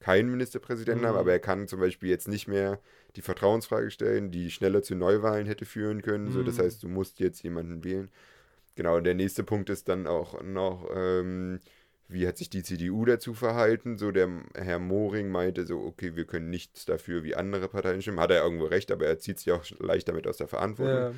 keinen 0.00 0.30
Ministerpräsidenten 0.30 1.04
mhm. 1.04 1.08
haben, 1.08 1.18
aber 1.18 1.32
er 1.32 1.38
kann 1.38 1.68
zum 1.68 1.80
Beispiel 1.80 2.10
jetzt 2.10 2.28
nicht 2.28 2.48
mehr 2.48 2.80
die 3.16 3.22
Vertrauensfrage 3.22 3.90
stellen, 3.90 4.30
die 4.30 4.50
schneller 4.50 4.82
zu 4.82 4.94
Neuwahlen 4.94 5.46
hätte 5.46 5.64
führen 5.64 6.02
können. 6.02 6.26
Mhm. 6.26 6.32
So, 6.32 6.42
das 6.42 6.58
mhm. 6.58 6.62
heißt, 6.62 6.82
du 6.82 6.88
musst 6.88 7.20
jetzt 7.20 7.42
jemanden 7.42 7.84
wählen. 7.84 8.10
Genau, 8.74 8.98
und 8.98 9.04
der 9.04 9.14
nächste 9.14 9.42
Punkt 9.42 9.70
ist 9.70 9.88
dann 9.88 10.06
auch 10.06 10.42
noch, 10.42 10.88
ähm, 10.94 11.60
wie 12.08 12.26
hat 12.28 12.36
sich 12.36 12.50
die 12.50 12.62
CDU 12.62 13.04
dazu 13.04 13.34
verhalten? 13.34 13.96
So, 13.96 14.12
der 14.12 14.28
Herr 14.54 14.78
Moring 14.78 15.30
meinte 15.30 15.66
so, 15.66 15.80
okay, 15.80 16.14
wir 16.14 16.24
können 16.24 16.50
nichts 16.50 16.84
dafür, 16.84 17.24
wie 17.24 17.34
andere 17.34 17.68
Parteien 17.68 18.02
stimmen. 18.02 18.20
Hat 18.20 18.30
er 18.30 18.44
irgendwo 18.44 18.66
recht, 18.66 18.92
aber 18.92 19.06
er 19.06 19.18
zieht 19.18 19.40
sich 19.40 19.50
auch 19.52 19.64
leicht 19.80 20.08
damit 20.08 20.26
aus 20.26 20.36
der 20.36 20.46
Verantwortung. 20.46 20.94
Ja. 20.94 21.12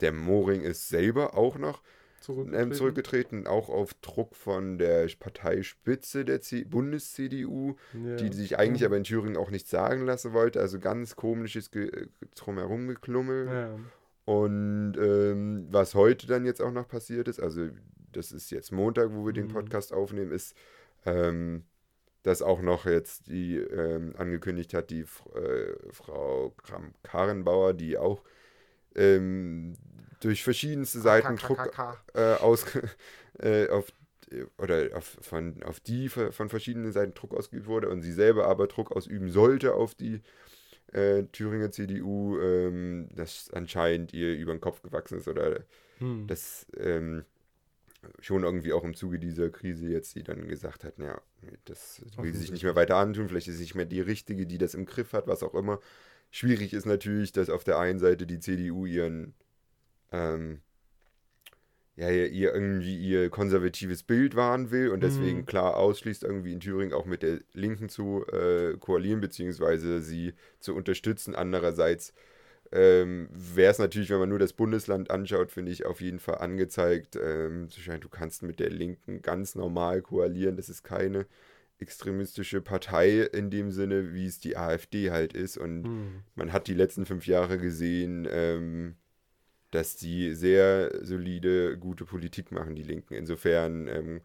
Der 0.00 0.12
Moring 0.12 0.62
ist 0.62 0.88
selber 0.88 1.36
auch 1.36 1.58
noch 1.58 1.82
zurückgetreten. 2.26 2.70
Ähm, 2.70 2.76
zurückgetreten, 2.76 3.46
auch 3.46 3.68
auf 3.68 3.94
Druck 3.94 4.34
von 4.34 4.78
der 4.78 5.08
Parteispitze 5.18 6.24
der 6.24 6.40
Bundes-CDU, 6.66 7.76
ja. 7.92 8.16
die 8.16 8.32
sich 8.32 8.58
eigentlich 8.58 8.84
aber 8.84 8.96
in 8.96 9.04
Thüringen 9.04 9.36
auch 9.36 9.50
nicht 9.50 9.68
sagen 9.68 10.04
lassen 10.04 10.32
wollte. 10.32 10.60
Also 10.60 10.80
ganz 10.80 11.14
komisches 11.14 11.70
Ge 11.70 12.08
drumherum 12.34 12.88
geklummel. 12.88 13.46
Ja. 13.46 13.78
Und 14.24 14.94
ähm, 14.98 15.68
was 15.70 15.94
heute 15.94 16.26
dann 16.26 16.44
jetzt 16.44 16.60
auch 16.60 16.72
noch 16.72 16.88
passiert 16.88 17.28
ist, 17.28 17.40
also 17.40 17.68
das 18.10 18.32
ist 18.32 18.50
jetzt 18.50 18.72
Montag, 18.72 19.12
wo 19.12 19.24
wir 19.24 19.30
mhm. 19.30 19.46
den 19.46 19.48
Podcast 19.48 19.92
aufnehmen, 19.92 20.32
ist, 20.32 20.56
ähm, 21.04 21.62
dass 22.24 22.42
auch 22.42 22.60
noch 22.60 22.86
jetzt 22.86 23.28
die 23.28 23.56
ähm, 23.56 24.14
angekündigt 24.16 24.74
hat, 24.74 24.90
die 24.90 25.02
äh, 25.02 25.76
Frau 25.92 26.52
Kram-Karenbauer, 26.64 27.72
die 27.72 27.96
auch 27.98 28.24
ähm, 28.96 29.74
durch 30.26 30.42
verschiedenste 30.42 30.98
Seiten 30.98 31.36
Druck 31.36 31.72
äh, 32.14 32.34
aus, 32.34 32.64
äh, 33.38 33.68
auf, 33.68 33.92
oder 34.58 34.88
auf, 34.94 35.16
von, 35.20 35.62
auf 35.62 35.78
die 35.78 36.08
von 36.08 36.48
verschiedenen 36.48 36.90
Seiten 36.90 37.14
Druck 37.14 37.32
ausgeübt 37.32 37.68
wurde 37.68 37.88
und 37.88 38.02
sie 38.02 38.12
selber 38.12 38.46
aber 38.46 38.66
Druck 38.66 38.90
ausüben 38.90 39.30
sollte 39.30 39.74
auf 39.74 39.94
die 39.94 40.22
äh, 40.92 41.22
Thüringer 41.30 41.70
CDU, 41.70 42.40
ähm, 42.40 43.08
das 43.14 43.50
anscheinend 43.52 44.12
ihr 44.14 44.34
über 44.34 44.52
den 44.52 44.60
Kopf 44.60 44.82
gewachsen 44.82 45.18
ist 45.18 45.28
oder 45.28 45.60
hm. 45.98 46.26
das 46.26 46.66
ähm, 46.76 47.24
schon 48.18 48.42
irgendwie 48.42 48.72
auch 48.72 48.82
im 48.82 48.94
Zuge 48.94 49.20
dieser 49.20 49.50
Krise 49.50 49.86
jetzt 49.86 50.10
sie 50.10 50.24
dann 50.24 50.48
gesagt 50.48 50.82
hat, 50.82 50.98
ja, 50.98 51.20
das 51.66 52.02
will 52.18 52.32
sie 52.32 52.40
sich 52.40 52.50
nicht 52.50 52.64
mehr 52.64 52.74
weiter 52.74 52.96
antun, 52.96 53.28
vielleicht 53.28 53.46
ist 53.46 53.58
sie 53.58 53.62
nicht 53.62 53.76
mehr 53.76 53.84
die 53.84 54.00
Richtige, 54.00 54.44
die 54.44 54.58
das 54.58 54.74
im 54.74 54.86
Griff 54.86 55.12
hat, 55.12 55.28
was 55.28 55.44
auch 55.44 55.54
immer. 55.54 55.78
Schwierig 56.32 56.72
ist 56.72 56.84
natürlich, 56.84 57.30
dass 57.30 57.48
auf 57.48 57.62
der 57.62 57.78
einen 57.78 58.00
Seite 58.00 58.26
die 58.26 58.40
CDU 58.40 58.86
ihren 58.86 59.32
ähm, 60.12 60.60
ja, 61.96 62.10
ihr 62.10 62.52
irgendwie 62.52 62.96
ihr 62.96 63.30
konservatives 63.30 64.02
Bild 64.02 64.36
wahren 64.36 64.70
will 64.70 64.90
und 64.90 65.02
deswegen 65.02 65.38
mhm. 65.38 65.46
klar 65.46 65.76
ausschließt, 65.76 66.24
irgendwie 66.24 66.52
in 66.52 66.60
Thüringen 66.60 66.92
auch 66.92 67.06
mit 67.06 67.22
der 67.22 67.40
Linken 67.54 67.88
zu 67.88 68.26
äh, 68.26 68.76
koalieren, 68.78 69.20
beziehungsweise 69.20 70.02
sie 70.02 70.34
zu 70.60 70.74
unterstützen. 70.74 71.34
Andererseits 71.34 72.12
ähm, 72.70 73.28
wäre 73.32 73.70
es 73.70 73.78
natürlich, 73.78 74.10
wenn 74.10 74.18
man 74.18 74.28
nur 74.28 74.38
das 74.38 74.52
Bundesland 74.52 75.10
anschaut, 75.10 75.50
finde 75.50 75.72
ich 75.72 75.86
auf 75.86 76.02
jeden 76.02 76.18
Fall 76.18 76.38
angezeigt. 76.38 77.16
Ähm, 77.16 77.68
du 78.00 78.08
kannst 78.10 78.42
mit 78.42 78.60
der 78.60 78.70
Linken 78.70 79.22
ganz 79.22 79.54
normal 79.54 80.02
koalieren. 80.02 80.56
Das 80.56 80.68
ist 80.68 80.82
keine 80.82 81.26
extremistische 81.78 82.60
Partei 82.60 83.20
in 83.20 83.50
dem 83.50 83.70
Sinne, 83.70 84.12
wie 84.12 84.26
es 84.26 84.38
die 84.38 84.56
AfD 84.56 85.10
halt 85.10 85.32
ist. 85.32 85.56
Und 85.56 85.82
mhm. 85.82 86.22
man 86.34 86.52
hat 86.52 86.66
die 86.66 86.74
letzten 86.74 87.06
fünf 87.06 87.26
Jahre 87.26 87.58
gesehen, 87.58 88.26
ähm, 88.30 88.96
dass 89.70 89.96
die 89.96 90.34
sehr 90.34 91.04
solide, 91.04 91.76
gute 91.78 92.04
Politik 92.04 92.52
machen, 92.52 92.74
die 92.74 92.82
Linken. 92.82 93.14
Insofern. 93.14 93.88
Ähm, 93.88 94.20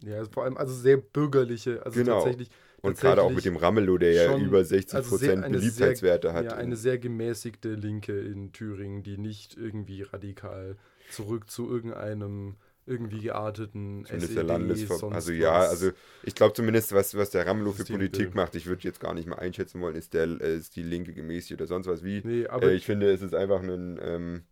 ja, 0.00 0.24
vor 0.24 0.44
allem 0.44 0.56
also 0.56 0.74
sehr 0.74 0.96
bürgerliche, 0.96 1.84
also 1.84 1.98
genau. 1.98 2.22
tatsächlich. 2.22 2.48
Und 2.80 2.98
gerade 2.98 3.22
auch 3.22 3.30
mit 3.30 3.44
dem 3.44 3.56
Ramelow, 3.56 3.96
der 3.96 4.12
ja 4.12 4.36
über 4.36 4.64
60 4.64 4.94
also 4.94 5.10
Prozent 5.10 5.42
Beliebtheitswerte 5.42 6.28
sehr, 6.28 6.34
hat. 6.34 6.44
Ja, 6.46 6.56
eine 6.56 6.76
sehr 6.76 6.98
gemäßigte 6.98 7.74
Linke 7.74 8.18
in 8.18 8.52
Thüringen, 8.52 9.04
die 9.04 9.18
nicht 9.18 9.56
irgendwie 9.56 10.02
radikal 10.02 10.76
zurück 11.10 11.48
zu 11.48 11.70
irgendeinem 11.70 12.56
irgendwie 12.84 13.20
gearteten 13.20 14.04
Zumindest 14.04 14.32
SED, 14.32 14.34
der 14.34 14.44
Landesver 14.44 15.12
Also 15.12 15.32
ja, 15.32 15.60
also 15.60 15.92
ich 16.24 16.34
glaube 16.34 16.54
zumindest, 16.54 16.92
was, 16.92 17.16
was 17.16 17.30
der 17.30 17.46
Ramelow 17.46 17.72
für 17.72 17.84
Politik 17.84 18.34
macht, 18.34 18.56
ich 18.56 18.66
würde 18.66 18.82
jetzt 18.82 18.98
gar 18.98 19.14
nicht 19.14 19.28
mal 19.28 19.38
einschätzen 19.38 19.80
wollen, 19.80 19.94
ist, 19.94 20.14
der, 20.14 20.40
ist 20.40 20.74
die 20.74 20.82
Linke 20.82 21.12
gemäßigt 21.12 21.52
oder 21.60 21.68
sonst 21.68 21.86
was 21.86 22.02
wie. 22.02 22.22
Nee, 22.24 22.46
aber 22.48 22.72
äh, 22.72 22.74
ich 22.74 22.84
finde, 22.84 23.12
es 23.12 23.22
ist 23.22 23.34
einfach 23.34 23.62
ein 23.62 24.00
ähm, 24.02 24.42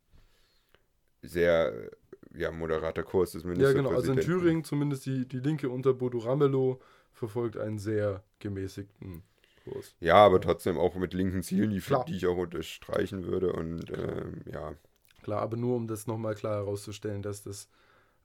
sehr 1.23 1.91
ja, 2.35 2.51
moderater 2.51 3.03
Kurs 3.03 3.33
des 3.33 3.45
Ministerpräsidenten. 3.45 3.87
Ja, 3.87 3.99
genau. 3.99 4.01
Also 4.01 4.13
in 4.13 4.21
Thüringen 4.21 4.65
zumindest 4.65 5.07
die, 5.07 5.27
die 5.27 5.41
Linke 5.41 5.69
unter 5.69 5.95
Bodo 5.95 6.19
Ramelow 6.19 6.81
verfolgt 7.13 7.57
einen 7.57 7.79
sehr 7.79 8.23
gemäßigten 8.39 9.23
Kurs. 9.65 9.95
Ja, 10.01 10.17
aber 10.17 10.41
trotzdem 10.41 10.79
auch 10.79 10.95
mit 10.95 11.13
linken 11.15 11.43
Zielen, 11.43 11.71
die, 11.71 11.83
die 12.09 12.17
ich 12.17 12.27
auch 12.27 12.37
unterstreichen 12.37 13.27
würde. 13.27 13.53
Und 13.53 13.91
ähm, 13.91 14.43
ja. 14.51 14.75
Klar, 15.23 15.43
aber 15.43 15.57
nur 15.57 15.77
um 15.77 15.87
das 15.87 16.07
nochmal 16.07 16.35
klar 16.35 16.57
herauszustellen, 16.57 17.23
dass 17.23 17.43
das 17.43 17.69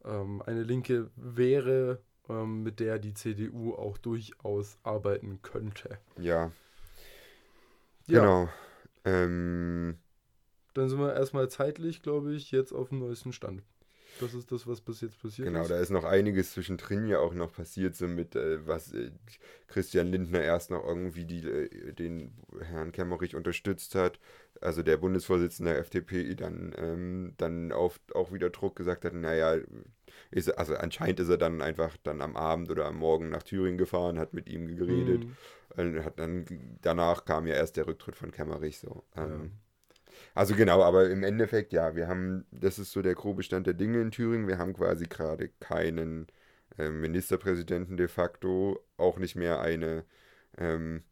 ähm, 0.05 0.41
eine 0.45 0.63
Linke 0.63 1.09
wäre, 1.15 1.99
ähm, 2.29 2.63
mit 2.63 2.79
der 2.79 2.99
die 2.99 3.13
CDU 3.13 3.73
auch 3.73 3.97
durchaus 3.97 4.77
arbeiten 4.83 5.41
könnte. 5.41 5.97
Ja. 6.17 6.51
ja. 8.07 8.19
Genau. 8.19 8.49
Ähm, 9.03 9.97
dann 10.75 10.89
sind 10.89 10.99
wir 10.99 11.13
erstmal 11.13 11.49
zeitlich, 11.49 12.01
glaube 12.03 12.33
ich, 12.33 12.51
jetzt 12.51 12.71
auf 12.73 12.89
dem 12.89 12.99
neuesten 12.99 13.33
Stand. 13.33 13.63
Das 14.21 14.33
ist 14.33 14.49
das, 14.53 14.65
was 14.65 14.79
bis 14.79 15.01
jetzt 15.01 15.21
passiert 15.21 15.47
Genau, 15.49 15.63
ist. 15.63 15.71
da 15.71 15.77
ist 15.77 15.89
noch 15.89 16.05
einiges 16.05 16.53
zwischendrin 16.53 17.05
ja 17.07 17.19
auch 17.19 17.33
noch 17.33 17.51
passiert, 17.51 17.95
so 17.97 18.07
mit, 18.07 18.35
äh, 18.37 18.65
was 18.65 18.93
äh, 18.93 19.11
Christian 19.67 20.07
Lindner 20.07 20.41
erst 20.41 20.71
noch 20.71 20.85
irgendwie 20.87 21.25
die, 21.25 21.45
äh, 21.45 21.91
den 21.93 22.31
Herrn 22.61 22.93
Kemmerich 22.93 23.35
unterstützt 23.35 23.93
hat, 23.95 24.19
also 24.61 24.83
der 24.83 24.95
Bundesvorsitzende 24.95 25.71
der 25.71 25.79
FDP 25.81 26.33
dann, 26.35 26.73
ähm, 26.77 27.33
dann 27.35 27.73
auf, 27.73 27.99
auch 28.13 28.31
wieder 28.31 28.49
Druck 28.51 28.77
gesagt 28.77 29.03
hat, 29.03 29.13
naja, 29.13 29.57
ist, 30.31 30.57
also 30.57 30.75
anscheinend 30.75 31.19
ist 31.19 31.27
er 31.27 31.37
dann 31.37 31.61
einfach 31.61 31.97
dann 32.03 32.21
am 32.21 32.37
Abend 32.37 32.69
oder 32.71 32.85
am 32.85 32.95
Morgen 32.97 33.27
nach 33.29 33.43
Thüringen 33.43 33.77
gefahren, 33.77 34.17
hat 34.17 34.33
mit 34.33 34.47
ihm 34.47 34.77
geredet, 34.77 35.25
Mhm. 35.25 35.35
und 35.75 36.05
hat 36.05 36.19
dann, 36.19 36.45
danach 36.81 37.25
kam 37.25 37.47
ja 37.47 37.55
erst 37.55 37.75
der 37.75 37.85
Rücktritt 37.87 38.15
von 38.15 38.31
Kemmerich 38.31 38.79
so. 38.79 39.03
Ja. 39.17 39.27
Also 40.33 40.55
genau, 40.55 40.81
aber 40.83 41.09
im 41.09 41.23
Endeffekt, 41.23 41.73
ja, 41.73 41.95
wir 41.95 42.07
haben, 42.07 42.45
das 42.51 42.79
ist 42.79 42.91
so 42.91 43.01
der 43.01 43.15
grobe 43.15 43.43
Stand 43.43 43.67
der 43.67 43.73
Dinge 43.73 44.01
in 44.01 44.11
Thüringen. 44.11 44.47
Wir 44.47 44.57
haben 44.57 44.73
quasi 44.73 45.05
gerade 45.05 45.49
keinen 45.59 46.27
äh, 46.77 46.89
Ministerpräsidenten 46.89 47.97
de 47.97 48.07
facto, 48.07 48.79
auch 48.97 49.17
nicht 49.17 49.35
mehr 49.35 49.59
eine, 49.61 50.05
ähm, 50.57 51.03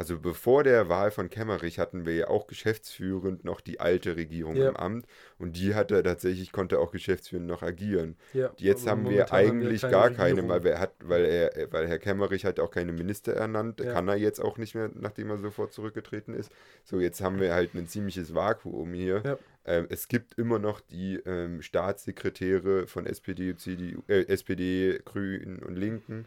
also 0.00 0.18
bevor 0.18 0.64
der 0.64 0.88
Wahl 0.88 1.10
von 1.10 1.28
Kemmerich 1.28 1.78
hatten 1.78 2.06
wir 2.06 2.14
ja 2.14 2.28
auch 2.28 2.46
geschäftsführend 2.46 3.44
noch 3.44 3.60
die 3.60 3.80
alte 3.80 4.16
Regierung 4.16 4.56
Ja. 4.56 4.70
im 4.70 4.76
Amt 4.76 5.04
und 5.38 5.58
die 5.58 5.74
hatte 5.74 6.02
tatsächlich, 6.02 6.52
konnte 6.52 6.78
auch 6.78 6.90
geschäftsführend 6.90 7.46
noch 7.46 7.62
agieren. 7.62 8.16
Ja, 8.32 8.50
Jetzt 8.56 8.86
haben 8.86 9.04
wir 9.04 9.10
momentan 9.10 9.46
haben 9.46 9.60
eigentlich 9.60 9.82
keine 9.82 9.92
gar 9.92 10.10
keine, 10.10 10.28
Regierung. 10.30 10.48
weil, 10.48 10.64
wir 10.64 10.78
hat, 10.80 10.94
weil, 11.04 11.24
er, 11.26 11.70
weil 11.70 11.86
Herr 11.86 11.98
Kemmerich 11.98 12.46
hat 12.46 12.58
auch 12.60 12.70
keine 12.70 12.92
Minister 12.92 13.34
ernannt, 13.34 13.80
Ja. 13.80 13.92
kann 13.92 14.08
er 14.08 14.16
jetzt 14.16 14.40
auch 14.40 14.56
nicht 14.56 14.74
mehr, 14.74 14.90
nachdem 14.94 15.28
er 15.28 15.36
sofort 15.36 15.74
zurückgetreten 15.74 16.32
ist. 16.32 16.50
So, 16.84 16.98
jetzt 16.98 17.20
haben 17.20 17.38
wir 17.38 17.52
halt 17.52 17.74
ein 17.74 17.86
ziemliches 17.86 18.34
Vakuum 18.34 18.94
hier. 18.94 19.38
Ähm, 19.66 19.86
es 19.90 20.08
gibt 20.08 20.38
immer 20.38 20.58
noch 20.58 20.80
die 20.80 21.16
ähm, 21.26 21.60
Staatssekretäre 21.60 22.86
von 22.86 23.04
SPD, 23.04 23.54
CDU, 23.54 24.02
äh, 24.08 24.26
SPD, 24.28 24.98
Grünen 25.04 25.58
und 25.62 25.76
Linken, 25.76 26.24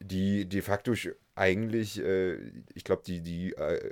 die 0.00 0.48
de 0.48 0.62
facto 0.62 0.92
eigentlich, 1.34 1.98
äh, 2.00 2.36
ich 2.74 2.84
glaube, 2.84 3.02
die, 3.06 3.20
die 3.20 3.52
äh, 3.52 3.90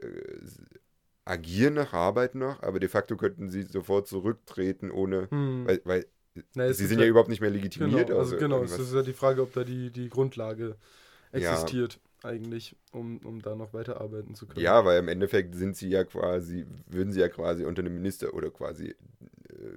agieren 1.24 1.74
noch, 1.74 1.92
arbeiten 1.92 2.38
noch, 2.38 2.62
aber 2.62 2.78
de 2.80 2.88
facto 2.88 3.16
könnten 3.16 3.50
sie 3.50 3.62
sofort 3.62 4.06
zurücktreten, 4.08 4.90
ohne, 4.90 5.28
Hm. 5.30 5.66
weil, 5.66 5.80
weil 5.84 6.06
Na, 6.54 6.72
sie 6.72 6.86
sind 6.86 7.00
ja- 7.00 7.06
überhaupt 7.06 7.28
nicht 7.28 7.40
mehr 7.40 7.50
legitimiert. 7.50 8.08
Genau, 8.08 8.18
also 8.18 8.36
genau, 8.36 8.62
es 8.62 8.78
ist 8.78 8.92
ja 8.92 9.02
die 9.02 9.12
Frage, 9.12 9.42
ob 9.42 9.52
da 9.52 9.64
die, 9.64 9.90
die 9.90 10.08
Grundlage 10.08 10.76
Ja. 11.32 11.66
Eigentlich, 12.24 12.76
um, 12.92 13.18
um 13.18 13.40
da 13.42 13.54
noch 13.54 13.72
weiterarbeiten 13.74 14.34
zu 14.34 14.46
können. 14.46 14.64
Ja, 14.64 14.84
weil 14.84 14.98
im 14.98 15.08
Endeffekt 15.08 15.54
sind 15.54 15.76
sie 15.76 15.88
ja 15.88 16.04
quasi, 16.04 16.66
würden 16.86 17.12
sie 17.12 17.20
ja 17.20 17.28
quasi 17.28 17.64
unter 17.64 17.80
einem 17.80 17.94
Minister 17.94 18.34
oder 18.34 18.50
quasi 18.50 18.88
äh, 18.88 18.94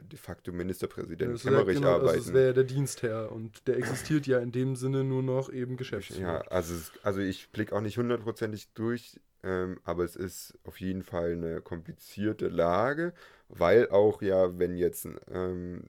de 0.04 0.18
facto 0.18 0.52
Ministerpräsident 0.52 1.34
Das 1.34 1.42
ist 1.42 1.46
ja, 1.46 1.52
Kemmerich 1.52 1.76
genau, 1.78 1.94
also 1.94 2.08
arbeiten. 2.08 2.22
es 2.22 2.34
wäre 2.34 2.48
ja 2.48 2.54
der 2.54 2.64
Dienstherr 2.64 3.32
und 3.32 3.68
der 3.68 3.78
existiert 3.78 4.28
ja 4.28 4.40
in 4.40 4.52
dem 4.52 4.76
Sinne 4.76 5.04
nur 5.04 5.24
noch 5.24 5.52
eben 5.52 5.78
Geschäftsführer. 5.78 6.22
ja, 6.22 6.42
also, 6.50 6.74
es, 6.74 6.92
also 7.04 7.20
ich 7.20 7.50
blicke 7.52 7.76
auch 7.76 7.82
nicht 7.82 7.98
hundertprozentig 7.98 8.70
durch, 8.74 9.20
ähm, 9.44 9.80
aber 9.84 10.04
es 10.04 10.16
ist 10.16 10.58
auf 10.64 10.80
jeden 10.80 11.04
Fall 11.04 11.34
eine 11.34 11.62
komplizierte 11.62 12.48
Lage, 12.48 13.14
weil 13.50 13.90
auch 13.90 14.22
ja, 14.22 14.58
wenn 14.58 14.76
jetzt 14.76 15.08
ähm, 15.32 15.84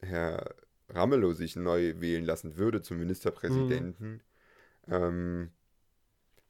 Herr 0.00 0.54
Ramelow 0.90 1.32
sich 1.32 1.56
neu 1.56 1.94
wählen 2.00 2.24
lassen 2.24 2.56
würde 2.56 2.80
zum 2.82 2.98
Ministerpräsidenten, 2.98 4.22
ähm, 4.88 5.50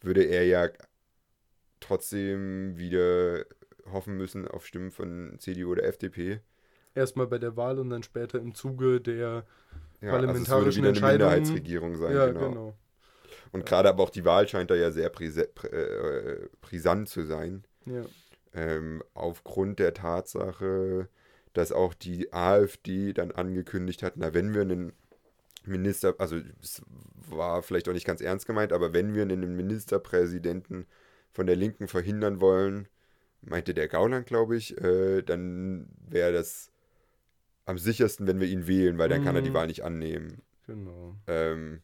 würde 0.00 0.22
er 0.24 0.44
ja 0.46 0.68
trotzdem 1.80 2.76
wieder 2.76 3.44
hoffen 3.92 4.16
müssen 4.16 4.48
auf 4.48 4.66
Stimmen 4.66 4.90
von 4.90 5.36
CDU 5.38 5.72
oder 5.72 5.84
FDP. 5.84 6.40
Erstmal 6.94 7.26
bei 7.26 7.38
der 7.38 7.56
Wahl 7.56 7.78
und 7.78 7.90
dann 7.90 8.02
später 8.02 8.38
im 8.38 8.54
Zuge 8.54 9.00
der. 9.00 9.44
Ja, 10.00 10.10
Parlamentarischen 10.10 10.52
also 10.52 10.68
es 10.68 10.76
würde 10.76 10.96
wieder 10.96 11.06
eine. 11.06 11.18
Minderheitsregierung 11.18 11.96
sein, 11.96 12.14
ja, 12.14 12.26
genau. 12.26 12.48
genau. 12.48 12.78
Und 13.52 13.64
gerade 13.64 13.88
aber 13.88 14.02
auch 14.02 14.10
die 14.10 14.24
Wahl 14.24 14.48
scheint 14.48 14.70
da 14.70 14.74
ja 14.74 14.90
sehr 14.90 15.08
präse, 15.08 15.48
prä, 15.54 15.68
äh, 15.68 16.48
brisant 16.60 17.08
zu 17.08 17.22
sein. 17.22 17.64
Ja. 17.86 18.04
Ähm, 18.52 19.02
aufgrund 19.14 19.78
der 19.78 19.94
Tatsache, 19.94 21.08
dass 21.52 21.72
auch 21.72 21.94
die 21.94 22.32
AfD 22.32 23.12
dann 23.12 23.30
angekündigt 23.30 24.02
hat, 24.02 24.14
na, 24.16 24.34
wenn 24.34 24.54
wir 24.54 24.62
einen 24.62 24.92
Minister, 25.66 26.14
also 26.18 26.36
es 26.62 26.82
war 27.28 27.62
vielleicht 27.62 27.88
auch 27.88 27.92
nicht 27.92 28.06
ganz 28.06 28.20
ernst 28.20 28.46
gemeint, 28.46 28.72
aber 28.72 28.92
wenn 28.92 29.14
wir 29.14 29.22
einen 29.22 29.56
Ministerpräsidenten 29.56 30.86
von 31.32 31.46
der 31.46 31.56
Linken 31.56 31.88
verhindern 31.88 32.40
wollen, 32.40 32.88
meinte 33.42 33.74
der 33.74 33.88
Gauland, 33.88 34.26
glaube 34.26 34.56
ich, 34.56 34.76
äh, 34.80 35.22
dann 35.22 35.88
wäre 36.08 36.32
das 36.32 36.70
am 37.64 37.78
sichersten, 37.78 38.26
wenn 38.26 38.40
wir 38.40 38.48
ihn 38.48 38.66
wählen, 38.66 38.98
weil 38.98 39.08
dann 39.08 39.24
kann 39.24 39.36
er 39.36 39.42
die 39.42 39.50
Mhm. 39.50 39.54
Wahl 39.54 39.66
nicht 39.66 39.84
annehmen. 39.84 40.42
Genau. 40.66 41.16
Ähm, 41.26 41.82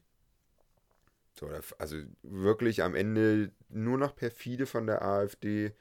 so, 1.33 1.49
also 1.77 1.97
wirklich 2.21 2.83
am 2.83 2.95
Ende 2.95 3.51
nur 3.69 3.97
noch 3.97 4.15
perfide 4.15 4.65
von 4.65 4.87
der 4.87 5.01
AfD 5.01 5.73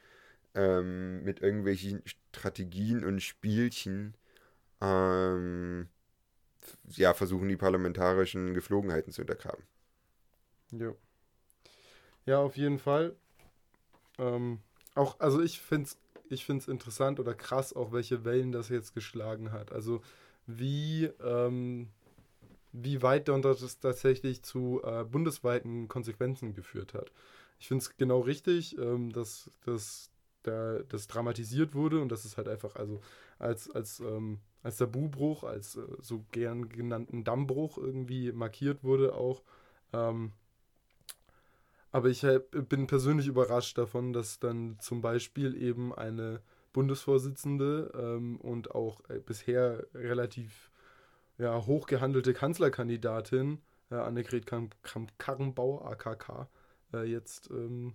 ähm, 0.55 1.23
mit 1.25 1.41
irgendwelchen 1.41 2.03
Strategien 2.07 3.05
und 3.05 3.21
Spielchen 3.23 4.15
ähm, 4.81 5.89
ja, 6.91 7.15
versuchen 7.15 7.49
die 7.49 7.57
parlamentarischen 7.57 8.55
Geflogenheiten 8.55 9.13
zu 9.13 9.23
untergraben. 9.23 9.65
Ja. 10.71 10.93
Ja, 12.25 12.39
auf 12.39 12.57
jeden 12.57 12.79
Fall. 12.79 13.17
Ähm, 14.19 14.61
auch, 14.95 15.19
also 15.21 15.43
ich 15.43 15.61
finde 15.61 15.87
es 15.87 15.99
ich 16.33 16.47
find's 16.47 16.67
interessant 16.67 17.21
oder 17.21 17.35
krass, 17.35 17.75
auch 17.75 17.93
welche 17.93 18.25
Wellen 18.25 18.53
das 18.53 18.69
jetzt 18.71 18.95
geschlagen 18.95 19.53
hat. 19.53 19.71
Also 19.71 20.01
wie, 20.47 21.11
ähm, 21.23 21.89
wie 22.73 23.03
weit 23.03 23.29
das 23.29 23.79
tatsächlich 23.79 24.43
zu 24.43 24.81
äh, 24.83 25.05
bundesweiten 25.05 25.89
Konsequenzen 25.89 26.55
geführt 26.55 26.95
hat. 26.95 27.13
Ich 27.59 27.69
finde 27.69 27.83
es 27.83 27.97
genau 27.97 28.21
richtig, 28.21 28.79
ähm, 28.79 29.13
dass, 29.13 29.51
dass 29.65 30.11
da, 30.43 30.81
das 30.89 31.07
dramatisiert 31.07 31.75
wurde 31.75 32.01
und 32.01 32.11
dass 32.11 32.25
es 32.25 32.37
halt 32.37 32.49
einfach 32.49 32.77
also 32.77 33.01
als, 33.39 33.71
als, 33.71 34.01
ähm, 34.01 34.41
als 34.63 34.77
Tabubruch, 34.79 35.45
als 35.45 35.77
äh, 35.77 35.83
so 36.01 36.25
gern 36.33 36.69
genannten 36.69 37.25
Dammbruch 37.25 37.79
irgendwie 37.79 38.33
markiert 38.33 38.85
wurde 38.85 39.15
auch. 39.15 39.43
Ähm, 39.93 40.33
aber 41.91 42.09
ich 42.09 42.25
hab- 42.25 42.51
bin 42.69 42.87
persönlich 42.87 43.27
überrascht 43.27 43.77
davon, 43.79 44.13
dass 44.13 44.39
dann 44.39 44.79
zum 44.81 45.01
Beispiel 45.03 45.55
eben 45.61 45.95
eine 45.95 46.41
Bundesvorsitzende 46.73 47.93
ähm, 47.95 48.39
und 48.41 48.75
auch 48.75 49.03
äh, 49.11 49.19
bisher 49.21 49.87
relativ 49.95 50.71
ja, 51.39 51.67
hochgehandelte 51.67 52.35
Kanzlerkandidatin 52.35 53.61
äh, 53.91 53.97
Annegret 53.97 54.47
Kramp-Karrenbauer, 54.83 55.87
AKK, 55.87 56.49
äh, 56.95 57.05
jetzt, 57.05 57.51
ähm, 57.51 57.95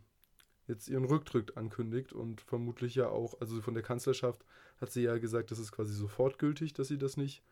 jetzt 0.67 0.89
ihren 0.89 1.05
Rücktritt 1.05 1.57
ankündigt 1.57 2.13
und 2.13 2.41
vermutlich 2.41 2.95
ja 2.95 3.09
auch, 3.09 3.41
also 3.41 3.61
von 3.61 3.73
der 3.73 3.83
Kanzlerschaft 3.83 4.45
hat 4.79 4.91
sie 4.91 5.03
ja 5.03 5.17
gesagt, 5.17 5.51
das 5.51 5.59
ist 5.59 5.71
quasi 5.71 5.93
sofort 5.93 6.39
gültig, 6.39 6.73
dass 6.73 6.87
sie 6.87 6.97
das 6.97 7.17
nicht, 7.17 7.43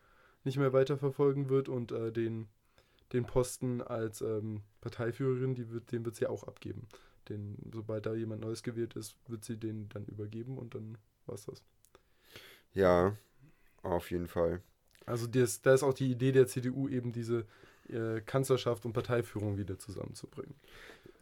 nicht 0.44 0.58
mehr 0.58 0.72
weiterverfolgen 0.72 1.48
wird 1.48 1.68
und 1.68 1.92
äh, 1.92 2.12
den, 2.12 2.48
den 3.12 3.24
Posten 3.24 3.82
als 3.82 4.20
ähm, 4.20 4.62
Parteiführerin, 4.80 5.54
die 5.54 5.70
wird, 5.70 5.92
den 5.92 6.04
wird 6.04 6.16
sie 6.16 6.24
ja 6.24 6.30
auch 6.30 6.44
abgeben. 6.44 6.86
Den, 7.28 7.56
sobald 7.72 8.06
da 8.06 8.14
jemand 8.14 8.42
Neues 8.42 8.62
gewählt 8.62 8.94
ist, 8.94 9.16
wird 9.26 9.44
sie 9.44 9.56
den 9.56 9.88
dann 9.88 10.04
übergeben 10.04 10.58
und 10.58 10.74
dann 10.74 10.96
war's 11.26 11.44
das. 11.44 11.62
Ja, 12.72 13.16
auf 13.82 14.10
jeden 14.10 14.28
Fall. 14.28 14.62
Also 15.06 15.26
das, 15.26 15.62
da 15.62 15.74
ist 15.74 15.82
auch 15.82 15.94
die 15.94 16.10
Idee 16.10 16.32
der 16.32 16.46
CDU 16.46 16.88
eben 16.88 17.12
diese 17.12 17.46
äh, 17.88 18.20
Kanzlerschaft 18.20 18.84
und 18.84 18.92
Parteiführung 18.92 19.56
wieder 19.56 19.78
zusammenzubringen. 19.78 20.54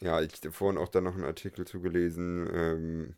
Ja, 0.00 0.20
ich 0.20 0.32
habe 0.36 0.52
vorhin 0.52 0.78
auch 0.78 0.88
da 0.88 1.00
noch 1.00 1.14
einen 1.14 1.24
Artikel 1.24 1.66
zugelesen, 1.66 2.48
ähm, 2.52 3.14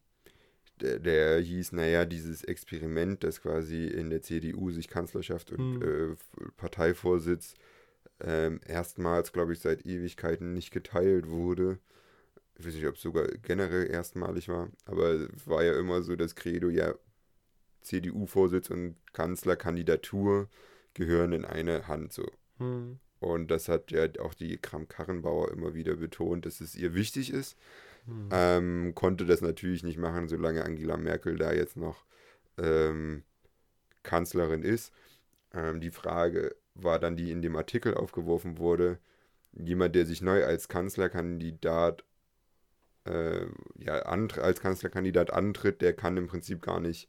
der, 0.80 0.98
der 0.98 1.40
hieß, 1.40 1.72
naja, 1.72 2.04
dieses 2.04 2.44
Experiment, 2.44 3.24
das 3.24 3.40
quasi 3.40 3.86
in 3.86 4.10
der 4.10 4.22
CDU 4.22 4.70
sich 4.70 4.88
Kanzlerschaft 4.88 5.52
und 5.52 5.82
Hm. 5.82 6.12
äh, 6.12 6.16
Parteivorsitz 6.56 7.54
ähm, 8.20 8.60
erstmals, 8.66 9.32
glaube 9.32 9.52
ich, 9.52 9.60
seit 9.60 9.84
Ewigkeiten 9.86 10.54
nicht 10.54 10.70
geteilt 10.70 11.28
wurde. 11.28 11.78
Ich 12.58 12.66
weiß 12.66 12.74
nicht, 12.74 12.86
ob 12.86 12.94
es 12.94 13.02
sogar 13.02 13.26
generell 13.42 13.90
erstmalig 13.90 14.48
war, 14.48 14.70
aber 14.86 15.10
es 15.10 15.46
war 15.46 15.62
ja 15.62 15.78
immer 15.78 16.02
so 16.02 16.16
das 16.16 16.34
Credo, 16.34 16.68
ja, 16.68 16.94
CDU-Vorsitz 17.82 18.70
und 18.70 18.96
Kanzlerkandidatur 19.12 20.48
gehören 20.94 21.32
in 21.32 21.44
eine 21.44 21.86
Hand 21.86 22.12
so. 22.12 22.26
Hm. 22.58 22.98
Und 23.20 23.50
das 23.50 23.68
hat 23.68 23.90
ja 23.92 24.08
auch 24.20 24.34
die 24.34 24.58
Kram-Karrenbauer 24.58 25.50
immer 25.52 25.74
wieder 25.74 25.96
betont, 25.96 26.46
dass 26.46 26.60
es 26.60 26.74
ihr 26.74 26.94
wichtig 26.94 27.32
ist. 27.32 27.56
Hm. 28.06 28.28
Ähm, 28.30 28.94
konnte 28.94 29.26
das 29.26 29.40
natürlich 29.40 29.82
nicht 29.82 29.98
machen, 29.98 30.28
solange 30.28 30.64
Angela 30.64 30.96
Merkel 30.96 31.36
da 31.36 31.52
jetzt 31.52 31.76
noch 31.76 32.04
ähm, 32.58 33.24
Kanzlerin 34.02 34.62
ist. 34.62 34.92
Ähm, 35.52 35.80
die 35.80 35.90
Frage 35.90 36.54
war 36.74 36.98
dann, 36.98 37.16
die 37.16 37.30
in 37.30 37.42
dem 37.42 37.56
Artikel 37.56 37.94
aufgeworfen 37.94 38.58
wurde, 38.58 38.98
jemand, 39.52 39.94
der 39.94 40.06
sich 40.06 40.22
neu 40.22 40.44
als 40.44 40.68
Kanzlerkandidat 40.68 42.04
äh, 43.06 43.46
ja, 43.78 43.94
als 44.00 44.60
Kanzlerkandidat 44.60 45.32
antritt, 45.32 45.80
der 45.80 45.94
kann 45.94 46.16
im 46.16 46.26
Prinzip 46.26 46.60
gar 46.60 46.80
nicht 46.80 47.08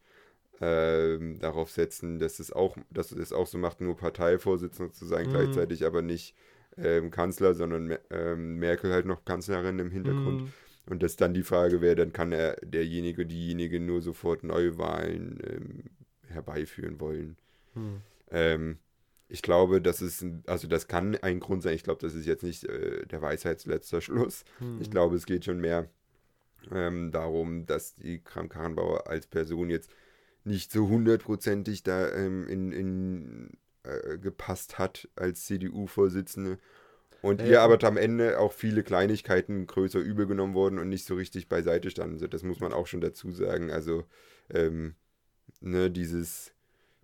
ähm, 0.61 1.39
darauf 1.39 1.71
setzen, 1.71 2.19
dass 2.19 2.39
es 2.39 2.51
auch, 2.51 2.77
dass 2.89 3.11
es 3.11 3.33
auch 3.33 3.47
so 3.47 3.57
macht, 3.57 3.81
nur 3.81 3.97
Parteivorsitzender 3.97 4.93
zu 4.93 5.05
sein, 5.05 5.27
Mhm. 5.27 5.31
gleichzeitig 5.31 5.85
aber 5.85 6.01
nicht 6.01 6.35
ähm, 6.77 7.11
Kanzler, 7.11 7.53
sondern 7.53 7.97
ähm, 8.09 8.57
Merkel 8.57 8.91
halt 8.91 9.05
noch 9.05 9.25
Kanzlerin 9.25 9.79
im 9.79 9.91
Hintergrund. 9.91 10.43
Mhm. 10.43 10.53
Und 10.89 11.03
dass 11.03 11.17
dann 11.17 11.33
die 11.33 11.43
Frage 11.43 11.81
wäre, 11.81 11.95
dann 11.95 12.13
kann 12.13 12.31
er 12.31 12.55
derjenige, 12.63 13.25
diejenige 13.25 13.79
nur 13.79 14.01
sofort 14.01 14.43
Neuwahlen 14.43 15.39
ähm, 15.45 15.83
herbeiführen 16.27 16.99
wollen. 16.99 17.37
Hm. 17.73 18.01
Ähm, 18.31 18.77
ich 19.29 19.41
glaube, 19.41 19.81
das 19.81 20.01
ist, 20.01 20.21
ein, 20.21 20.43
also 20.47 20.67
das 20.67 20.87
kann 20.87 21.15
ein 21.17 21.41
Grund 21.41 21.61
sein. 21.61 21.75
Ich 21.75 21.83
glaube, 21.83 22.01
das 22.01 22.13
ist 22.13 22.25
jetzt 22.25 22.43
nicht 22.43 22.63
äh, 22.63 23.05
der 23.05 23.21
Weisheitsletzter 23.21 24.01
Schluss. 24.01 24.45
Hm. 24.59 24.79
Ich 24.81 24.89
glaube, 24.89 25.15
es 25.15 25.25
geht 25.25 25.43
schon 25.43 25.59
mehr 25.59 25.89
ähm, 26.71 27.11
darum, 27.11 27.65
dass 27.65 27.95
die 27.95 28.19
Kram-Karrenbauer 28.19 29.07
als 29.07 29.27
Person 29.27 29.69
jetzt 29.69 29.91
nicht 30.43 30.71
so 30.71 30.87
hundertprozentig 30.87 31.83
da 31.83 32.09
ähm, 32.13 32.47
in, 32.47 32.71
in 32.71 33.57
äh, 33.83 34.17
gepasst 34.17 34.79
hat 34.79 35.09
als 35.15 35.45
CDU-Vorsitzende. 35.45 36.57
Und 37.21 37.41
Ja, 37.41 37.47
ihr 37.47 37.61
aber 37.61 37.83
am 37.83 37.97
Ende 37.97 38.39
auch 38.39 38.53
viele 38.53 38.83
Kleinigkeiten 38.83 39.65
größer 39.67 39.99
übel 39.99 40.27
genommen 40.27 40.53
wurden 40.53 40.79
und 40.79 40.89
nicht 40.89 41.05
so 41.05 41.15
richtig 41.15 41.49
beiseite 41.49 41.89
standen. 41.89 42.29
Das 42.29 42.43
muss 42.43 42.59
man 42.59 42.73
auch 42.73 42.87
schon 42.87 43.01
dazu 43.01 43.31
sagen. 43.31 43.71
Also, 43.71 44.05
ähm, 44.49 44.95
ne, 45.61 45.89
dieses, 45.89 46.53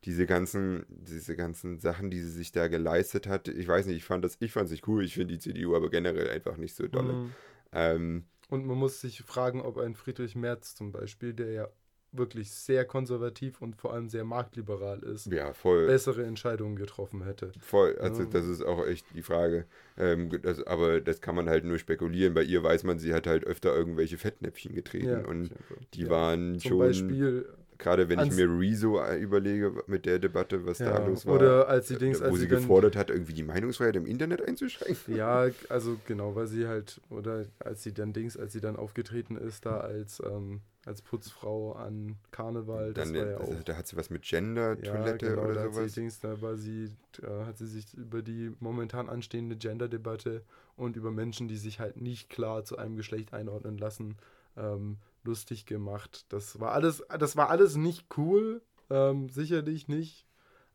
diese 0.05 0.25
ganzen, 0.25 0.85
diese 0.89 1.35
ganzen 1.35 1.79
Sachen, 1.79 2.11
die 2.11 2.19
sie 2.19 2.31
sich 2.31 2.51
da 2.51 2.67
geleistet 2.67 3.27
hat, 3.27 3.47
ich 3.47 3.67
weiß 3.67 3.85
nicht, 3.87 3.97
ich 3.97 4.03
fand 4.03 4.23
das, 4.23 4.37
ich 4.39 4.51
fand 4.51 4.65
es 4.65 4.71
nicht 4.71 4.87
cool, 4.87 5.03
ich 5.03 5.15
finde 5.15 5.33
die 5.33 5.39
CDU 5.39 5.75
aber 5.75 5.89
generell 5.89 6.29
einfach 6.29 6.57
nicht 6.57 6.75
so 6.75 6.87
dolle. 6.87 7.13
Hm. 7.13 7.31
Ähm, 7.71 8.25
Und 8.49 8.65
man 8.65 8.77
muss 8.77 9.01
sich 9.01 9.21
fragen, 9.23 9.61
ob 9.61 9.77
ein 9.77 9.95
Friedrich 9.95 10.35
Merz 10.35 10.75
zum 10.75 10.91
Beispiel, 10.91 11.33
der 11.33 11.51
ja 11.51 11.69
wirklich 12.13 12.51
sehr 12.51 12.85
konservativ 12.85 13.61
und 13.61 13.75
vor 13.75 13.93
allem 13.93 14.09
sehr 14.09 14.23
marktliberal 14.23 14.99
ist, 15.03 15.27
ja, 15.27 15.53
voll. 15.53 15.87
bessere 15.87 16.23
Entscheidungen 16.23 16.75
getroffen 16.75 17.23
hätte. 17.23 17.51
Voll, 17.59 17.97
also 17.99 18.23
Ja. 18.23 18.29
das 18.31 18.47
ist 18.47 18.63
auch 18.63 18.85
echt 18.85 19.05
die 19.15 19.23
Frage. 19.23 19.65
Ähm, 19.97 20.29
das, 20.41 20.61
aber 20.63 21.01
das 21.01 21.21
kann 21.21 21.35
man 21.35 21.49
halt 21.49 21.65
nur 21.65 21.79
spekulieren. 21.79 22.33
Bei 22.33 22.43
ihr 22.43 22.63
weiß 22.63 22.83
man, 22.83 22.99
sie 22.99 23.13
hat 23.13 23.27
halt 23.27 23.45
öfter 23.45 23.75
irgendwelche 23.75 24.17
Fettnäpfchen 24.17 24.73
getreten 24.73 25.25
und 25.25 25.51
die 25.93 26.03
ja. 26.03 26.09
waren 26.09 26.59
zum 26.59 26.69
schon, 26.69 26.79
Beispiel, 26.79 27.45
gerade 27.77 28.09
wenn 28.09 28.19
ich 28.19 28.31
mir 28.31 28.47
Rezo 28.47 28.99
äh, 28.99 29.17
überlege 29.17 29.73
mit 29.87 30.05
der 30.05 30.19
Debatte, 30.19 30.65
was 30.65 30.77
da 30.77 30.99
ja, 30.99 31.05
los 31.05 31.25
war, 31.25 31.35
oder 31.35 31.67
als 31.67 31.87
sie 31.87 31.97
Dings, 31.97 32.21
wo 32.21 32.25
als 32.25 32.35
sie 32.35 32.41
sie 32.41 32.47
gefordert 32.47 32.95
hat, 32.95 33.09
irgendwie 33.09 33.33
die 33.33 33.43
Meinungsfreiheit 33.43 33.95
im 33.95 34.05
Internet 34.05 34.47
einzuschränken. 34.47 35.15
ja, 35.15 35.47
also 35.69 35.97
genau, 36.07 36.35
weil 36.35 36.47
sie 36.47 36.67
halt, 36.67 37.01
oder 37.09 37.45
als 37.59 37.83
sie 37.83 37.93
dann 37.93 38.13
Dings, 38.13 38.37
als 38.37 38.53
sie 38.53 38.61
dann 38.61 38.75
aufgetreten 38.75 39.37
ist, 39.37 39.65
da 39.65 39.77
als, 39.79 40.21
ähm, 40.25 40.61
als 40.85 41.01
Putzfrau 41.01 41.73
an 41.73 42.17
Karneval, 42.31 42.93
das 42.93 43.11
Dann, 43.11 43.21
war 43.21 43.29
ja 43.31 43.37
also, 43.37 43.53
auch 43.59 43.63
da 43.63 43.77
hat 43.77 43.87
sie 43.87 43.95
was 43.95 44.09
mit 44.09 44.23
Gender, 44.23 44.77
Ja, 44.83 45.15
genau, 45.17 45.43
da 45.45 45.47
oder 45.51 45.61
hat 45.63 45.73
sowas. 45.73 45.93
sie 45.93 46.01
Dings, 46.01 46.19
da 46.19 46.41
war 46.41 46.57
sie, 46.57 46.89
da 47.21 47.45
hat 47.45 47.57
sie 47.57 47.67
sich 47.67 47.93
über 47.93 48.21
die 48.21 48.51
momentan 48.59 49.09
anstehende 49.09 49.55
Gender-Debatte 49.55 50.43
und 50.75 50.95
über 50.95 51.11
Menschen, 51.11 51.47
die 51.47 51.57
sich 51.57 51.79
halt 51.79 52.01
nicht 52.01 52.29
klar 52.29 52.63
zu 52.65 52.77
einem 52.77 52.95
Geschlecht 52.95 53.33
einordnen 53.33 53.77
lassen, 53.77 54.17
ähm, 54.57 54.97
lustig 55.23 55.65
gemacht. 55.65 56.25
Das 56.29 56.59
war 56.59 56.71
alles, 56.71 57.03
das 57.19 57.37
war 57.37 57.49
alles 57.49 57.75
nicht 57.75 58.05
cool, 58.17 58.61
ähm, 58.89 59.29
sicherlich 59.29 59.87
nicht. 59.87 60.25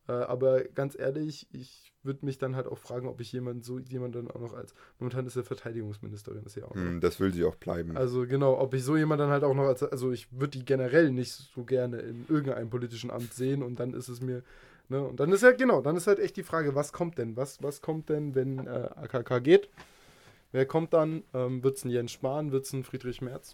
Äh, 0.09 0.13
aber 0.13 0.63
ganz 0.63 0.97
ehrlich, 0.97 1.47
ich 1.51 1.93
würde 2.01 2.25
mich 2.25 2.39
dann 2.39 2.55
halt 2.55 2.65
auch 2.65 2.79
fragen, 2.79 3.07
ob 3.07 3.21
ich 3.21 3.31
jemanden 3.31 3.61
so 3.61 3.77
jemanden 3.77 4.25
dann 4.25 4.31
auch 4.31 4.39
noch 4.39 4.53
als 4.53 4.73
momentan 4.97 5.27
ist 5.27 5.35
ja 5.35 5.43
Verteidigungsministerin, 5.43 6.43
ist 6.45 6.55
ja 6.55 6.65
auch. 6.65 6.73
Hm, 6.73 6.99
das 6.99 7.19
will 7.19 7.31
sie 7.31 7.45
auch 7.45 7.55
bleiben. 7.55 7.95
Also 7.95 8.25
genau, 8.25 8.59
ob 8.59 8.73
ich 8.73 8.83
so 8.83 8.97
jemand 8.97 9.21
dann 9.21 9.29
halt 9.29 9.43
auch 9.43 9.53
noch 9.53 9.65
als, 9.65 9.83
also 9.83 10.11
ich 10.11 10.31
würde 10.31 10.57
die 10.57 10.65
generell 10.65 11.11
nicht 11.11 11.31
so 11.31 11.63
gerne 11.63 11.99
in 11.99 12.25
irgendeinem 12.27 12.71
politischen 12.71 13.11
Amt 13.11 13.33
sehen 13.33 13.61
und 13.61 13.79
dann 13.79 13.93
ist 13.93 14.07
es 14.09 14.19
mir, 14.19 14.41
ne, 14.87 15.01
und 15.01 15.19
dann 15.19 15.31
ist 15.31 15.43
halt, 15.43 15.59
genau, 15.59 15.81
dann 15.81 15.95
ist 15.95 16.07
halt 16.07 16.17
echt 16.17 16.37
die 16.37 16.43
Frage, 16.43 16.73
was 16.73 16.91
kommt 16.91 17.19
denn, 17.19 17.37
was, 17.37 17.61
was 17.61 17.81
kommt 17.81 18.09
denn, 18.09 18.33
wenn 18.33 18.65
äh, 18.65 18.89
AKK 18.95 19.39
geht? 19.43 19.69
Wer 20.51 20.65
kommt 20.65 20.93
dann? 20.93 21.23
Ähm, 21.35 21.63
wird 21.63 21.77
es 21.77 21.85
ein 21.85 21.91
Jens 21.91 22.11
Spahn, 22.13 22.51
wird 22.51 22.65
es 22.65 22.73
ein 22.73 22.83
Friedrich 22.83 23.21
Merz? 23.21 23.53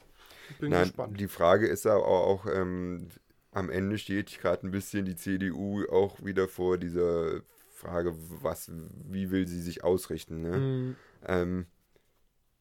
Ich 0.49 0.57
bin 0.57 0.69
Nein, 0.69 0.83
gespannt. 0.83 1.19
die 1.19 1.27
Frage 1.27 1.67
ist 1.67 1.85
aber 1.85 2.05
auch, 2.05 2.45
ähm, 2.45 3.09
am 3.55 3.69
Ende 3.69 3.97
steht 3.97 4.39
gerade 4.39 4.67
ein 4.67 4.71
bisschen 4.71 5.05
die 5.05 5.15
CDU 5.15 5.85
auch 5.89 6.23
wieder 6.23 6.47
vor 6.47 6.77
dieser 6.77 7.41
Frage, 7.73 8.13
was, 8.41 8.71
wie 9.09 9.31
will 9.31 9.47
sie 9.47 9.61
sich 9.61 9.83
ausrichten. 9.83 10.41
Ne? 10.41 10.53
Hm, 10.53 10.95
Ähm, 11.27 11.65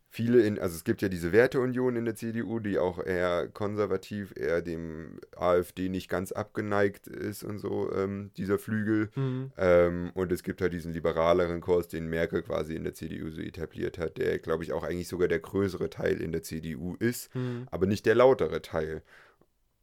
viele 0.08 0.42
in, 0.42 0.60
also 0.60 0.76
es 0.76 0.84
gibt 0.84 1.02
ja 1.02 1.08
diese 1.08 1.32
Werteunion 1.32 1.96
in 1.96 2.04
der 2.04 2.14
CDU, 2.14 2.60
die 2.60 2.78
auch 2.78 3.04
eher 3.04 3.48
konservativ, 3.48 4.32
eher 4.36 4.62
dem 4.62 5.18
AfD 5.36 5.88
nicht 5.88 6.08
ganz 6.08 6.30
abgeneigt 6.30 7.08
ist 7.08 7.42
und 7.42 7.58
so, 7.58 7.92
ähm, 7.92 8.30
dieser 8.36 8.58
Flügel. 8.58 9.10
hm, 9.14 9.50
Ähm, 9.56 10.12
und 10.14 10.30
es 10.30 10.44
gibt 10.44 10.60
halt 10.60 10.72
diesen 10.72 10.92
liberaleren 10.92 11.60
Kurs, 11.60 11.88
den 11.88 12.06
Merkel 12.08 12.42
quasi 12.42 12.76
in 12.76 12.84
der 12.84 12.94
CDU 12.94 13.30
so 13.30 13.40
etabliert 13.40 13.98
hat, 13.98 14.16
der, 14.18 14.38
glaube 14.38 14.62
ich, 14.62 14.72
auch 14.72 14.84
eigentlich 14.84 15.08
sogar 15.08 15.26
der 15.26 15.40
größere 15.40 15.90
Teil 15.90 16.20
in 16.20 16.30
der 16.30 16.42
CDU 16.44 16.94
ist, 17.00 17.34
hm. 17.34 17.66
aber 17.70 17.86
nicht 17.86 18.06
der 18.06 18.14
lautere 18.14 18.62
Teil. 18.62 19.02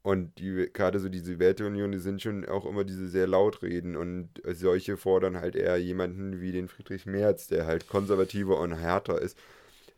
Und 0.04 0.40
die, 0.40 0.68
gerade 0.74 1.00
so 1.00 1.10
diese 1.10 1.38
Werteunion, 1.38 1.92
die 1.92 2.00
sind 2.00 2.22
schon 2.22 2.46
auch 2.46 2.66
immer 2.66 2.84
diese 2.84 3.08
sehr 3.08 3.28
laut 3.28 3.62
reden 3.62 3.96
und 3.96 4.30
solche 4.52 4.98
fordern 4.98 5.38
halt 5.40 5.56
eher 5.56 5.78
jemanden 5.78 6.42
wie 6.42 6.52
den 6.52 6.68
Friedrich 6.68 7.06
Merz, 7.06 7.48
der 7.48 7.68
halt 7.68 7.88
konservativer 7.88 8.60
und 8.60 8.74
härter 8.74 9.22
ist, 9.22 9.38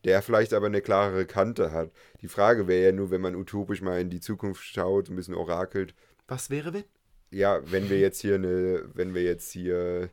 der 0.03 0.21
vielleicht 0.21 0.53
aber 0.53 0.65
eine 0.65 0.81
klarere 0.81 1.25
Kante 1.25 1.71
hat. 1.71 1.89
Die 2.21 2.27
Frage 2.27 2.67
wäre 2.67 2.87
ja 2.87 2.91
nur, 2.91 3.11
wenn 3.11 3.21
man 3.21 3.35
utopisch 3.35 3.81
mal 3.81 4.01
in 4.01 4.09
die 4.09 4.19
Zukunft 4.19 4.63
schaut, 4.65 5.09
ein 5.09 5.15
bisschen 5.15 5.35
orakelt, 5.35 5.95
Was 6.27 6.49
wäre 6.49 6.73
wenn? 6.73 6.83
ja, 7.31 7.61
wenn 7.71 7.89
wir 7.89 7.99
jetzt 7.99 8.19
hier 8.19 8.35
eine, 8.35 8.83
wenn 8.93 9.13
wir 9.13 9.23
jetzt 9.23 9.51
hier 9.51 10.09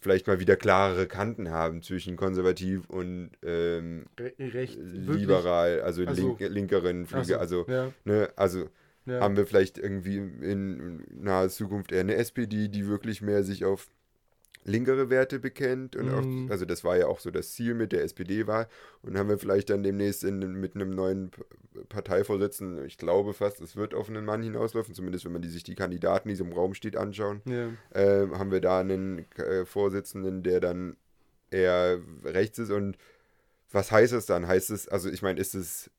vielleicht 0.00 0.26
mal 0.26 0.40
wieder 0.40 0.56
klarere 0.56 1.06
Kanten 1.06 1.50
haben 1.50 1.82
zwischen 1.82 2.16
konservativ 2.16 2.90
und 2.90 3.30
ähm, 3.44 4.06
Re 4.18 4.32
liberal, 4.38 5.80
also, 5.82 6.02
Ach 6.06 6.14
so. 6.14 6.36
link, 6.38 6.40
linkeren 6.40 7.06
Flüge, 7.06 7.24
so, 7.24 7.36
also, 7.36 7.66
ja, 7.68 7.92
ne, 8.04 8.28
also 8.34 8.68
ja. 9.06 9.20
haben 9.20 9.36
wir 9.36 9.46
vielleicht 9.46 9.78
irgendwie 9.78 10.16
in 10.18 11.04
naher 11.10 11.48
Zukunft 11.48 11.92
eher 11.92 12.00
eine 12.00 12.14
SPD, 12.16 12.68
die 12.68 12.86
wirklich 12.86 13.22
mehr 13.22 13.42
sich 13.44 13.64
auf 13.64 13.88
linkere 14.64 15.10
Werte 15.10 15.40
bekennt 15.40 15.96
und 15.96 16.06
Mhm. 16.06 16.46
auch, 16.46 16.50
also 16.52 16.64
das 16.64 16.84
war 16.84 16.96
ja 16.96 17.06
auch 17.08 17.18
so 17.18 17.32
das 17.32 17.52
Ziel 17.52 17.74
mit 17.74 17.90
der 17.90 18.04
SPD-Wahl 18.04 18.68
und 19.02 19.18
haben 19.18 19.28
wir 19.28 19.38
vielleicht 19.38 19.70
dann 19.70 19.82
demnächst 19.82 20.22
in, 20.22 20.38
mit 20.38 20.76
einem 20.76 20.90
neuen 20.90 21.32
Parteivorsitzenden, 21.88 22.84
ich 22.86 22.96
glaube 22.96 23.32
fast, 23.32 23.60
es 23.60 23.74
wird 23.76 23.92
auf 23.94 24.08
einen 24.08 24.24
Mann 24.24 24.42
hinauslaufen, 24.42 24.94
zumindest 24.94 25.24
wenn 25.24 25.32
man 25.32 25.42
die, 25.42 25.48
sich 25.48 25.64
die 25.64 25.74
Kandidaten, 25.74 26.28
die 26.28 26.36
so 26.36 26.44
im 26.44 26.52
Raum 26.52 26.74
steht, 26.74 26.96
anschauen, 26.96 27.42
ja. 27.44 27.70
ähm, 27.94 28.38
haben 28.38 28.52
wir 28.52 28.60
da 28.60 28.78
einen 28.78 29.26
äh, 29.36 29.64
Vorsitzenden, 29.64 30.42
der 30.42 30.60
dann 30.60 30.96
eher 31.50 31.98
rechts 32.24 32.58
ist 32.58 32.70
und 32.70 32.96
was 33.72 33.90
heißt 33.90 34.12
es 34.12 34.26
dann? 34.26 34.46
Heißt 34.46 34.70
es, 34.70 34.86
also 34.88 35.08
ich 35.08 35.22
meine, 35.22 35.40
ist 35.40 35.54
es, 35.54 35.90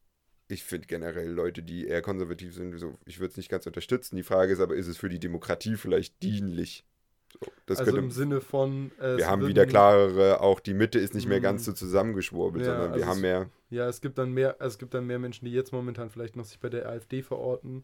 ich 0.53 0.63
finde 0.63 0.87
generell 0.87 1.29
Leute, 1.29 1.63
die 1.63 1.87
eher 1.87 2.01
konservativ 2.01 2.53
sind, 2.53 2.77
so, 2.77 2.97
ich 3.05 3.19
würde 3.19 3.31
es 3.31 3.37
nicht 3.37 3.49
ganz 3.49 3.65
unterstützen. 3.67 4.15
Die 4.15 4.23
Frage 4.23 4.53
ist 4.53 4.59
aber, 4.59 4.75
ist 4.75 4.87
es 4.87 4.97
für 4.97 5.09
die 5.09 5.19
Demokratie 5.19 5.75
vielleicht 5.75 6.21
dienlich? 6.23 6.85
So, 7.33 7.39
das 7.65 7.79
also 7.79 7.91
könnte, 7.91 8.05
im 8.05 8.11
Sinne 8.11 8.41
von. 8.41 8.91
äh, 8.99 9.17
wir 9.17 9.27
haben 9.27 9.41
würden- 9.41 9.49
wieder 9.49 9.65
klarere, 9.65 10.39
auch 10.41 10.59
die 10.59 10.73
Mitte 10.75 10.99
ist 10.99 11.15
nicht 11.15 11.27
mehr 11.27 11.39
Mhm. 11.39 11.43
ganz 11.43 11.65
so 11.65 11.73
zusammengeschwurbelt, 11.73 12.63
Ja, 12.65 12.71
sondern 12.71 12.89
wir 12.91 12.93
also 12.93 13.05
haben 13.07 13.15
es- 13.17 13.21
mehr, 13.21 13.49
Ja, 13.71 13.89
es 13.89 14.01
gibt 14.01 14.17
dann 14.19 14.31
mehr, 14.31 14.61
also 14.61 14.75
es 14.75 14.77
gibt 14.77 14.93
dann 14.93 15.07
mehr 15.07 15.17
Menschen, 15.17 15.45
die 15.45 15.51
jetzt 15.51 15.71
momentan 15.73 16.09
vielleicht 16.11 16.35
noch 16.35 16.45
sich 16.45 16.59
bei 16.59 16.69
der 16.69 16.87
AfD 16.87 17.23
verorten 17.23 17.83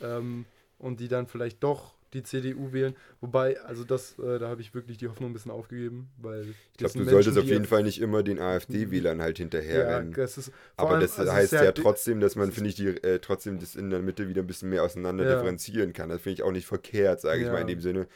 ähm, 0.00 0.44
und 0.78 1.00
die 1.00 1.08
dann 1.08 1.26
vielleicht 1.26 1.64
doch 1.64 1.95
die 2.16 2.22
CDU 2.22 2.72
wählen. 2.72 2.94
Wobei, 3.20 3.60
also 3.60 3.84
das, 3.84 4.18
äh, 4.18 4.38
da 4.38 4.48
habe 4.48 4.60
ich 4.60 4.74
wirklich 4.74 4.98
die 4.98 5.08
Hoffnung 5.08 5.30
ein 5.30 5.32
bisschen 5.32 5.52
aufgegeben, 5.52 6.08
weil 6.18 6.54
ich 6.72 6.78
glaube, 6.78 6.94
du 6.98 7.04
solltest 7.04 7.38
auf 7.38 7.44
jeden 7.46 7.64
Fall 7.64 7.82
nicht 7.82 8.00
immer 8.00 8.22
den 8.22 8.38
AfD-Wählern 8.38 9.22
halt 9.22 9.38
ja, 9.38 9.44
hinterherrennen. 9.44 10.12
das 10.14 10.38
ist, 10.38 10.52
Aber 10.76 10.90
allem, 10.90 11.00
das 11.00 11.18
also 11.18 11.32
heißt 11.32 11.52
ist 11.52 11.60
ja, 11.60 11.72
trotzdem, 11.72 12.20
dass 12.20 12.36
man, 12.36 12.48
ist- 12.48 12.54
finde 12.54 12.70
ich, 12.70 12.76
die, 12.76 12.86
äh, 12.88 13.18
trotzdem 13.20 13.58
das 13.58 13.76
in 13.76 13.90
der 13.90 14.00
Mitte 14.00 14.28
wieder 14.28 14.42
ein 14.42 14.46
bisschen 14.46 14.70
mehr 14.70 14.82
auseinander 14.82 15.24
Ja. 15.24 15.30
differenzieren 15.34 15.92
kann. 15.92 16.08
Das 16.08 16.20
finde 16.20 16.34
ich 16.34 16.42
auch 16.42 16.52
nicht 16.52 16.66
verkehrt, 16.66 17.20
sage 17.20 17.40
ich 17.40 17.46
Ja. 17.46 17.52
mal, 17.52 17.60
in 17.60 17.66
dem 17.66 17.80
Sinne, 17.80 18.08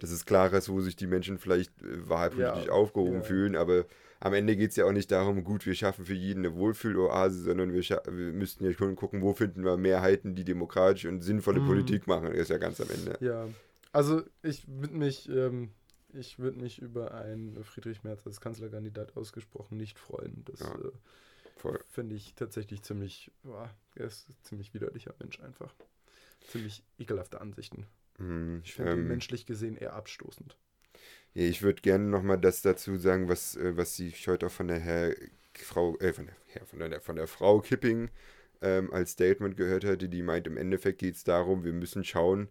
dass 0.00 0.10
es 0.10 0.24
klar 0.26 0.52
ist, 0.52 0.68
wo 0.68 0.80
sich 0.80 0.96
die 0.96 1.06
Menschen 1.06 1.38
vielleicht 1.38 1.70
äh, 1.82 2.08
wahlpolitisch 2.08 2.66
Ja, 2.66 2.72
aufgehoben 2.72 3.18
ja. 3.18 3.22
fühlen. 3.22 3.56
Aber 3.56 3.84
am 4.20 4.34
Ende 4.34 4.56
geht 4.56 4.70
es 4.70 4.76
ja 4.76 4.84
auch 4.84 4.92
nicht 4.92 5.10
darum, 5.10 5.44
gut, 5.44 5.64
wir 5.66 5.74
schaffen 5.74 6.04
für 6.04 6.14
jeden 6.14 6.44
eine 6.44 6.54
Wohlfühloase, 6.54 7.40
sondern 7.42 7.72
wir, 7.72 7.82
wir 7.82 8.32
müssten 8.32 8.64
ja 8.64 8.72
schon 8.72 8.96
gucken, 8.96 9.22
wo 9.22 9.32
finden 9.32 9.64
wir 9.64 9.76
Mehrheiten, 9.76 10.34
die 10.34 10.44
demokratisch 10.44 11.04
und 11.06 11.22
sinnvolle 11.22 11.60
Mhm. 11.60 11.66
Politik 11.66 12.06
machen. 12.06 12.24
Das 12.30 12.36
ist 12.36 12.50
ja 12.50 12.58
ganz 12.58 12.80
am 12.80 12.90
Ende. 12.90 13.16
Ja, 13.20 13.48
also 13.92 14.22
ich 14.42 14.66
würde 14.68 14.94
mich, 14.94 15.28
ähm, 15.28 15.70
ich 16.12 16.38
würde 16.38 16.58
mich 16.58 16.80
über 16.80 17.14
einen 17.14 17.62
Friedrich 17.64 18.02
Merz 18.02 18.26
als 18.26 18.40
Kanzlerkandidat 18.40 19.16
ausgesprochen 19.16 19.76
nicht 19.76 19.98
freuen. 19.98 20.44
Das 20.46 20.60
Ja. 20.60 20.74
äh, 20.74 21.78
finde 21.90 22.14
ich 22.16 22.34
tatsächlich 22.34 22.82
ziemlich, 22.82 23.30
boah, 23.42 23.70
er 23.94 24.06
ist 24.06 24.28
ein 24.28 24.36
ziemlich 24.42 24.74
widerlicher 24.74 25.14
Mensch 25.18 25.40
einfach. 25.40 25.74
Ziemlich 26.48 26.82
ekelhafte 26.98 27.40
Ansichten. 27.40 27.86
Mhm, 28.18 28.62
Ich 28.64 28.74
finde 28.74 28.92
ihn 28.92 28.98
ähm, 29.00 29.08
menschlich 29.08 29.44
gesehen 29.46 29.76
eher 29.76 29.92
abstoßend. 29.94 30.56
Ja, 31.34 31.44
ich 31.44 31.62
würde 31.62 31.80
gerne 31.82 32.04
nochmal 32.04 32.38
das 32.38 32.62
dazu 32.62 32.96
sagen, 32.96 33.28
was, 33.28 33.56
äh, 33.56 33.76
was 33.76 33.98
ich 33.98 34.26
heute 34.28 34.46
auch 34.46 34.50
von 34.50 34.68
der 34.68 34.78
Herr 34.80 35.14
Frau, 35.54 35.96
äh, 35.98 36.12
von 36.12 36.26
der, 36.26 36.34
Herr, 36.48 36.66
von 36.66 36.78
der, 36.78 37.00
von 37.00 37.16
der 37.16 37.26
Frau 37.26 37.60
Kipping 37.60 38.10
ähm, 38.62 38.92
als 38.92 39.12
Statement 39.12 39.56
gehört 39.56 39.84
hatte, 39.84 40.08
die 40.08 40.22
meint, 40.22 40.46
im 40.46 40.56
Endeffekt 40.56 40.98
geht 40.98 41.14
es 41.16 41.24
darum, 41.24 41.64
wir 41.64 41.72
müssen 41.72 42.04
schauen, 42.04 42.48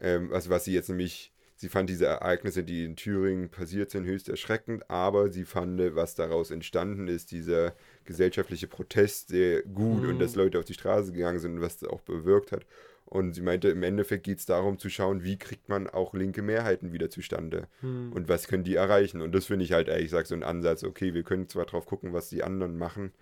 Ähm, 0.00 0.32
also 0.32 0.50
was 0.52 0.64
sie 0.66 0.74
jetzt 0.74 0.90
nämlich, 0.90 1.32
sie 1.56 1.70
fand 1.70 1.90
diese 1.90 2.06
Ereignisse, 2.06 2.64
die 2.64 2.84
in 2.86 2.96
Thüringen 2.96 3.50
passiert 3.50 3.90
sind, 3.90 4.06
höchst 4.06 4.30
erschreckend, 4.30 4.90
aber 4.90 5.30
sie 5.32 5.44
fand, 5.46 5.80
was 5.96 6.14
daraus 6.14 6.52
entstanden 6.52 7.08
ist, 7.08 7.32
dieser 7.32 7.74
gesellschaftliche 8.06 8.68
Protest 8.68 9.30
sehr 9.30 9.64
gut 9.64 10.04
Mhm. 10.04 10.08
und 10.08 10.20
dass 10.20 10.36
Leute 10.36 10.60
auf 10.60 10.66
die 10.66 10.74
Straße 10.76 11.12
gegangen 11.14 11.40
sind 11.40 11.56
und 11.56 11.62
was 11.62 11.78
das 11.80 11.90
auch 11.90 12.02
bewirkt 12.02 12.52
hat. 12.52 12.66
Und 13.06 13.34
sie 13.34 13.40
meinte, 13.42 13.68
im 13.68 13.82
Endeffekt 13.82 14.24
geht 14.24 14.40
es 14.40 14.46
darum 14.46 14.78
zu 14.78 14.90
schauen, 14.90 15.22
wie 15.22 15.38
kriegt 15.38 15.68
man 15.68 15.88
auch 15.88 16.12
linke 16.12 16.42
Mehrheiten 16.42 16.92
wieder 16.92 17.08
zustande 17.08 17.68
Hm. 17.80 18.12
und 18.12 18.28
was 18.28 18.48
können 18.48 18.64
die 18.64 18.74
erreichen. 18.74 19.22
Und 19.22 19.32
das 19.32 19.46
finde 19.46 19.64
ich 19.64 19.72
halt 19.72 19.88
ehrlich 19.88 20.06
gesagt 20.06 20.26
so 20.26 20.34
ein 20.34 20.42
Ansatz, 20.42 20.82
okay, 20.82 21.14
wir 21.14 21.22
können 21.22 21.48
zwar 21.48 21.66
drauf 21.66 21.86
gucken, 21.86 22.12
was 22.12 22.28
die 22.28 22.42
anderen 22.42 22.76
machen 22.76 23.12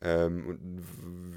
ähm, 0.00 0.46
und 0.46 0.60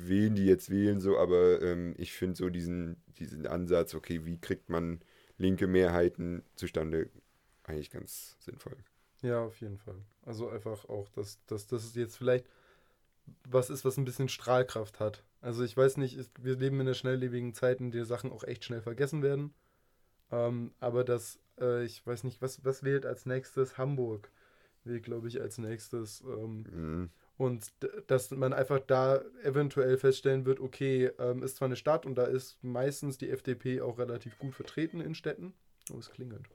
wen 0.08 0.36
die 0.36 0.46
jetzt 0.46 0.70
wählen, 0.70 1.00
so, 1.00 1.18
aber 1.18 1.62
ähm, 1.62 1.94
ich 1.98 2.14
finde 2.14 2.36
so 2.36 2.50
diesen, 2.50 2.98
diesen 3.20 3.46
Ansatz, 3.48 3.94
okay, 3.96 4.26
wie 4.26 4.40
kriegt 4.40 4.70
man 4.70 5.02
linke 5.38 5.68
Mehrheiten 5.68 6.44
zustande, 6.56 7.10
eigentlich 7.64 7.92
ganz 7.92 8.36
sinnvoll. 8.40 8.78
Ja, 9.22 9.44
auf 9.44 9.60
jeden 9.62 9.78
Fall. 9.78 9.96
Also 10.24 10.50
einfach 10.50 10.86
auch, 10.90 11.10
dass, 11.10 11.40
dass 11.46 11.68
das 11.68 11.96
jetzt 11.96 12.18
vielleicht 12.18 12.46
was 13.50 13.70
ist, 13.70 13.86
was 13.86 13.98
ein 13.98 14.06
bisschen 14.06 14.30
Strahlkraft 14.30 15.00
hat. 15.00 15.24
Also 15.42 15.64
ich 15.64 15.76
weiß 15.76 15.98
nicht, 15.98 16.16
ist, 16.18 16.32
wir 16.44 16.56
leben 16.56 16.76
in 16.76 16.82
einer 16.88 16.94
schnelllebigen 16.94 17.54
Zeit, 17.54 17.80
in 17.80 17.92
der 17.92 18.06
Sachen 18.06 18.32
auch 18.32 18.44
echt 18.44 18.64
schnell 18.64 18.82
vergessen 18.82 19.24
werden. 19.24 19.54
Ähm, 20.32 20.74
aber 20.80 21.04
das, 21.04 21.40
äh, 21.60 21.84
ich 21.84 22.06
weiß 22.06 22.24
nicht, 22.24 22.42
was, 22.42 22.64
was 22.64 22.84
wählt 22.84 23.06
als 23.06 23.26
nächstes 23.26 23.78
Hamburg? 23.78 24.32
Wählt, 24.84 25.04
glaube 25.04 25.28
ich, 25.28 25.42
als 25.42 25.58
nächstes. 25.58 26.22
Ähm, 26.22 26.66
Mhm. 26.72 27.10
und 27.38 27.72
dass 28.08 28.30
man 28.32 28.54
einfach 28.54 28.80
da 28.80 29.22
eventuell 29.44 29.98
feststellen 29.98 30.46
wird, 30.46 30.60
okay, 30.60 31.12
ähm, 31.18 31.42
ist 31.42 31.58
zwar 31.58 31.68
eine 31.68 31.76
Stadt 31.76 32.06
und 32.06 32.16
da 32.16 32.26
ist 32.26 32.64
meistens 32.64 33.18
die 33.18 33.32
FDP 33.32 33.82
auch 33.82 33.98
relativ 33.98 34.38
gut 34.38 34.54
vertreten 34.54 35.02
in 35.02 35.16
Städten. 35.16 35.54
Oh, 35.92 35.98
es 35.98 36.12
klingelt. 36.12 36.48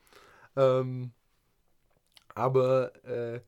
Ähm, 0.55 1.13
aber 2.35 3.05
äh, 3.05 3.41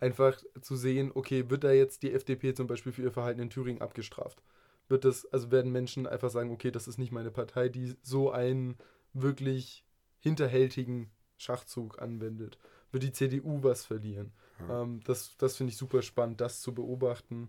einfach 0.00 0.40
zu 0.62 0.76
sehen, 0.76 1.12
okay, 1.14 1.50
wird 1.50 1.64
da 1.64 1.72
jetzt 1.72 2.02
die 2.02 2.12
FDP 2.12 2.54
zum 2.54 2.66
Beispiel 2.66 2.92
für 2.92 3.02
ihr 3.02 3.12
Verhalten 3.12 3.40
in 3.40 3.50
Thüringen 3.50 3.82
abgestraft? 3.82 4.42
Wird 4.88 5.04
das, 5.04 5.26
also 5.26 5.50
werden 5.50 5.72
Menschen 5.72 6.06
einfach 6.06 6.30
sagen, 6.30 6.50
okay, 6.52 6.70
das 6.70 6.88
ist 6.88 6.98
nicht 6.98 7.12
meine 7.12 7.30
Partei, 7.30 7.68
die 7.68 7.94
so 8.02 8.30
einen 8.30 8.76
wirklich 9.12 9.84
hinterhältigen 10.20 11.10
Schachzug 11.38 12.00
anwendet? 12.00 12.58
Wird 12.92 13.02
die 13.02 13.12
CDU 13.12 13.62
was 13.62 13.84
verlieren? 13.84 14.32
Ja. 14.58 14.82
Ähm, 14.82 15.00
das 15.04 15.36
das 15.38 15.56
finde 15.56 15.72
ich 15.72 15.76
super 15.78 16.02
spannend, 16.02 16.40
das 16.40 16.60
zu 16.60 16.74
beobachten. 16.74 17.48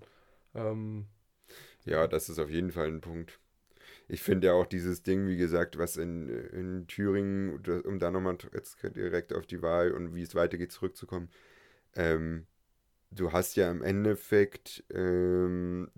Ähm, 0.56 1.08
Ja, 1.86 2.08
das 2.08 2.30
ist 2.30 2.40
auf 2.40 2.50
jeden 2.50 2.72
Fall 2.72 2.88
ein 2.88 3.02
Punkt. 3.02 3.40
Ich 4.08 4.24
finde 4.24 4.48
ja 4.48 4.54
auch 4.54 4.66
dieses 4.68 5.04
Ding, 5.04 5.28
wie 5.28 5.38
gesagt, 5.38 5.78
was 5.78 5.98
in, 5.98 6.30
in 6.30 6.88
Thüringen, 6.88 7.62
um 7.86 8.00
da 8.00 8.12
nochmal 8.12 8.38
jetzt 8.54 8.78
direkt 8.96 9.34
auf 9.34 9.48
die 9.48 9.62
Wahl 9.62 9.92
und 9.94 10.16
wie 10.16 10.24
es 10.24 10.36
weitergeht 10.36 10.72
zurückzukommen, 10.72 11.30
ähm, 11.96 12.48
du 13.12 13.32
hast 13.32 13.56
ja 13.56 13.72
im 13.72 13.82
Endeffekt, 13.82 14.84
ähm, 14.94 15.90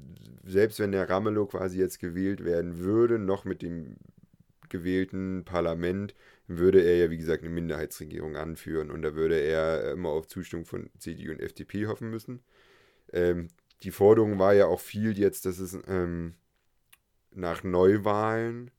selbst 0.44 0.80
wenn 0.80 0.92
der 0.92 1.10
Ramelow 1.10 1.48
quasi 1.48 1.80
jetzt 1.80 2.00
gewählt 2.00 2.44
werden 2.44 2.80
würde, 2.80 3.20
noch 3.20 3.46
mit 3.46 3.62
dem 3.62 3.98
gewählten 4.70 5.44
Parlament, 5.46 6.16
würde 6.48 6.82
er 6.82 6.98
ja, 6.98 7.10
wie 7.10 7.18
gesagt, 7.18 7.44
eine 7.44 7.54
Minderheitsregierung 7.54 8.36
anführen 8.36 8.92
und 8.92 9.02
da 9.02 9.16
würde 9.16 9.40
er 9.40 9.92
immer 9.92 10.10
auf 10.10 10.28
Zustimmung 10.28 10.66
von 10.66 10.90
CDU 10.98 11.32
und 11.32 11.42
FDP 11.42 11.88
hoffen 11.88 12.10
müssen. 12.10 12.42
Ähm, 13.12 13.50
die 13.84 13.92
Forderung 13.92 14.40
war 14.40 14.54
ja 14.54 14.68
auch 14.68 14.80
viel 14.80 15.18
jetzt, 15.18 15.46
dass 15.46 15.60
es 15.60 15.78
ähm, 15.88 16.36
nach 17.32 17.64
Neuwahlen 17.64 18.72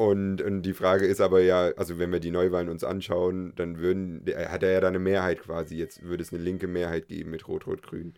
und, 0.00 0.40
und 0.42 0.62
die 0.62 0.72
Frage 0.74 1.06
ist 1.06 1.20
aber 1.20 1.40
ja, 1.42 1.72
also 1.76 1.98
wenn 1.98 2.12
wir 2.12 2.20
die 2.20 2.30
Neuwahlen 2.30 2.68
uns 2.70 2.84
anschauen, 2.84 3.52
dann 3.56 3.78
würden, 3.78 4.24
der, 4.24 4.50
hat 4.50 4.62
er 4.62 4.72
ja 4.72 4.80
da 4.80 4.88
eine 4.88 4.98
Mehrheit 4.98 5.40
quasi. 5.42 5.76
Jetzt 5.76 6.02
würde 6.02 6.22
es 6.22 6.32
eine 6.32 6.42
linke 6.42 6.66
Mehrheit 6.68 7.08
geben 7.08 7.30
mit 7.30 7.46
Rot-Rot-Grün. 7.48 8.14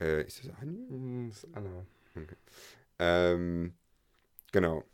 Äh, 0.00 0.26
ist 0.26 0.44
das 0.44 0.50
Anja? 0.60 0.80
mm, 0.90 1.28
das 1.28 1.44
ist 1.44 1.48
Anna. 1.54 1.86
Ähm, 2.98 3.74
genau. 4.52 4.84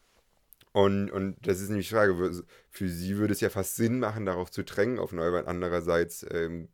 Und, 0.72 1.10
und 1.10 1.36
das 1.46 1.60
ist 1.60 1.70
nämlich 1.70 1.88
die 1.88 1.94
Frage, 1.94 2.44
für 2.70 2.88
sie 2.88 3.18
würde 3.18 3.32
es 3.34 3.40
ja 3.40 3.50
fast 3.50 3.76
Sinn 3.76 4.00
machen, 4.00 4.26
darauf 4.26 4.50
zu 4.50 4.64
drängen 4.64 4.98
auf 4.98 5.12
Neuwahlen. 5.12 5.46
Andererseits, 5.46 6.26
ähm, 6.32 6.68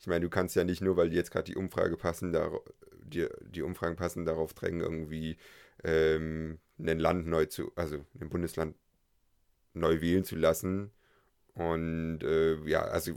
ich 0.00 0.06
meine, 0.08 0.22
du 0.24 0.30
kannst 0.30 0.56
ja 0.56 0.64
nicht 0.64 0.82
nur, 0.82 0.96
weil 0.96 1.12
jetzt 1.12 1.30
gerade 1.32 1.52
die 1.52 1.56
Umfrage 1.56 1.96
passen, 1.96 2.32
dar- 2.32 2.60
die, 3.04 3.28
die 3.42 3.62
Umfragen 3.62 3.96
passen, 3.96 4.24
darauf 4.26 4.54
drängen, 4.54 4.80
irgendwie 4.80 5.38
ähm, 5.84 6.58
ein 6.78 6.98
Land 6.98 7.26
neu 7.28 7.46
zu, 7.46 7.72
also 7.76 8.04
ein 8.20 8.30
Bundesland 8.30 8.76
neu 9.74 10.00
wählen 10.00 10.24
zu 10.24 10.36
lassen. 10.36 10.92
Und 11.54 12.20
äh, 12.24 12.56
ja, 12.68 12.82
also 12.84 13.12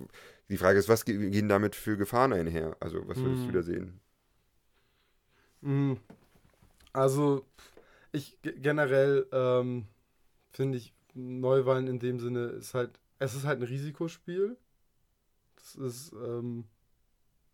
die 0.50 0.58
Frage 0.58 0.80
ist, 0.80 0.90
was 0.90 1.06
ge- 1.06 1.30
gehen 1.32 1.50
damit 1.50 1.76
für 1.76 1.98
Gefahren 1.98 2.34
einher? 2.34 2.78
Also 2.82 3.08
was 3.08 3.24
würdest 3.24 3.48
Hm. 3.48 3.50
du 3.50 3.54
da 3.54 3.64
sehen? 3.64 4.02
Mm, 5.62 5.94
Also, 6.94 7.46
ich 8.12 8.42
ge- 8.42 8.60
generell 8.60 9.28
ähm, 9.32 9.88
finde 10.52 10.78
ich 10.80 10.94
Neuwahlen 11.16 11.88
in 11.88 12.00
dem 12.00 12.20
Sinne 12.20 12.46
ist 12.48 12.74
halt, 12.76 13.00
es 13.20 13.36
ist 13.36 13.46
halt 13.46 13.60
ein 13.62 13.68
Risikospiel. 13.68 14.58
Das 15.58 15.76
ist, 15.76 16.14
ähm, 16.14 16.66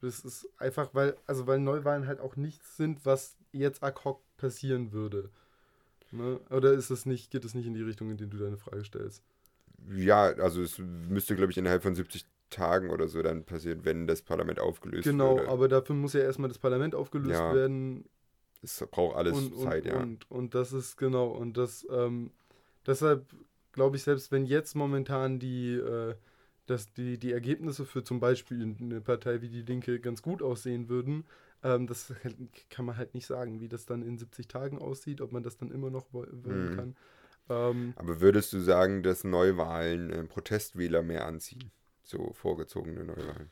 das 0.01 0.21
ist 0.21 0.49
einfach, 0.59 0.93
weil, 0.93 1.17
also 1.27 1.47
weil 1.47 1.59
Neuwahlen 1.59 2.07
halt 2.07 2.19
auch 2.21 2.35
nichts 2.37 2.77
sind, 2.77 3.05
was 3.05 3.37
jetzt 3.53 3.83
ad 3.83 4.01
hoc 4.05 4.21
passieren 4.37 4.91
würde. 4.93 5.31
Ne? 6.11 6.39
Oder 6.49 6.73
ist 6.73 6.89
es 6.89 7.05
nicht, 7.05 7.31
geht 7.31 7.45
es 7.45 7.53
nicht 7.53 7.67
in 7.67 7.73
die 7.73 7.83
Richtung, 7.83 8.09
in 8.09 8.17
die 8.17 8.27
du 8.27 8.37
deine 8.37 8.57
Frage 8.57 8.83
stellst? 8.83 9.23
Ja, 9.95 10.23
also 10.33 10.61
es 10.61 10.77
müsste, 10.77 11.35
glaube 11.35 11.51
ich, 11.51 11.57
innerhalb 11.57 11.83
von 11.83 11.95
70 11.95 12.25
Tagen 12.49 12.89
oder 12.89 13.07
so 13.07 13.21
dann 13.21 13.43
passieren, 13.43 13.85
wenn 13.85 14.07
das 14.07 14.21
Parlament 14.21 14.59
aufgelöst 14.59 15.05
Genau, 15.05 15.37
würde. 15.37 15.49
aber 15.49 15.67
dafür 15.67 15.95
muss 15.95 16.13
ja 16.13 16.21
erstmal 16.21 16.49
das 16.49 16.57
Parlament 16.57 16.95
aufgelöst 16.95 17.31
Ja, 17.31 17.53
werden. 17.53 18.05
Es 18.61 18.83
braucht 18.91 19.15
alles 19.15 19.35
und, 19.35 19.53
und, 19.53 19.63
Zeit, 19.63 19.85
ja. 19.85 20.01
Und, 20.01 20.29
und 20.31 20.55
das 20.55 20.73
ist 20.73 20.97
genau, 20.97 21.27
und 21.27 21.57
das, 21.57 21.87
ähm, 21.91 22.31
deshalb 22.85 23.25
glaube 23.71 23.95
ich, 23.97 24.03
selbst 24.03 24.31
wenn 24.31 24.45
jetzt 24.45 24.75
momentan 24.75 25.39
die, 25.39 25.75
äh, 25.75 26.15
dass 26.65 26.91
die, 26.93 27.17
die 27.17 27.31
Ergebnisse 27.31 27.85
für 27.85 28.03
zum 28.03 28.19
Beispiel 28.19 28.75
eine 28.81 29.01
Partei 29.01 29.41
wie 29.41 29.49
die 29.49 29.61
Linke 29.61 29.99
ganz 29.99 30.21
gut 30.21 30.41
aussehen 30.41 30.89
würden, 30.89 31.25
ähm, 31.63 31.87
das 31.87 32.13
kann 32.69 32.85
man 32.85 32.97
halt 32.97 33.13
nicht 33.13 33.25
sagen, 33.25 33.59
wie 33.59 33.69
das 33.69 33.85
dann 33.85 34.01
in 34.01 34.17
70 34.17 34.47
Tagen 34.47 34.79
aussieht, 34.79 35.21
ob 35.21 35.31
man 35.31 35.43
das 35.43 35.57
dann 35.57 35.71
immer 35.71 35.89
noch 35.89 36.13
wollen 36.13 36.71
Mhm. 36.71 36.75
kann. 36.75 36.95
Ähm, 37.49 37.93
Aber 37.95 38.21
würdest 38.21 38.53
du 38.53 38.59
sagen, 38.59 39.03
dass 39.03 39.23
Neuwahlen 39.23 40.11
äh, 40.11 40.23
Protestwähler 40.23 41.01
mehr 41.01 41.25
anziehen? 41.25 41.71
So 42.03 42.31
vorgezogene 42.33 43.03
Neuwahlen. 43.03 43.49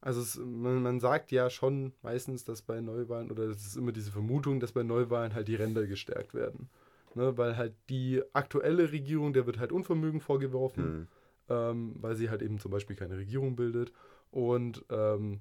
Also 0.00 0.20
es, 0.20 0.36
man, 0.36 0.82
man 0.82 1.00
sagt 1.00 1.30
ja 1.30 1.48
schon 1.48 1.92
meistens, 2.02 2.44
dass 2.44 2.62
bei 2.62 2.80
Neuwahlen, 2.80 3.30
oder 3.30 3.44
es 3.44 3.64
ist 3.64 3.76
immer 3.76 3.92
diese 3.92 4.10
Vermutung, 4.10 4.58
dass 4.58 4.72
bei 4.72 4.82
Neuwahlen 4.82 5.34
halt 5.34 5.48
die 5.48 5.54
Ränder 5.54 5.86
gestärkt 5.86 6.34
werden. 6.34 6.68
Ne, 7.14 7.36
weil 7.36 7.58
halt 7.58 7.74
die 7.90 8.22
aktuelle 8.32 8.90
Regierung, 8.90 9.34
der 9.34 9.44
wird 9.46 9.58
halt 9.58 9.70
Unvermögen 9.70 10.20
vorgeworfen, 10.20 10.84
Hm. 10.84 11.08
ähm, 11.50 11.94
weil 12.00 12.16
sie 12.16 12.30
halt 12.30 12.40
eben 12.40 12.58
zum 12.58 12.70
Beispiel 12.70 12.96
keine 12.96 13.18
Regierung 13.18 13.54
bildet. 13.54 13.92
Und 14.30 14.84
ähm, 14.88 15.40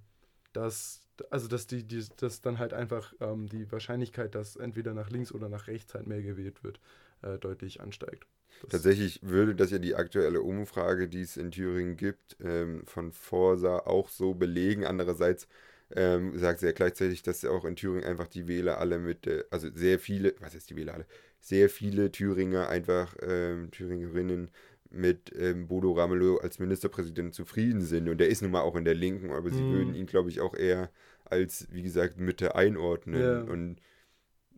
dass, 0.54 1.02
also 1.30 1.48
dass 1.48 1.68
die, 1.68 1.84
die, 1.84 2.06
dass 2.18 2.42
dann 2.42 2.60
halt 2.60 2.74
einfach 2.74 3.14
ähm, 3.22 3.48
die 3.50 3.72
Wahrscheinlichkeit, 3.72 4.36
dass 4.36 4.56
entweder 4.56 4.94
nach 4.94 5.10
links 5.10 5.32
oder 5.32 5.50
nach 5.50 5.68
rechts 5.68 5.94
halt 5.94 6.08
mehr 6.08 6.22
gewählt 6.22 6.64
wird, 6.64 6.80
äh, 7.22 7.38
deutlich 7.38 7.82
ansteigt. 7.82 8.26
Das- 8.62 8.70
Tatsächlich 8.70 9.20
würde 9.22 9.54
das 9.56 9.72
ja 9.72 9.80
die 9.80 9.96
aktuelle 9.96 10.42
Umfrage, 10.42 11.10
die 11.10 11.22
es 11.22 11.36
in 11.38 11.52
Thüringen 11.52 11.98
gibt, 11.98 12.38
ähm, 12.42 12.84
von 12.86 13.12
Forsa 13.12 13.80
auch 13.80 14.08
so 14.10 14.34
belegen. 14.34 14.86
Andererseits 14.86 15.48
ähm, 15.94 16.38
sagt 16.38 16.60
sie 16.62 16.68
ja 16.68 16.72
gleichzeitig, 16.72 17.22
dass 17.22 17.44
auch 17.44 17.66
in 17.66 17.76
Thüringen 17.76 18.06
einfach 18.06 18.28
die 18.28 18.48
Wähler 18.48 18.78
alle 18.80 18.98
mit, 19.00 19.28
äh, 19.28 19.44
also 19.52 19.70
sehr 19.74 20.00
viele, 20.00 20.36
was 20.40 20.54
heißt 20.56 20.70
die 20.70 20.76
Wähler 20.78 20.94
alle? 20.94 21.06
Sehr 21.42 21.70
viele 21.70 22.12
Thüringer, 22.12 22.70
einfach 22.70 23.16
ähm, 23.22 23.72
Thüringerinnen 23.72 24.50
mit 24.92 25.32
ähm, 25.38 25.68
Bodo 25.68 25.94
Ramelow 25.94 26.38
als 26.38 26.60
Ministerpräsident 26.60 27.34
zufrieden 27.34 27.82
sind. 27.82 28.10
Und 28.10 28.18
der 28.20 28.30
ist 28.30 28.42
nun 28.42 28.52
mal 28.52 28.62
auch 28.62 28.76
in 28.76 28.86
der 28.86 28.94
Linken, 28.96 29.32
aber 29.32 29.50
sie 29.50 29.64
Mhm. 29.64 29.72
würden 29.72 29.96
ihn, 29.96 30.06
glaube 30.06 30.30
ich, 30.30 30.42
auch 30.42 30.54
eher 30.56 30.92
als, 31.26 31.68
wie 31.72 31.82
gesagt, 31.84 32.20
Mitte 32.20 32.56
einordnen. 32.56 33.22
Ja. 33.22 33.52
Und 33.54 33.78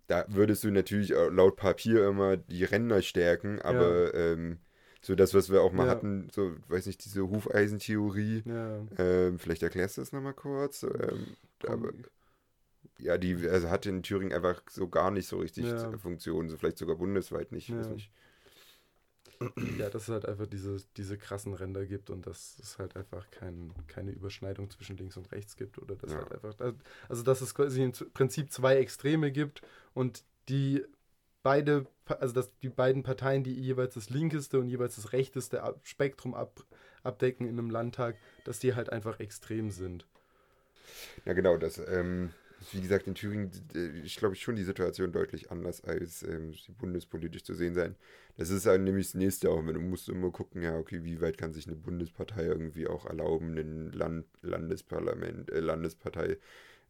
da 0.08 0.26
würdest 0.28 0.64
du 0.64 0.72
natürlich 0.72 1.10
laut 1.10 1.56
Papier 1.56 2.08
immer 2.08 2.36
die 2.38 2.64
Ränder 2.66 3.02
stärken, 3.02 3.62
aber 3.62 4.14
ähm, 4.14 4.58
so 5.02 5.16
das, 5.16 5.34
was 5.34 5.50
wir 5.52 5.62
auch 5.62 5.72
mal 5.72 5.86
Ja. 5.86 5.90
hatten, 5.92 6.30
so, 6.32 6.56
weiß 6.68 6.88
nicht, 6.88 7.04
diese 7.06 7.28
Hufeisentheorie, 7.30 8.44
ähm, 8.98 9.40
vielleicht 9.40 9.64
erklärst 9.64 9.98
du 9.98 10.02
das 10.02 10.12
nochmal 10.12 10.34
kurz. 10.34 10.84
Ähm, 10.84 11.36
aber, 11.68 11.92
ja, 13.00 13.18
die 13.18 13.36
also 13.48 13.70
hat 13.70 13.86
in 13.86 14.04
Thüringen 14.04 14.34
einfach 14.34 14.62
so 14.70 14.88
gar 14.88 15.12
nicht 15.12 15.28
so 15.28 15.38
richtig 15.38 15.66
Ja. 15.66 15.98
Funktion, 15.98 16.50
so 16.50 16.58
vielleicht 16.58 16.78
sogar 16.78 16.96
bundesweit 16.96 17.52
nicht, 17.52 17.70
ich 17.70 17.76
weiß 17.78 17.90
nicht. 17.90 18.12
Ja, 19.78 19.90
dass 19.90 20.04
es 20.04 20.10
halt 20.10 20.26
einfach 20.26 20.48
diese, 20.48 20.78
diese 20.98 21.18
krassen 21.18 21.54
Ränder 21.54 21.86
gibt 21.86 22.10
und 22.10 22.26
dass 22.28 22.58
es 22.60 22.78
halt 22.80 22.96
einfach 22.96 23.30
kein, 23.32 23.74
keine 23.88 24.12
Überschneidung 24.12 24.70
zwischen 24.70 24.98
links 24.98 25.18
und 25.18 25.32
rechts 25.32 25.56
gibt 25.56 25.78
oder 25.80 25.96
dass 25.96 26.12
Ja. 26.12 26.18
halt 26.18 26.32
einfach, 26.32 26.74
also 27.10 27.24
dass 27.24 27.42
es 27.42 27.56
quasi 27.56 27.84
im 27.84 27.92
Prinzip 28.14 28.52
zwei 28.52 28.78
Extreme 28.78 29.32
gibt 29.32 29.62
und 29.94 30.24
die 30.50 30.84
beide, 31.44 31.86
also 32.06 32.34
dass 32.34 32.52
die 32.62 32.70
beiden 32.70 33.04
Parteien, 33.04 33.44
die 33.44 33.54
jeweils 33.54 33.94
das 33.94 34.10
linkeste 34.10 34.60
und 34.60 34.70
jeweils 34.70 34.96
das 34.96 35.14
rechteste 35.14 35.62
Spektrum 35.84 36.34
ab, 36.34 36.64
abdecken 37.04 37.48
in 37.48 37.60
einem 37.60 37.70
Landtag, 37.70 38.16
dass 38.46 38.60
die 38.60 38.76
halt 38.76 38.92
einfach 38.92 39.20
extrem 39.20 39.72
sind. 39.72 40.06
Ja, 41.26 41.34
genau, 41.34 41.58
das, 41.58 41.78
ähm, 41.78 42.32
wie 42.72 42.82
gesagt, 42.82 43.08
in 43.08 43.16
Thüringen, 43.16 43.52
ich 44.04 44.16
glaube 44.18 44.36
schon 44.36 44.56
die 44.56 44.64
Situation 44.64 45.12
deutlich 45.12 45.52
anders 45.52 45.84
als 45.84 46.24
ähm, 46.24 46.54
bundespolitisch 46.78 47.44
zu 47.44 47.54
sehen 47.54 47.74
sein. 47.74 47.96
Das 48.38 48.50
ist 48.50 48.66
halt 48.66 48.82
nämlich 48.82 49.08
das 49.08 49.16
nächste 49.16 49.50
auch, 49.50 49.64
du 49.64 49.80
musst 49.80 50.10
immer 50.10 50.32
gucken, 50.32 50.62
ja, 50.62 50.78
okay, 50.78 51.04
wie 51.04 51.22
weit 51.22 51.38
kann 51.38 51.54
sich 51.54 51.68
eine 51.68 51.76
Bundespartei 51.76 52.46
irgendwie 52.46 52.88
auch 52.88 53.06
erlauben, 53.06 53.58
ein 53.58 53.92
Land, 53.92 54.26
Landesparlament, 54.42 55.52
äh, 55.52 55.60
Landespartei 55.60 56.38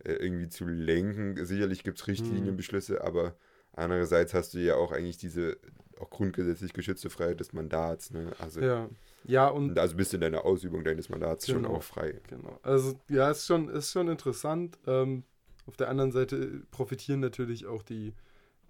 äh, 0.04 0.14
irgendwie 0.14 0.50
zu 0.50 0.66
lenken. 0.66 1.44
Sicherlich 1.46 1.84
gibt 1.84 2.00
es 2.00 2.08
Richtlinienbeschlüsse, 2.08 2.94
mhm. 2.94 3.02
aber 3.02 3.36
andererseits 3.74 4.34
hast 4.34 4.54
du 4.54 4.60
ja 4.60 4.76
auch 4.76 4.92
eigentlich 4.92 5.18
diese 5.18 5.58
auch 6.00 6.10
grundgesetzlich 6.10 6.74
geschützte 6.74 7.10
Freiheit 7.10 7.40
des 7.40 7.54
Mandats. 7.54 8.12
Ne? 8.12 8.32
Also, 8.40 8.62
ja. 8.62 8.90
Ja, 9.26 9.48
und, 9.48 9.78
also 9.80 9.96
bist 9.96 10.12
du 10.12 10.18
in 10.18 10.22
deiner 10.22 10.44
Ausübung 10.44 10.84
deines 10.84 11.10
Mandats 11.10 11.46
genau, 11.46 11.60
schon 11.60 11.66
auch 11.68 11.84
frei. 11.84 12.20
Genau. 12.28 12.60
Also 12.62 13.00
ja, 13.10 13.32
ist 13.32 13.46
schon, 13.46 13.70
ist 13.70 13.92
schon 13.92 14.10
interessant. 14.10 14.78
Ähm, 14.86 15.24
auf 15.66 15.78
der 15.78 15.90
anderen 15.90 16.12
Seite 16.12 16.64
profitieren 16.72 17.20
natürlich 17.20 17.66
auch 17.66 17.84
die, 17.84 18.14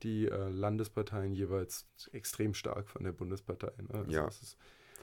die 0.04 0.28
äh, 0.28 0.50
Landesparteien 0.50 1.34
jeweils 1.34 1.88
extrem 2.12 2.54
stark 2.54 2.90
von 2.90 3.04
der 3.04 3.12
Bundespartei. 3.12 3.72
Ne? 3.82 3.90
Also 3.94 4.12
ja. 4.12 4.26
Das 4.26 4.42
ist 4.42 4.58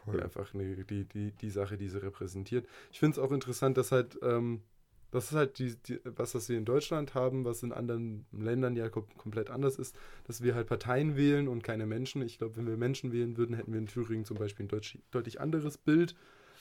voll. 0.04 0.22
einfach 0.22 0.54
eine, 0.54 0.84
die, 0.84 1.04
die, 1.04 1.32
die 1.32 1.50
Sache, 1.50 1.76
die 1.76 1.88
sie 1.88 2.02
repräsentiert. 2.02 2.66
Ich 2.92 2.98
finde 2.98 3.14
es 3.14 3.18
auch 3.18 3.32
interessant, 3.32 3.76
dass 3.76 3.92
halt 3.92 4.18
ähm, 4.22 4.62
das 5.10 5.24
ist 5.30 5.32
halt 5.32 5.58
die, 5.58 5.74
die, 5.76 6.00
was, 6.04 6.34
was 6.34 6.48
wir 6.48 6.56
in 6.56 6.64
Deutschland 6.64 7.14
haben, 7.14 7.44
was 7.44 7.62
in 7.62 7.72
anderen 7.72 8.26
Ländern 8.32 8.76
ja 8.76 8.88
kom 8.88 9.06
komplett 9.16 9.50
anders 9.50 9.76
ist, 9.76 9.96
dass 10.24 10.42
wir 10.42 10.54
halt 10.54 10.68
Parteien 10.68 11.16
wählen 11.16 11.48
und 11.48 11.64
keine 11.64 11.86
Menschen. 11.86 12.22
Ich 12.22 12.38
glaube, 12.38 12.56
wenn 12.56 12.66
wir 12.66 12.76
Menschen 12.76 13.12
wählen 13.12 13.36
würden, 13.36 13.56
hätten 13.56 13.72
wir 13.72 13.80
in 13.80 13.86
Thüringen 13.86 14.24
zum 14.24 14.38
Beispiel 14.38 14.66
ein 14.66 14.92
deutlich 15.10 15.40
anderes 15.40 15.78
Bild. 15.78 16.14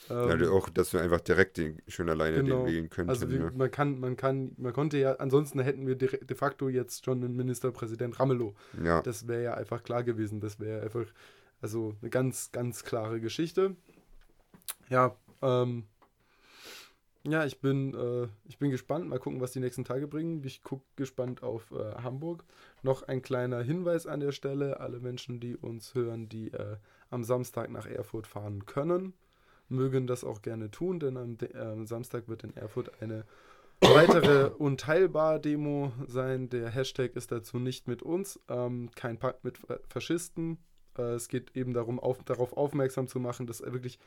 Ähm, 0.09 0.41
ja, 0.41 0.49
auch, 0.49 0.69
dass 0.69 0.93
wir 0.93 1.01
einfach 1.01 1.21
direkt 1.21 1.57
den, 1.57 1.81
schon 1.87 2.09
alleine 2.09 2.43
genau. 2.43 2.63
den 2.63 2.73
wählen 2.73 2.89
könnten. 2.89 3.09
Also 3.09 3.29
wir, 3.29 3.39
ja. 3.39 3.51
man 3.55 3.69
kann, 3.69 3.99
man 3.99 4.15
kann, 4.15 4.51
man 4.57 4.73
konnte 4.73 4.97
ja, 4.97 5.13
ansonsten 5.15 5.59
hätten 5.59 5.85
wir 5.87 5.95
de, 5.95 6.23
de 6.23 6.37
facto 6.37 6.69
jetzt 6.69 7.05
schon 7.05 7.23
einen 7.23 7.35
Ministerpräsident 7.35 8.19
Ramelow. 8.19 8.55
Ja. 8.83 9.01
Das 9.01 9.27
wäre 9.27 9.43
ja 9.43 9.53
einfach 9.55 9.83
klar 9.83 10.03
gewesen. 10.03 10.39
Das 10.39 10.59
wäre 10.59 10.81
einfach, 10.81 11.05
also 11.61 11.95
eine 12.01 12.09
ganz, 12.09 12.51
ganz 12.51 12.83
klare 12.83 13.19
Geschichte. 13.19 13.75
Ja, 14.89 15.15
ähm, 15.41 15.83
ja, 17.23 17.45
ich 17.45 17.59
bin, 17.59 17.93
äh, 17.93 18.27
ich 18.45 18.57
bin 18.57 18.71
gespannt. 18.71 19.07
Mal 19.09 19.19
gucken, 19.19 19.41
was 19.41 19.51
die 19.51 19.59
nächsten 19.59 19.83
Tage 19.83 20.07
bringen. 20.07 20.41
Ich 20.45 20.63
gucke 20.63 20.85
gespannt 20.95 21.43
auf 21.43 21.71
äh, 21.71 22.01
Hamburg. 22.01 22.45
Noch 22.81 23.03
ein 23.03 23.21
kleiner 23.21 23.61
Hinweis 23.61 24.07
an 24.07 24.21
der 24.21 24.31
Stelle. 24.31 24.79
Alle 24.79 24.99
Menschen, 24.99 25.39
die 25.39 25.57
uns 25.57 25.93
hören, 25.93 26.29
die 26.29 26.51
äh, 26.53 26.77
am 27.09 27.23
Samstag 27.23 27.69
nach 27.69 27.85
Erfurt 27.85 28.25
fahren 28.25 28.65
können, 28.65 29.13
mögen 29.69 30.07
das 30.07 30.23
auch 30.23 30.41
gerne 30.41 30.71
tun, 30.71 30.99
denn 30.99 31.17
am 31.17 31.37
äh, 31.39 31.85
Samstag 31.85 32.27
wird 32.27 32.43
in 32.43 32.55
Erfurt 32.55 33.01
eine 33.01 33.25
weitere 33.81 34.49
Unteilbar-Demo 34.57 35.91
sein. 36.07 36.49
Der 36.49 36.69
Hashtag 36.69 37.15
ist 37.15 37.31
dazu 37.31 37.59
nicht 37.59 37.87
mit 37.87 38.01
uns, 38.01 38.39
ähm, 38.49 38.89
kein 38.95 39.17
Pakt 39.17 39.43
mit 39.43 39.59
Faschisten. 39.87 40.57
Äh, 40.97 41.13
es 41.13 41.27
geht 41.27 41.55
eben 41.55 41.73
darum, 41.73 41.99
auf, 41.99 42.23
darauf 42.23 42.53
aufmerksam 42.53 43.07
zu 43.07 43.19
machen, 43.19 43.47
dass 43.47 43.61
wirklich 43.61 43.99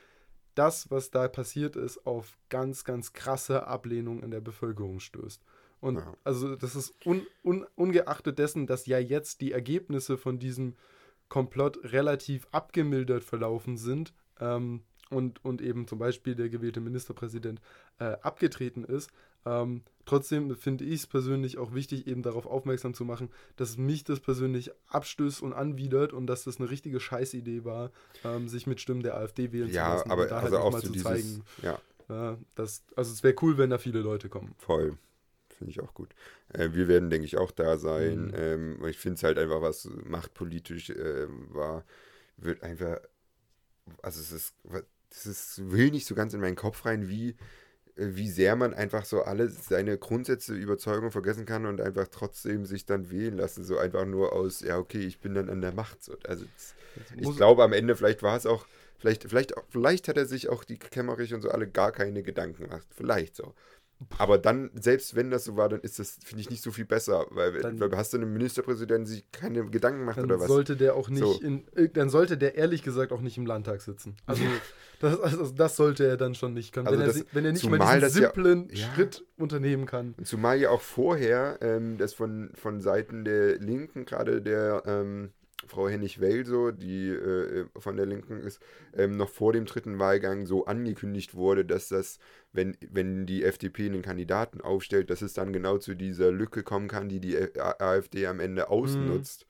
das, 0.54 0.90
was 0.90 1.10
da 1.10 1.28
passiert 1.28 1.76
ist, 1.76 2.06
auf 2.06 2.36
ganz, 2.50 2.84
ganz 2.84 3.12
krasse 3.12 3.66
Ablehnung 3.66 4.22
in 4.22 4.30
der 4.30 4.40
Bevölkerung 4.40 5.00
stößt. 5.00 5.42
Und 5.80 5.96
ja. 5.96 6.14
also 6.22 6.54
das 6.54 6.76
ist 6.76 6.94
un, 7.06 7.26
un, 7.42 7.66
ungeachtet 7.74 8.38
dessen, 8.38 8.66
dass 8.66 8.86
ja 8.86 8.98
jetzt 8.98 9.40
die 9.40 9.52
Ergebnisse 9.52 10.16
von 10.18 10.38
diesem 10.38 10.76
Komplott 11.28 11.78
relativ 11.82 12.46
abgemildert 12.52 13.24
verlaufen 13.24 13.78
sind 13.78 14.12
ähm, 14.38 14.82
und, 15.12 15.44
und 15.44 15.60
eben 15.60 15.86
zum 15.86 15.98
Beispiel 15.98 16.34
der 16.34 16.48
gewählte 16.48 16.80
Ministerpräsident 16.80 17.60
äh, 17.98 18.16
abgetreten 18.22 18.84
ist, 18.84 19.10
ähm, 19.44 19.82
trotzdem 20.04 20.54
finde 20.56 20.84
ich 20.84 21.00
es 21.00 21.06
persönlich 21.06 21.58
auch 21.58 21.74
wichtig, 21.74 22.06
eben 22.06 22.22
darauf 22.22 22.46
aufmerksam 22.46 22.94
zu 22.94 23.04
machen, 23.04 23.28
dass 23.56 23.76
mich 23.76 24.04
das 24.04 24.20
persönlich 24.20 24.70
abstößt 24.88 25.42
und 25.42 25.52
anwidert 25.52 26.12
und 26.12 26.26
dass 26.26 26.44
das 26.44 26.60
eine 26.60 26.70
richtige 26.70 27.00
Scheißidee 27.00 27.64
war, 27.64 27.90
ähm, 28.24 28.48
sich 28.48 28.66
mit 28.66 28.80
Stimmen 28.80 29.02
der 29.02 29.16
AfD 29.16 29.52
wählen 29.52 29.70
ja, 29.70 29.84
zu 29.84 29.92
lassen. 29.92 30.10
aber 30.10 30.22
und 30.22 30.30
da 30.30 30.38
also 30.38 30.56
halt 30.56 30.64
auch 30.64 30.72
mal 30.72 30.80
so 30.80 30.86
zu 30.86 30.92
dieses, 30.92 31.06
zeigen. 31.06 31.44
Ja. 31.62 32.32
Äh, 32.32 32.36
dass, 32.54 32.84
also 32.94 33.12
es 33.12 33.22
wäre 33.22 33.34
cool, 33.42 33.58
wenn 33.58 33.70
da 33.70 33.78
viele 33.78 34.00
Leute 34.00 34.28
kommen. 34.28 34.54
Voll. 34.58 34.96
Finde 35.48 35.70
ich 35.70 35.80
auch 35.80 35.94
gut. 35.94 36.14
Äh, 36.48 36.70
wir 36.72 36.88
werden, 36.88 37.10
denke 37.10 37.24
ich, 37.24 37.36
auch 37.36 37.50
da 37.50 37.78
sein. 37.78 38.26
Mhm. 38.26 38.34
Ähm, 38.34 38.84
ich 38.86 38.98
finde 38.98 39.16
es 39.16 39.22
halt 39.22 39.38
einfach, 39.38 39.60
was 39.60 39.88
machtpolitisch 40.04 40.90
äh, 40.90 41.26
war, 41.50 41.84
wird 42.36 42.62
einfach, 42.62 42.98
also 44.02 44.20
es 44.20 44.32
ist, 44.32 44.54
das 45.12 45.26
ist, 45.26 45.70
will 45.70 45.90
nicht 45.90 46.06
so 46.06 46.14
ganz 46.14 46.34
in 46.34 46.40
meinen 46.40 46.56
Kopf 46.56 46.86
rein, 46.86 47.08
wie 47.08 47.36
äh, 47.96 48.08
wie 48.14 48.30
sehr 48.30 48.56
man 48.56 48.74
einfach 48.74 49.04
so 49.04 49.22
alle 49.22 49.48
seine 49.48 49.98
Grundsätze, 49.98 50.54
Überzeugung 50.54 51.10
vergessen 51.10 51.46
kann 51.46 51.66
und 51.66 51.80
einfach 51.80 52.08
trotzdem 52.08 52.64
sich 52.64 52.86
dann 52.86 53.10
wählen 53.10 53.36
lassen. 53.36 53.64
So 53.64 53.78
einfach 53.78 54.06
nur 54.06 54.32
aus, 54.32 54.60
ja, 54.60 54.78
okay, 54.78 55.00
ich 55.00 55.20
bin 55.20 55.34
dann 55.34 55.50
an 55.50 55.60
der 55.60 55.72
Macht. 55.72 56.02
So. 56.02 56.16
Also 56.26 56.44
das, 56.44 56.74
ich 57.16 57.36
glaube 57.36 57.62
am 57.62 57.72
Ende, 57.72 57.96
vielleicht 57.96 58.22
war 58.22 58.36
es 58.36 58.46
auch, 58.46 58.66
vielleicht, 58.98 59.24
vielleicht, 59.28 59.54
vielleicht 59.70 60.08
hat 60.08 60.16
er 60.16 60.26
sich 60.26 60.48
auch 60.48 60.64
die 60.64 60.78
Kämmerich 60.78 61.34
und 61.34 61.42
so 61.42 61.50
alle 61.50 61.68
gar 61.68 61.92
keine 61.92 62.22
Gedanken 62.22 62.64
gemacht. 62.64 62.86
Vielleicht 62.94 63.36
so. 63.36 63.54
Aber 64.18 64.38
dann, 64.38 64.70
selbst 64.80 65.14
wenn 65.14 65.30
das 65.30 65.44
so 65.44 65.56
war, 65.56 65.68
dann 65.68 65.80
ist 65.80 65.98
das, 65.98 66.18
finde 66.24 66.42
ich, 66.42 66.50
nicht 66.50 66.62
so 66.62 66.70
viel 66.70 66.84
besser, 66.84 67.26
weil, 67.30 67.60
dann, 67.60 67.80
weil 67.80 67.90
hast 67.96 68.12
du 68.12 68.18
einen 68.18 68.32
Ministerpräsidenten, 68.32 69.04
der 69.04 69.14
sich 69.14 69.30
keine 69.32 69.64
Gedanken 69.66 70.04
macht 70.04 70.18
oder 70.18 70.38
was? 70.38 70.46
sollte 70.46 70.76
der 70.76 70.94
auch 70.94 71.08
nicht 71.08 71.20
so. 71.20 71.40
in, 71.40 71.64
äh, 71.74 71.88
dann 71.88 72.10
sollte 72.10 72.36
der 72.36 72.56
ehrlich 72.56 72.82
gesagt 72.82 73.12
auch 73.12 73.20
nicht 73.20 73.36
im 73.38 73.46
Landtag 73.46 73.80
sitzen. 73.80 74.16
Also 74.26 74.44
das, 75.00 75.20
also 75.20 75.52
das 75.52 75.76
sollte 75.76 76.06
er 76.06 76.16
dann 76.16 76.34
schon 76.36 76.54
nicht 76.54 76.72
können. 76.72 76.86
Also 76.86 77.00
wenn, 77.00 77.06
das, 77.06 77.16
er, 77.16 77.24
wenn 77.32 77.44
er 77.44 77.52
nicht 77.52 77.68
mal 77.68 78.00
diesen 78.00 78.22
simplen 78.22 78.68
ja, 78.70 78.86
Schritt 78.94 79.16
ja. 79.16 79.42
unternehmen 79.42 79.84
kann. 79.84 80.14
Zumal 80.22 80.60
ja 80.60 80.70
auch 80.70 80.80
vorher 80.80 81.58
ähm, 81.60 81.98
das 81.98 82.14
von, 82.14 82.50
von 82.54 82.80
Seiten 82.80 83.24
der 83.24 83.58
Linken, 83.58 84.04
gerade 84.04 84.40
der 84.40 84.84
ähm, 84.86 85.32
Frau 85.66 85.88
Hennig-Well 85.88 86.44
so, 86.44 86.70
die 86.70 87.08
äh, 87.08 87.66
von 87.78 87.96
der 87.96 88.06
Linken 88.06 88.38
ist, 88.40 88.60
ähm, 88.94 89.16
noch 89.16 89.28
vor 89.28 89.52
dem 89.52 89.64
dritten 89.64 89.98
Wahlgang 89.98 90.46
so 90.46 90.66
angekündigt 90.66 91.34
wurde, 91.34 91.64
dass 91.64 91.88
das, 91.88 92.18
wenn, 92.52 92.76
wenn 92.90 93.26
die 93.26 93.44
FDP 93.44 93.86
einen 93.86 94.02
Kandidaten 94.02 94.60
aufstellt, 94.60 95.10
dass 95.10 95.22
es 95.22 95.34
dann 95.34 95.52
genau 95.52 95.78
zu 95.78 95.94
dieser 95.94 96.30
Lücke 96.30 96.62
kommen 96.62 96.88
kann, 96.88 97.08
die 97.08 97.20
die 97.20 97.36
AfD 97.58 98.26
am 98.26 98.40
Ende 98.40 98.70
ausnutzt. 98.70 99.46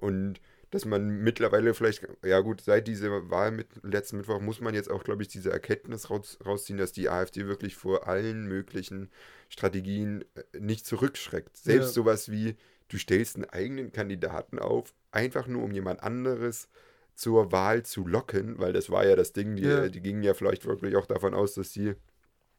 Mhm. 0.00 0.08
Und 0.08 0.40
dass 0.70 0.84
man 0.84 1.22
mittlerweile 1.22 1.74
vielleicht, 1.74 2.06
ja 2.24 2.40
gut, 2.40 2.60
seit 2.60 2.88
dieser 2.88 3.30
Wahl 3.30 3.52
mit 3.52 3.68
letzten 3.82 4.18
Mittwoch 4.18 4.40
muss 4.40 4.60
man 4.60 4.74
jetzt 4.74 4.90
auch, 4.90 5.04
glaube 5.04 5.22
ich, 5.22 5.28
diese 5.28 5.50
Erkenntnis 5.50 6.10
raus, 6.10 6.38
rausziehen, 6.44 6.78
dass 6.78 6.92
die 6.92 7.08
AfD 7.08 7.46
wirklich 7.46 7.76
vor 7.76 8.08
allen 8.08 8.46
möglichen 8.46 9.10
Strategien 9.48 10.24
äh, 10.34 10.58
nicht 10.58 10.84
zurückschreckt. 10.84 11.56
Selbst 11.56 11.88
ja. 11.88 11.92
sowas 11.92 12.30
wie, 12.30 12.56
du 12.88 12.98
stellst 12.98 13.36
einen 13.36 13.46
eigenen 13.46 13.92
Kandidaten 13.92 14.58
auf, 14.58 14.94
einfach 15.10 15.46
nur 15.46 15.62
um 15.62 15.72
jemand 15.72 16.02
anderes 16.02 16.68
zur 17.14 17.50
Wahl 17.50 17.82
zu 17.84 18.06
locken, 18.06 18.58
weil 18.58 18.72
das 18.72 18.90
war 18.90 19.06
ja 19.06 19.16
das 19.16 19.32
Ding, 19.32 19.56
die, 19.56 19.62
ja. 19.62 19.88
die 19.88 20.00
gingen 20.00 20.22
ja 20.22 20.34
vielleicht 20.34 20.66
wirklich 20.66 20.96
auch 20.96 21.06
davon 21.06 21.34
aus, 21.34 21.54
dass 21.54 21.72
die, 21.72 21.94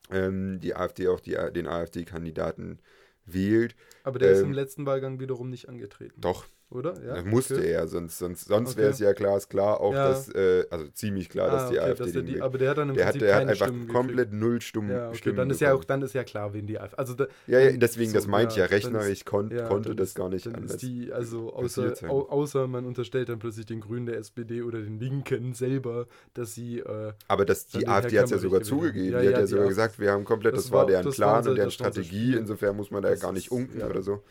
ähm, 0.10 0.60
die 0.60 0.76
AfD 0.76 1.08
auch 1.08 1.20
die, 1.20 1.38
den 1.54 1.68
AfD-Kandidaten 1.68 2.80
wählt. 3.26 3.76
Aber 4.04 4.18
der 4.20 4.30
ähm, 4.30 4.36
ist 4.36 4.42
im 4.42 4.54
letzten 4.54 4.86
Wahlgang 4.86 5.20
wiederum 5.20 5.50
nicht 5.50 5.70
angetreten. 5.70 6.20
Doch, 6.20 6.48
oder? 6.70 6.94
Ja, 7.02 7.16
das 7.16 7.26
musste 7.26 7.56
okay. 7.56 7.72
er, 7.72 7.88
sonst, 7.88 8.18
sonst, 8.18 8.46
sonst 8.46 8.72
okay. 8.72 8.82
wäre 8.82 8.90
es 8.92 9.00
ja 9.00 9.14
klar, 9.14 9.38
ist 9.38 9.50
klar, 9.50 9.80
auch 9.80 9.94
ja. 9.94 10.10
dass, 10.10 10.28
äh, 10.36 10.66
also 10.70 10.88
ziemlich 10.90 11.30
klar, 11.30 11.50
dass 11.50 11.64
ah, 11.64 11.70
die 11.70 11.80
AfD 11.80 12.12
dass 12.12 12.26
die, 12.26 12.42
Aber 12.42 12.58
der 12.58 12.72
hat 12.72 12.78
dann 12.78 12.90
im 12.90 12.96
der 12.96 13.06
Prinzip 13.06 13.22
hat, 13.22 13.28
der 13.28 13.36
hat 13.36 13.48
einfach 13.48 13.68
Stimmen 13.68 13.88
komplett 13.88 14.32
gekriegt. 14.32 14.34
null 14.34 14.62
Stimmen. 14.62 14.92
Ja, 14.92 15.08
okay. 15.08 15.18
Stimmen 15.18 15.38
dann 15.38 15.50
ist 15.50 15.62
ja 15.62 15.74
auch, 15.74 15.84
dann 15.86 16.02
ist 16.02 16.14
ja 16.14 16.26
klar, 16.26 16.54
wen 16.54 16.68
die 16.68 16.78
AfD. 16.78 16.98
Also 16.98 17.14
da, 17.14 17.28
ja, 17.48 17.60
ja, 17.60 17.78
deswegen, 17.78 18.12
so, 18.12 18.18
das 18.18 18.28
meinte 18.28 18.54
ich 18.54 18.58
ja, 18.58 18.66
rechnerisch 18.66 19.24
kon 19.24 19.50
konnte 19.68 19.96
das 19.96 20.14
gar 20.14 20.28
nicht 20.28 20.46
anders. 20.48 20.78
Die, 20.78 21.12
also 21.14 21.54
außer, 21.54 21.94
au, 22.10 22.28
außer 22.28 22.68
man 22.68 22.86
unterstellt 22.86 23.30
dann 23.30 23.40
plötzlich 23.40 23.66
den 23.66 23.80
Grünen 23.80 24.06
der 24.06 24.18
SPD 24.18 24.62
oder 24.62 24.82
den 24.82 25.00
Linken 25.00 25.54
selber, 25.54 26.08
dass 26.34 26.54
sie. 26.54 26.80
Äh, 26.80 27.14
aber 27.30 27.46
das, 27.46 27.68
die 27.68 27.88
AfD 27.88 28.18
hat 28.20 28.26
es 28.26 28.32
ja 28.32 28.38
sogar 28.40 28.62
zugegeben. 28.62 29.22
die 29.22 29.28
hat 29.28 29.40
ja 29.40 29.48
sogar 29.48 29.68
gesagt, 29.68 30.00
wir 30.00 30.12
haben 30.12 30.26
komplett, 30.26 30.56
das 30.56 30.70
war 30.70 30.86
deren 30.86 31.10
Plan 31.12 31.48
und 31.48 31.56
deren 31.56 31.72
Strategie, 31.72 32.36
insofern 32.36 32.76
muss 32.76 32.92
man 32.92 33.04
da 33.04 33.10
ja 33.10 33.16
gar 33.16 33.32
nicht 33.32 33.52
unken 33.52 33.82
oder 33.82 34.02
so. 34.02 34.22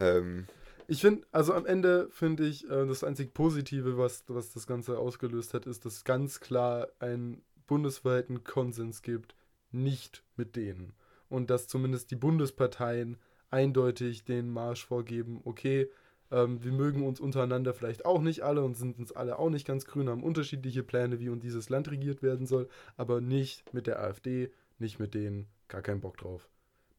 Ähm, 0.00 0.46
ich 0.90 1.02
finde, 1.02 1.26
also 1.32 1.52
am 1.52 1.66
Ende 1.66 2.08
finde 2.10 2.46
ich, 2.46 2.64
äh, 2.64 2.86
das 2.86 3.04
einzig 3.04 3.34
Positive, 3.34 3.98
was, 3.98 4.24
was 4.26 4.52
das 4.54 4.66
Ganze 4.66 4.98
ausgelöst 4.98 5.52
hat, 5.52 5.66
ist, 5.66 5.84
dass 5.84 6.02
ganz 6.02 6.40
klar 6.40 6.88
einen 6.98 7.42
bundesweiten 7.66 8.42
Konsens 8.42 9.02
gibt, 9.02 9.34
nicht 9.70 10.24
mit 10.36 10.56
denen. 10.56 10.94
Und 11.28 11.50
dass 11.50 11.68
zumindest 11.68 12.10
die 12.10 12.16
Bundesparteien 12.16 13.18
eindeutig 13.50 14.24
den 14.24 14.48
Marsch 14.48 14.86
vorgeben, 14.86 15.42
okay, 15.44 15.90
ähm, 16.30 16.64
wir 16.64 16.72
mögen 16.72 17.06
uns 17.06 17.20
untereinander 17.20 17.74
vielleicht 17.74 18.06
auch 18.06 18.22
nicht 18.22 18.40
alle 18.40 18.62
und 18.62 18.74
sind 18.74 18.98
uns 18.98 19.12
alle 19.12 19.38
auch 19.38 19.50
nicht 19.50 19.66
ganz 19.66 19.84
grün, 19.84 20.08
haben 20.08 20.22
unterschiedliche 20.22 20.82
Pläne, 20.82 21.20
wie 21.20 21.28
uns 21.28 21.42
dieses 21.42 21.68
Land 21.68 21.90
regiert 21.90 22.22
werden 22.22 22.46
soll, 22.46 22.66
aber 22.96 23.20
nicht 23.20 23.74
mit 23.74 23.86
der 23.86 24.02
AfD, 24.02 24.50
nicht 24.78 24.98
mit 24.98 25.12
denen, 25.12 25.48
gar 25.68 25.82
keinen 25.82 26.00
Bock 26.00 26.16
drauf. 26.16 26.48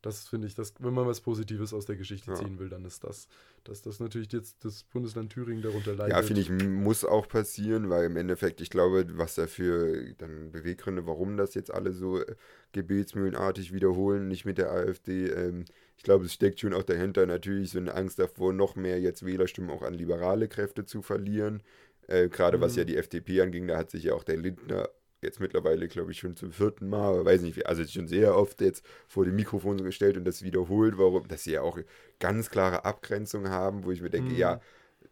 Das 0.02 0.28
finde 0.30 0.47
ich, 0.47 0.56
das, 0.56 0.74
wenn 0.80 0.93
man 0.93 1.06
was 1.08 1.20
Positives 1.22 1.74
aus 1.74 1.86
der 1.86 1.97
Geschichte 1.97 2.32
Ja. 2.32 2.38
ziehen 2.38 2.58
will, 2.58 2.70
dann 2.70 2.86
ist 2.86 3.04
das, 3.04 3.28
dass 3.66 3.82
das 3.82 4.00
natürlich 4.00 4.32
jetzt 4.32 4.64
das 4.64 4.84
Bundesland 4.84 5.32
Thüringen 5.34 5.62
darunter 5.62 5.93
leidet. 5.93 6.12
Ja, 6.16 6.22
finde 6.22 6.41
ich, 6.41 6.50
muss 6.50 7.04
auch 7.04 7.28
passieren, 7.28 7.89
weil 7.89 8.06
im 8.06 8.16
Endeffekt, 8.16 8.62
ich 8.62 8.70
glaube, 8.70 9.06
was 9.18 9.36
dafür 9.36 10.14
dann 10.18 10.52
Beweggründe, 10.52 11.06
warum 11.06 11.36
das 11.36 11.54
jetzt 11.54 11.74
alle 11.74 11.91
so 11.91 12.22
äh, 12.22 12.36
gebetsmühlenartig 12.72 13.74
wiederholen, 13.74 14.28
nicht 14.30 14.45
mit 14.45 14.58
der 14.58 14.72
AfD, 14.72 15.28
ähm, 15.28 15.66
ich 15.97 16.04
glaube, 16.04 16.26
es 16.26 16.34
steckt 16.34 16.62
schon 16.62 16.74
auch 16.74 16.84
dahinter 16.84 17.26
natürlich 17.26 17.72
so 17.72 17.78
eine 17.80 17.93
Angst 17.93 18.20
davor, 18.20 18.54
noch 18.54 18.76
mehr 18.78 19.02
jetzt 19.02 19.26
Wählerstimmen 19.26 19.70
auch 19.70 19.82
an 19.82 19.93
liberale 19.93 20.47
Kräfte 20.47 20.86
zu 20.86 21.02
verlieren. 21.02 21.62
Äh, 22.08 22.30
Gerade 22.30 22.62
was 22.62 22.76
Mhm. 22.76 22.80
ja 22.80 22.84
die 22.86 22.97
FDP 22.97 23.41
anging, 23.41 23.68
da 23.68 23.78
hat 23.78 23.91
sich 23.91 24.06
ja 24.06 24.14
auch 24.14 24.24
der 24.24 24.38
Lindner 24.38 24.89
jetzt 25.22 25.39
mittlerweile, 25.39 25.88
glaube 25.88 26.11
ich, 26.11 26.20
schon 26.20 26.36
zum 26.36 26.51
vierten 26.51 26.88
Mal, 26.89 27.26
weiß 27.26 27.41
nicht, 27.41 27.57
wie- 27.57 27.65
also 27.65 27.84
schon 27.86 28.07
sehr 28.07 28.36
oft 28.36 28.61
jetzt 28.61 28.86
vor 29.07 29.26
dem 29.26 29.36
Mikrofon 29.36 29.78
so 29.78 29.84
gestellt 29.84 30.17
und 30.17 30.26
das 30.26 30.43
wiederholt, 30.43 30.97
warum, 30.97 31.28
dass 31.28 31.43
sie 31.43 31.51
ja 31.53 31.61
auch 31.61 31.78
ganz 32.20 32.49
klare 32.49 32.86
Abgrenzung 32.86 33.49
haben, 33.49 33.84
wo 33.84 33.91
ich 33.91 34.01
mir 34.01 34.09
denke, 34.09 34.32
Mhm. 34.32 34.38
ja, 34.38 34.61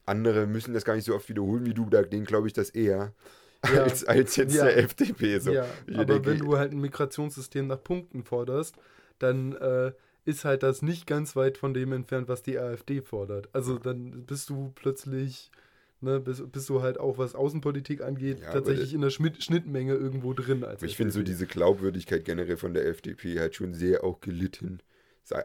andere 0.05 0.47
müssen 0.47 0.74
das 0.74 0.86
gar 0.86 0.95
nicht 0.95 1.05
so 1.05 1.16
oft 1.16 1.28
wiederholen 1.30 1.66
wie 1.66 1.74
du, 1.74 1.86
da 1.89 2.01
denen 2.03 2.26
glaube 2.26 2.47
ich 2.47 2.53
das 2.53 2.70
eher, 2.70 3.14
Ja. 3.74 3.84
als, 3.84 4.05
als 4.05 4.36
jetzt 4.38 4.55
Ja. 4.55 4.66
der 4.66 4.78
FDP. 4.78 5.39
So. 5.39 5.51
ja, 5.51 5.66
aber 5.93 6.05
denke, 6.05 6.26
wenn 6.32 6.39
du 6.39 6.58
halt 6.58 6.72
ein 6.72 6.80
Migrationssystem 6.80 7.68
nach 7.68 7.84
Punkten 7.84 8.24
forderst, 8.24 8.76
dann 9.20 9.53
äh, 9.53 9.91
ist 10.26 10.45
halt 10.45 10.62
das 10.64 10.82
nicht 10.82 11.08
ganz 11.08 11.36
weit 11.36 11.58
von 11.58 11.74
dem 11.74 11.91
entfernt, 11.91 12.28
was 12.28 12.43
die 12.43 12.58
AfD 12.60 13.01
fordert. 13.01 13.49
Also 13.53 13.78
dann 13.80 14.26
bist 14.26 14.49
du 14.49 14.72
plötzlich, 14.76 15.51
ne, 16.02 16.20
bist, 16.20 16.52
bist 16.52 16.70
du 16.70 16.82
halt 16.82 17.00
auch, 17.00 17.18
was 17.18 17.36
Außenpolitik 17.36 18.02
angeht, 18.02 18.39
Ja, 18.41 18.52
tatsächlich 18.52 18.93
in 18.93 19.02
der 19.02 19.10
Schmidt 19.10 19.43
Schnittmenge 19.43 19.93
irgendwo 19.93 20.34
drin. 20.34 20.64
Als 20.64 20.82
Aber 20.82 20.86
ich 20.88 20.98
finde 20.98 21.12
so 21.12 21.24
diese 21.24 21.48
Glaubwürdigkeit 21.48 22.26
generell 22.26 22.58
von 22.58 22.74
der 22.74 22.86
FDP 22.88 23.39
hat 23.39 23.56
schon 23.56 23.74
sehr 23.74 24.04
auch 24.04 24.20
gelitten. 24.22 24.80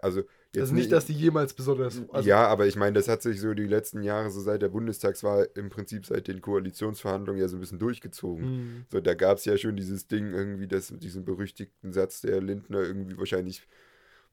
Also 0.00 0.22
Also 0.57 0.74
nicht, 0.74 0.92
dass 0.92 1.07
die 1.07 1.12
jemals 1.12 1.55
besonders. 1.55 2.03
Also, 2.11 2.28
ja, 2.28 2.46
aber 2.46 2.66
ich 2.66 2.76
meine, 2.76 2.92
das 2.92 3.09
hat 3.09 3.22
sich 3.22 3.40
so 3.40 3.55
die 3.55 3.66
letzten 3.66 4.03
Jahre, 4.03 4.30
so 4.30 4.40
seit 4.40 4.62
der 4.62 4.68
Bundestagswahl, 4.68 5.48
im 5.55 5.70
Prinzip 5.70 6.07
seit 6.07 6.28
den 6.28 6.40
Koalitionsverhandlungen 6.40 7.40
ja 7.40 7.48
so 7.48 7.57
ein 7.57 7.61
bisschen 7.61 7.78
durchgezogen. 7.78 8.44
hm, 8.44 8.84
So, 8.90 9.00
da 9.00 9.14
gab 9.14 9.38
es 9.38 9.44
ja 9.44 9.57
schon 9.57 9.76
dieses 9.76 10.07
Ding 10.07 10.32
irgendwie, 10.32 10.68
das, 10.68 10.92
diesen 10.98 11.24
berüchtigten 11.24 11.92
Satz, 11.92 12.20
der 12.20 12.40
Lindner 12.40 12.80
irgendwie 12.82 13.16
wahrscheinlich 13.18 13.66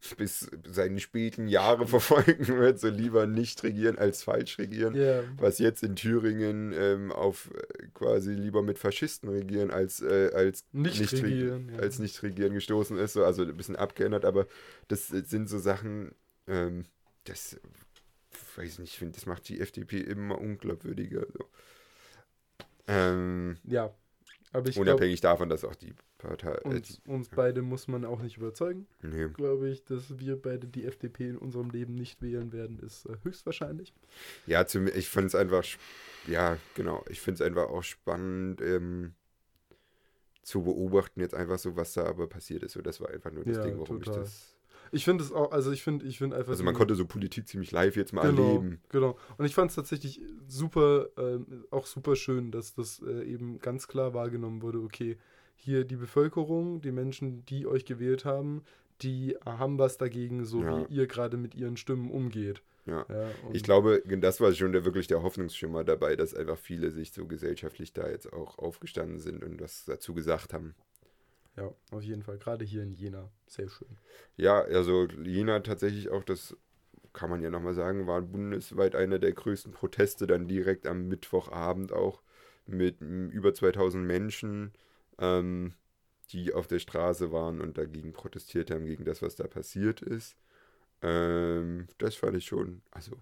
bis 0.18 0.50
seine 0.68 1.00
späten 1.00 1.48
Jahre 1.48 1.88
verfolgen 1.88 2.48
wird, 2.48 2.80
so 2.80 2.88
lieber 2.90 3.28
nicht 3.28 3.64
regieren 3.64 3.98
als 3.98 4.24
falsch 4.24 4.58
regieren. 4.58 4.96
ja. 4.96 5.24
Was 5.38 5.60
jetzt 5.60 5.84
in 5.84 5.96
Thüringen 5.96 6.74
ähm, 6.74 7.12
auf 7.12 7.52
äh, 7.54 7.88
quasi 7.94 8.34
lieber 8.34 8.62
mit 8.64 8.80
Faschisten 8.80 9.30
regieren 9.30 9.72
als, 9.72 10.02
äh, 10.02 10.32
als 10.34 10.66
Nicht 10.72 11.02
regi- 11.02 11.24
regieren, 11.24 11.70
ja. 11.74 11.80
als 11.80 12.00
nicht 12.00 12.22
regieren 12.24 12.54
gestoßen 12.54 12.98
ist, 12.98 13.14
so, 13.14 13.26
also 13.26 13.44
ein 13.44 13.58
bisschen 13.58 13.76
abgeändert, 13.76 14.26
aber 14.26 14.48
das 14.88 15.08
sind 15.08 15.50
so 15.50 15.60
Sachen, 15.60 16.14
ähm, 16.48 16.86
das 17.26 17.60
weiß 18.56 18.74
ich 18.74 18.80
nicht, 18.80 18.94
ich 18.94 19.00
finde, 19.00 19.16
das 19.16 19.26
macht 19.26 19.48
die 19.50 19.60
FDP 19.60 20.00
immer 20.00 20.40
unglaubwürdiger. 20.40 21.26
So. 21.32 21.46
Ähm, 22.88 23.58
Ja. 23.66 23.94
Aber 24.52 24.68
ich 24.68 24.78
unabhängig 24.80 25.22
davon, 25.22 25.50
dass 25.50 25.64
auch 25.64 25.76
die 25.76 25.94
Partei. 26.18 26.54
Äh, 26.54 26.68
uns, 26.68 27.02
uns 27.06 27.30
beide 27.30 27.62
muss 27.62 27.88
man 27.88 28.04
auch 28.06 28.22
nicht 28.22 28.38
überzeugen. 28.38 28.88
nee. 29.02 29.28
Glaube 29.28 29.70
ich, 29.70 29.84
dass 29.86 30.20
wir 30.20 30.42
beide 30.42 30.68
die 30.68 30.86
FDP 30.86 31.30
in 31.30 31.38
unserem 31.38 31.70
Leben 31.70 31.94
nicht 31.96 32.22
wählen 32.22 32.52
werden, 32.52 32.80
ist 32.80 33.06
äh, 33.06 33.18
höchstwahrscheinlich. 33.24 33.94
Ja, 34.48 34.66
zum, 34.66 34.88
ich 34.88 35.10
finde 35.10 35.28
es 35.28 35.36
einfach, 35.36 35.64
ja, 36.28 36.58
genau, 36.76 37.04
ich 37.10 37.22
finde 37.22 37.44
es 37.44 37.48
einfach 37.48 37.70
auch 37.70 37.84
spannend 37.84 38.62
ähm, 38.62 39.14
zu 40.42 40.64
beobachten, 40.64 41.20
jetzt 41.22 41.36
einfach 41.36 41.60
so, 41.60 41.76
was 41.76 41.94
da 41.94 42.06
aber 42.06 42.28
passiert 42.28 42.64
ist. 42.64 42.74
So, 42.74 42.82
das 42.82 43.00
war 43.02 43.10
einfach 43.10 43.32
nur 43.32 43.44
das 43.44 43.58
Ja, 43.58 43.64
Ding, 43.64 43.80
warum 43.80 44.02
total. 44.02 44.24
ich 44.24 44.30
das. 44.30 44.56
Ich 44.92 45.06
finde 45.06 45.24
es 45.24 45.32
auch, 45.32 45.52
also 45.52 45.72
ich 45.72 45.84
finde, 45.84 46.06
ich 46.06 46.18
finde 46.18 46.38
einfach. 46.38 46.52
Also 46.52 46.64
man 46.64 46.74
konnte 46.74 46.96
so 46.96 47.06
Politik 47.06 47.48
ziemlich 47.48 47.72
live 47.72 47.96
jetzt 47.96 48.14
mal 48.14 48.30
genau, 48.30 48.48
erleben. 48.48 48.80
Genau. 48.90 49.18
Und 49.38 49.46
ich 49.46 49.54
fand 49.56 49.70
es 49.72 49.76
tatsächlich 49.76 50.22
super, 50.48 51.10
ähm, 51.18 51.66
auch 51.72 51.86
super 51.86 52.16
schön, 52.16 52.52
dass 52.52 52.74
das 52.74 53.02
äh, 53.02 53.24
eben 53.24 53.60
ganz 53.60 53.88
klar 53.88 54.14
wahrgenommen 54.14 54.62
wurde, 54.62 54.80
okay, 54.80 55.18
hier 55.56 55.84
die 55.84 55.98
Bevölkerung, 55.98 56.82
die 56.82 56.92
Menschen, 56.92 57.46
die 57.46 57.68
euch 57.68 57.86
gewählt 57.86 58.26
haben, 58.26 58.64
die 59.02 59.36
haben 59.46 59.78
was 59.78 59.98
dagegen, 59.98 60.46
so 60.46 60.62
Ja. 60.62 60.88
wie 60.90 60.94
ihr 60.94 61.08
gerade 61.08 61.38
mit 61.38 61.56
ihren 61.56 61.78
Stimmen 61.78 62.10
umgeht. 62.12 62.62
Ja. 62.86 63.06
Ja, 63.10 63.30
Ich 63.54 63.64
glaube, 63.64 64.02
das 64.06 64.42
war 64.42 64.52
schon 64.54 64.72
der, 64.72 64.84
wirklich 64.84 65.08
der 65.08 65.22
Hoffnungsschimmer 65.22 65.84
dabei, 65.84 66.16
dass 66.16 66.34
einfach 66.34 66.58
viele 66.58 66.92
sich 66.92 67.12
so 67.12 67.28
gesellschaftlich 67.28 67.94
da 67.94 68.10
jetzt 68.10 68.32
auch 68.34 68.58
aufgestanden 68.58 69.20
sind 69.20 69.44
und 69.44 69.62
was 69.62 69.86
dazu 69.86 70.14
gesagt 70.14 70.54
haben. 70.54 70.76
Ja, 71.58 71.74
auf 71.92 72.04
jeden 72.04 72.24
Fall. 72.24 72.38
Gerade 72.38 72.64
hier 72.66 72.84
in 72.84 72.94
Jena. 72.94 73.30
Sehr 73.48 73.70
schön. 73.70 73.98
Ja, 74.38 74.62
also 74.62 75.08
Jena 75.24 75.60
tatsächlich 75.60 76.10
auch, 76.10 76.24
das 76.24 76.56
kann 77.14 77.30
man 77.30 77.42
ja 77.42 77.50
nochmal 77.50 77.74
sagen, 77.74 78.08
war 78.08 78.22
bundesweit 78.22 78.96
einer 78.96 79.20
der 79.20 79.34
größten 79.34 79.72
Proteste, 79.72 80.28
dann 80.28 80.48
direkt 80.48 80.88
am 80.88 81.08
Mittwochabend 81.08 81.92
auch 81.92 82.22
mit 82.66 83.02
über 83.02 83.54
2000 83.54 84.06
Menschen, 84.06 84.74
ähm, 85.18 85.74
die 86.32 86.54
auf 86.54 86.68
der 86.68 86.80
Straße 86.80 87.32
waren 87.32 87.60
und 87.62 87.78
dagegen 87.78 88.14
protestiert 88.14 88.70
haben, 88.72 88.86
gegen 88.86 89.06
das, 89.06 89.22
was 89.22 89.36
da 89.36 89.48
passiert 89.48 90.02
ist. 90.02 90.38
Ähm, 91.02 91.88
das 91.98 92.16
fand 92.16 92.38
ich 92.38 92.46
schon, 92.46 92.82
also, 92.92 93.16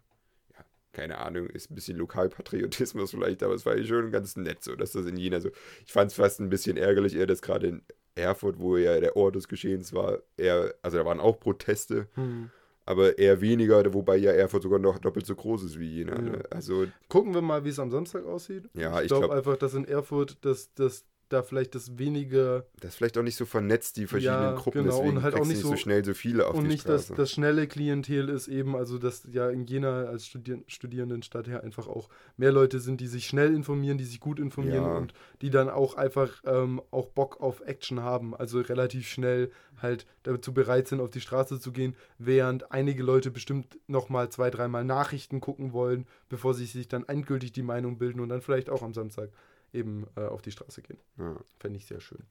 ja, 0.53 0.65
keine 0.91 1.19
Ahnung, 1.19 1.47
ist 1.47 1.71
ein 1.71 1.75
bisschen 1.75 1.97
Lokalpatriotismus 1.97 3.11
vielleicht, 3.11 3.43
aber 3.43 3.53
es 3.53 3.65
war 3.65 3.81
schon 3.83 4.11
ganz 4.11 4.35
nett 4.35 4.63
so, 4.63 4.75
dass 4.75 4.91
das 4.91 5.05
in 5.05 5.17
Jena 5.17 5.39
so, 5.39 5.49
ich 5.85 5.93
fand 5.93 6.11
es 6.11 6.17
fast 6.17 6.39
ein 6.41 6.49
bisschen 6.49 6.75
ärgerlich, 6.77 7.15
eher 7.15 7.27
das 7.27 7.41
gerade 7.41 7.67
in 7.67 7.83
Erfurt, 8.17 8.59
wo 8.59 8.77
ja 8.77 8.99
der 8.99 9.15
Ort 9.15 9.35
des 9.35 9.47
Geschehens 9.47 9.93
war, 9.93 10.19
eher, 10.37 10.73
also 10.81 10.97
da 10.97 11.05
waren 11.05 11.19
auch 11.19 11.39
Proteste, 11.39 12.07
Hm. 12.15 12.49
aber 12.85 13.17
eher 13.17 13.39
weniger, 13.41 13.93
wobei 13.93 14.17
ja 14.17 14.31
Erfurt 14.31 14.63
sogar 14.63 14.79
noch 14.79 14.99
doppelt 14.99 15.25
so 15.25 15.35
groß 15.35 15.63
ist 15.63 15.79
wie 15.79 15.89
Jena. 15.97 16.15
Ja. 16.15 16.21
Ne? 16.21 16.43
Also, 16.49 16.87
Gucken 17.09 17.33
wir 17.33 17.41
mal, 17.41 17.63
wie 17.65 17.69
es 17.69 17.79
am 17.79 17.91
Samstag 17.91 18.25
aussieht. 18.25 18.69
Ja, 18.73 18.97
ich 18.97 19.03
ich 19.03 19.07
glaube 19.07 19.27
glaub- 19.27 19.37
einfach, 19.37 19.57
dass 19.57 19.73
in 19.73 19.85
Erfurt, 19.85 20.37
dass, 20.45 20.73
dass 20.73 21.05
da 21.29 21.43
vielleicht 21.43 21.75
das 21.75 21.97
weniger 21.97 22.65
das 22.79 22.91
ist 22.91 22.95
vielleicht 22.97 23.17
auch 23.17 23.23
nicht 23.23 23.35
so 23.35 23.45
vernetzt, 23.45 23.97
die 23.97 24.07
verschiedenen 24.07 24.41
Ja, 24.41 24.55
Gruppen, 24.55 24.83
genau, 24.83 24.97
deswegen 24.97 25.17
und 25.17 25.23
halt 25.23 25.35
auch 25.35 25.45
nicht 25.45 25.59
so 25.61 25.69
so- 25.69 25.75
schnell 25.75 26.03
so 26.05 26.13
viele 26.13 26.47
auf 26.47 26.55
und 26.55 26.63
die 26.63 26.69
nicht 26.69 26.87
das, 26.87 27.05
Straße. 27.05 27.17
das 27.17 27.31
schnelle 27.31 27.67
Klientel 27.67 28.29
ist 28.29 28.47
eben, 28.47 28.75
also 28.75 28.97
dass 28.97 29.27
ja 29.31 29.49
in 29.49 29.65
Jena 29.65 30.05
als 30.05 30.25
Studier 30.27 30.59
Studierendenstadt 30.67 31.47
her 31.47 31.63
einfach 31.63 31.87
auch 31.87 32.09
mehr 32.37 32.51
Leute 32.51 32.79
sind, 32.79 33.01
die 33.01 33.07
sich 33.07 33.27
schnell 33.27 33.53
informieren, 33.53 33.97
die 33.97 34.05
sich 34.05 34.19
gut 34.19 34.39
informieren 34.39 34.83
Ja. 34.83 34.97
und 34.97 35.13
die 35.41 35.49
dann 35.49 35.69
auch 35.69 35.95
einfach 35.95 36.41
ähm, 36.45 36.81
auch 36.91 37.07
Bock 37.09 37.41
auf 37.41 37.61
Action 37.61 38.01
haben, 38.01 38.35
also 38.35 38.59
relativ 38.61 39.07
schnell 39.07 39.51
halt 39.81 40.05
dazu 40.23 40.53
bereit 40.53 40.87
sind, 40.87 41.01
auf 41.01 41.09
die 41.09 41.21
Straße 41.21 41.59
zu 41.59 41.71
gehen, 41.71 41.95
während 42.17 42.71
einige 42.71 43.03
Leute 43.03 43.29
bestimmt 43.31 43.77
nochmal 43.87 44.29
zwei, 44.29 44.49
dreimal 44.49 44.83
Nachrichten 44.83 45.39
gucken 45.39 45.71
wollen, 45.73 46.07
bevor 46.29 46.53
sie 46.53 46.65
sich 46.65 46.87
dann 46.87 47.07
endgültig 47.07 47.51
die 47.51 47.63
Meinung 47.63 47.97
bilden 47.97 48.19
und 48.19 48.29
dann 48.29 48.41
vielleicht 48.41 48.69
auch 48.69 48.81
am 48.81 48.93
Samstag 48.93 49.29
eben 49.73 50.07
äh, 50.15 50.21
auf 50.21 50.41
die 50.41 50.51
Straße 50.51 50.81
gehen. 50.81 50.99
ja, 51.17 51.35
Fände 51.59 51.77
ich 51.77 51.85
sehr 51.85 51.99
schön. 51.99 52.25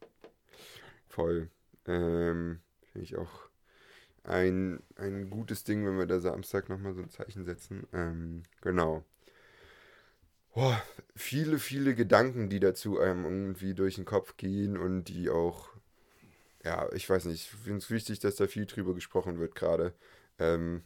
voll. 1.08 1.50
Ähm, 1.86 2.60
Finde 2.92 3.04
ich 3.04 3.16
auch 3.16 3.48
ein, 4.24 4.82
ein 4.96 5.30
gutes 5.30 5.64
Ding, 5.64 5.86
wenn 5.86 5.98
wir 5.98 6.06
da 6.06 6.20
Samstag 6.20 6.68
nochmal 6.68 6.94
so 6.94 7.02
ein 7.02 7.10
Zeichen 7.10 7.44
setzen. 7.44 7.86
Ähm, 7.92 8.42
genau. 8.60 9.04
Boah, 10.54 10.82
viele, 11.14 11.58
viele 11.58 11.94
Gedanken, 11.94 12.48
die 12.48 12.60
dazu 12.60 12.98
einem 12.98 13.24
irgendwie 13.24 13.74
durch 13.74 13.96
den 13.96 14.06
Kopf 14.06 14.36
gehen 14.36 14.76
und 14.78 15.04
die 15.04 15.28
auch, 15.28 15.68
ja, 16.64 16.90
ich 16.92 17.08
weiß 17.08 17.26
nicht, 17.26 17.42
ich 17.42 17.60
finde 17.60 17.78
es 17.78 17.90
wichtig, 17.90 18.20
dass 18.20 18.36
da 18.36 18.46
viel 18.46 18.66
drüber 18.66 18.94
gesprochen 18.94 19.38
wird 19.38 19.54
gerade. 19.54 19.92
Ähm, 20.38 20.82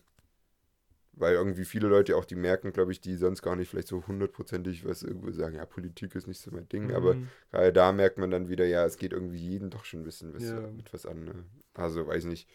weil 1.12 1.34
irgendwie 1.34 1.64
viele 1.64 1.88
Leute 1.88 2.16
auch, 2.16 2.24
die 2.24 2.36
merken, 2.36 2.72
glaube 2.72 2.92
ich, 2.92 3.00
die 3.00 3.16
sonst 3.16 3.42
gar 3.42 3.56
nicht 3.56 3.68
vielleicht 3.68 3.88
so 3.88 4.06
hundertprozentig 4.06 4.84
was 4.86 5.02
irgendwo 5.02 5.30
sagen, 5.32 5.56
ja, 5.56 5.66
Politik 5.66 6.14
ist 6.14 6.26
nicht 6.26 6.40
so 6.40 6.50
mein 6.50 6.68
Ding, 6.68 6.92
aber 6.92 7.16
Mhm. 7.16 7.28
gerade 7.50 7.72
da 7.72 7.92
merkt 7.92 8.18
man 8.18 8.30
dann 8.30 8.48
wieder, 8.48 8.66
ja, 8.66 8.84
es 8.86 8.96
geht 8.96 9.12
irgendwie 9.12 9.38
jeden 9.38 9.70
doch 9.70 9.84
schon 9.84 10.00
ein 10.00 10.04
bisschen 10.04 10.34
was, 10.34 10.42
Ja. 10.42 10.60
mit 10.76 10.92
was 10.92 11.06
an. 11.06 11.24
Ne? 11.24 11.44
Also, 11.74 12.06
weiß 12.06 12.24
nicht. 12.24 12.48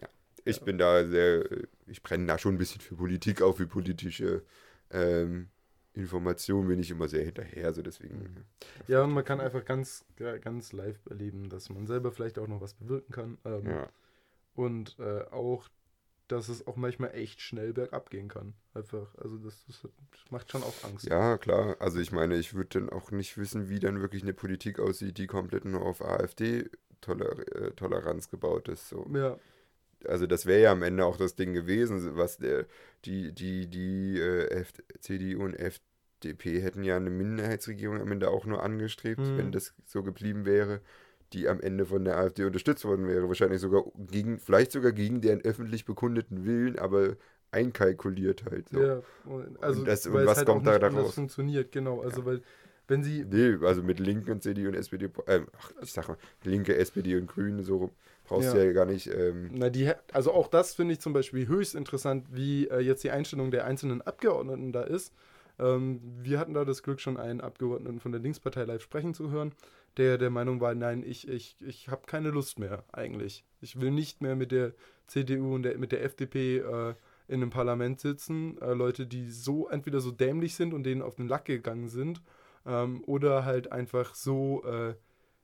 Ja, 0.00 0.08
ich 0.44 0.58
Ja. 0.58 0.64
bin 0.64 0.78
da 0.78 1.04
sehr, 1.06 1.44
ich 1.86 2.02
brenne 2.02 2.26
da 2.26 2.38
schon 2.38 2.54
ein 2.54 2.58
bisschen 2.58 2.80
für 2.80 2.96
Politik, 2.96 3.42
auch 3.42 3.56
für 3.56 3.66
politische 3.66 4.42
ähm, 4.90 5.48
Informationen 5.94 6.68
bin 6.68 6.78
ich 6.78 6.90
immer 6.90 7.08
sehr 7.08 7.24
hinterher, 7.24 7.72
so 7.72 7.82
deswegen. 7.82 8.44
Ja, 8.88 9.02
und 9.04 9.12
man 9.12 9.24
kann 9.24 9.40
einfach 9.40 9.64
ganz, 9.64 10.04
ja, 10.18 10.36
ganz 10.38 10.72
live 10.72 10.98
erleben, 11.06 11.48
dass 11.48 11.68
man 11.70 11.86
selber 11.86 12.12
vielleicht 12.12 12.38
auch 12.38 12.48
noch 12.48 12.60
was 12.60 12.74
bewirken 12.74 13.12
kann. 13.12 13.38
Ähm, 13.44 13.66
Ja, 13.66 13.88
Und 14.54 14.96
äh, 15.00 15.22
auch, 15.32 15.68
dass 16.28 16.48
es 16.48 16.66
auch 16.66 16.76
manchmal 16.76 17.14
echt 17.14 17.40
schnell 17.40 17.72
bergab 17.72 18.10
gehen 18.10 18.28
kann. 18.28 18.54
Einfach. 18.74 19.14
Also 19.16 19.38
das, 19.38 19.64
das 19.66 19.80
macht 20.30 20.50
schon 20.50 20.62
auch 20.62 20.74
Angst. 20.84 21.06
ja, 21.08 21.38
klar. 21.38 21.76
Also 21.80 22.00
ich 22.00 22.12
meine, 22.12 22.36
ich 22.36 22.54
würde 22.54 22.80
dann 22.80 22.90
auch 22.90 23.10
nicht 23.10 23.38
wissen, 23.38 23.68
wie 23.68 23.78
dann 23.78 24.00
wirklich 24.00 24.22
eine 24.22 24.34
Politik 24.34 24.78
aussieht, 24.80 25.18
die 25.18 25.26
komplett 25.26 25.64
nur 25.64 25.82
auf 25.82 26.02
AfD-Toleranz 27.00 28.28
gebaut 28.30 28.68
ist. 28.68 28.88
So. 28.88 29.06
Ja, 29.14 29.38
also 30.04 30.26
das 30.26 30.46
wäre 30.46 30.62
ja 30.62 30.72
am 30.72 30.82
Ende 30.82 31.04
auch 31.04 31.16
das 31.16 31.34
Ding 31.36 31.52
gewesen, 31.54 32.16
was 32.16 32.38
der, 32.38 32.66
die, 33.04 33.32
die, 33.32 33.68
die 33.68 34.18
äh, 34.18 34.64
CDU 35.00 35.42
und 35.44 35.54
FDP 35.54 36.60
hätten 36.60 36.82
ja 36.84 36.96
eine 36.96 37.10
Minderheitsregierung 37.10 38.00
am 38.00 38.12
Ende 38.12 38.30
auch 38.30 38.46
nur 38.46 38.62
angestrebt, 38.62 39.20
Mhm. 39.20 39.38
wenn 39.38 39.52
das 39.52 39.74
so 39.84 40.02
geblieben 40.02 40.44
wäre. 40.44 40.80
Die 41.32 41.48
am 41.48 41.60
Ende 41.60 41.86
von 41.86 42.04
der 42.04 42.16
AfD 42.18 42.44
unterstützt 42.44 42.84
worden 42.84 43.06
wäre. 43.08 43.28
Wahrscheinlich 43.28 43.60
sogar 43.60 43.84
gegen, 44.10 44.38
vielleicht 44.38 44.72
sogar 44.72 44.92
gegen 44.92 45.20
deren 45.20 45.40
öffentlich 45.42 45.84
bekundeten 45.84 46.44
Willen, 46.44 46.78
aber 46.78 47.16
einkalkuliert 47.50 48.44
halt. 48.50 48.68
So. 48.68 48.80
Ja, 48.82 49.02
also 49.60 49.80
und 49.80 49.88
das, 49.88 50.06
und 50.06 50.14
was 50.14 50.38
halt 50.38 50.46
kommt 50.46 50.66
da 50.66 50.78
daraus? 50.78 51.14
funktioniert, 51.14 51.72
genau. 51.72 52.00
Also 52.00 52.24
weil 52.24 52.42
wenn 52.88 53.02
sie 53.02 53.24
Nee, 53.24 53.56
also 53.66 53.82
mit 53.82 53.98
Linken 53.98 54.30
und 54.30 54.42
CDU 54.42 54.68
und 54.68 54.74
SPD, 54.74 55.06
äh, 55.26 55.40
ach, 55.58 55.72
ich 55.82 55.92
sag 55.92 56.08
mal, 56.08 56.16
Linke, 56.44 56.76
SPD 56.76 57.16
und 57.16 57.26
Grüne, 57.26 57.62
so 57.62 57.90
brauchst 58.24 58.52
du 58.52 58.58
Ja. 58.58 58.64
ja 58.64 58.72
gar 58.72 58.86
nicht. 58.86 59.08
Ähm, 59.08 59.50
Na, 59.52 59.70
die, 59.70 59.90
also 60.12 60.32
auch 60.32 60.48
das 60.48 60.74
finde 60.74 60.92
ich 60.94 61.00
zum 61.00 61.12
Beispiel 61.12 61.48
höchst 61.48 61.74
interessant, 61.74 62.26
wie 62.30 62.68
äh, 62.68 62.78
jetzt 62.80 63.02
die 63.02 63.10
Einstellung 63.10 63.50
der 63.50 63.64
einzelnen 63.64 64.02
Abgeordneten 64.02 64.72
da 64.72 64.82
ist. 64.82 65.12
Ähm, 65.58 66.00
wir 66.20 66.38
hatten 66.38 66.54
da 66.54 66.64
das 66.64 66.82
Glück, 66.82 67.00
schon 67.00 67.16
einen 67.16 67.40
Abgeordneten 67.40 67.98
von 67.98 68.12
der 68.12 68.20
Linkspartei 68.20 68.64
live 68.64 68.82
sprechen 68.82 69.14
zu 69.14 69.30
hören, 69.30 69.52
der 69.96 70.18
der 70.18 70.30
Meinung 70.30 70.60
war, 70.60 70.74
nein, 70.74 71.02
ich, 71.06 71.26
ich, 71.28 71.56
ich 71.60 71.88
habe 71.88 72.02
keine 72.06 72.30
Lust 72.30 72.58
mehr 72.58 72.84
eigentlich. 72.92 73.44
Ich 73.60 73.80
will 73.80 73.90
nicht 73.90 74.20
mehr 74.22 74.36
mit 74.36 74.52
der 74.52 74.74
CDU 75.06 75.54
und 75.54 75.62
der, 75.62 75.78
mit 75.78 75.92
der 75.92 76.04
FDP 76.04 76.58
äh, 76.58 76.94
in 77.28 77.42
einem 77.42 77.50
Parlament 77.50 78.00
sitzen. 78.00 78.60
Äh, 78.60 78.74
Leute, 78.74 79.06
die 79.06 79.30
so 79.30 79.68
entweder 79.68 80.00
so 80.00 80.10
dämlich 80.10 80.54
sind 80.54 80.74
und 80.74 80.84
denen 80.84 81.02
auf 81.02 81.16
den 81.16 81.28
Lack 81.28 81.46
gegangen 81.46 81.88
sind 81.88 82.20
ähm, 82.66 83.02
oder 83.06 83.44
halt 83.44 83.72
einfach 83.72 84.14
so 84.14 84.62
äh, 84.64 84.94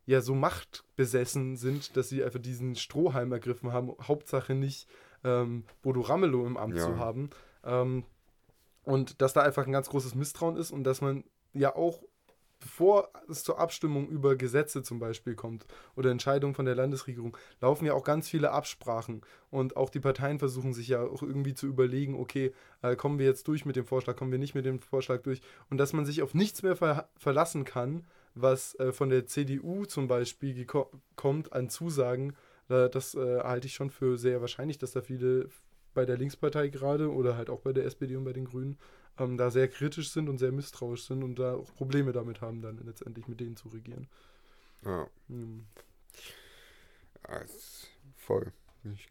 ja 0.05 0.21
so 0.21 0.35
machtbesessen 0.35 1.57
sind, 1.57 1.97
dass 1.97 2.09
sie 2.09 2.23
einfach 2.25 2.41
diesen 2.41 2.75
Strohhalm 2.77 3.33
ergriffen 3.33 3.73
haben. 3.73 3.93
Hauptsache 4.03 4.55
nicht 4.55 4.89
ähm, 5.25 5.65
Bodo 5.83 6.01
Ramelow 6.01 6.47
im 6.47 6.57
Amt 6.57 6.77
Ja. 6.77 6.85
zu 6.85 6.99
haben. 6.99 7.31
Ähm, 7.65 8.05
und 8.85 9.23
dass 9.23 9.33
da 9.33 9.43
einfach 9.43 9.65
ein 9.67 9.73
ganz 9.73 9.89
großes 9.89 10.15
Misstrauen 10.17 10.57
ist 10.57 10.73
und 10.73 10.83
dass 10.85 11.01
man 11.01 11.23
ja 11.53 11.75
auch, 11.77 12.03
bevor 12.63 13.11
es 13.29 13.43
zur 13.43 13.59
Abstimmung 13.59 14.09
über 14.09 14.37
Gesetze 14.37 14.83
zum 14.83 14.99
Beispiel 14.99 15.35
kommt 15.35 15.67
oder 15.97 16.11
Entscheidungen 16.11 16.55
von 16.55 16.65
der 16.65 16.77
Landesregierung, 16.77 17.37
laufen 17.61 17.85
ja 17.85 17.95
auch 17.95 18.05
ganz 18.05 18.29
viele 18.29 18.53
Absprachen. 18.53 19.23
Und 19.51 19.77
auch 19.77 19.91
die 19.91 20.01
Parteien 20.01 20.39
versuchen 20.39 20.73
sich 20.73 20.89
ja 20.89 21.03
auch 21.03 21.23
irgendwie 21.23 21.55
zu 21.55 21.67
überlegen, 21.67 22.15
okay, 22.15 22.53
äh, 22.83 22.97
kommen 22.97 23.19
wir 23.19 23.27
jetzt 23.27 23.49
durch 23.49 23.67
mit 23.67 23.77
dem 23.77 23.85
Vorschlag, 23.85 24.17
kommen 24.17 24.33
wir 24.33 24.39
nicht 24.39 24.55
mit 24.55 24.65
dem 24.65 24.81
Vorschlag 24.81 25.23
durch. 25.23 25.43
Und 25.69 25.79
dass 25.79 25.93
man 25.93 26.07
sich 26.07 26.23
auf 26.23 26.35
nichts 26.35 26.63
mehr 26.63 26.77
ver 26.77 27.09
verlassen 27.17 27.65
kann, 27.65 28.07
was 28.35 28.75
äh, 28.77 28.93
von 28.93 29.11
der 29.11 29.27
CDU 29.27 29.85
zum 29.85 30.09
Beispiel 30.09 30.67
kommt 31.17 31.53
an 31.53 31.69
Zusagen, 31.69 32.35
äh, 32.69 32.89
das 32.89 33.15
äh, 33.15 33.41
halte 33.41 33.67
ich 33.67 33.75
schon 33.75 33.91
für 33.91 34.17
sehr 34.17 34.41
wahrscheinlich, 34.41 34.79
dass 34.79 34.93
da 34.93 35.03
viele 35.03 35.49
bei 35.95 36.07
der 36.07 36.17
Linkspartei 36.17 36.69
gerade 36.69 37.13
oder 37.13 37.37
halt 37.37 37.51
auch 37.51 37.61
bei 37.61 37.73
der 37.73 37.85
SPD 37.85 38.17
und 38.17 38.25
bei 38.25 38.33
den 38.33 38.47
Grünen 38.47 38.79
ähm, 39.19 39.37
da 39.37 39.51
sehr 39.51 39.69
kritisch 39.69 40.11
sind 40.11 40.29
und 40.29 40.39
sehr 40.39 40.53
misstrauisch 40.53 41.05
sind 41.05 41.23
und 41.23 41.39
da 41.39 41.55
auch 41.55 41.75
Probleme 41.75 42.13
damit 42.13 42.41
haben, 42.41 42.63
dann 42.63 42.79
letztendlich 42.85 43.29
mit 43.29 43.41
denen 43.41 43.57
zu 43.57 43.69
regieren. 43.69 44.09
ja, 44.85 45.07
Hm. 45.29 45.65
ja, 47.29 47.43
voll. 48.17 48.53
Ich, 48.85 49.09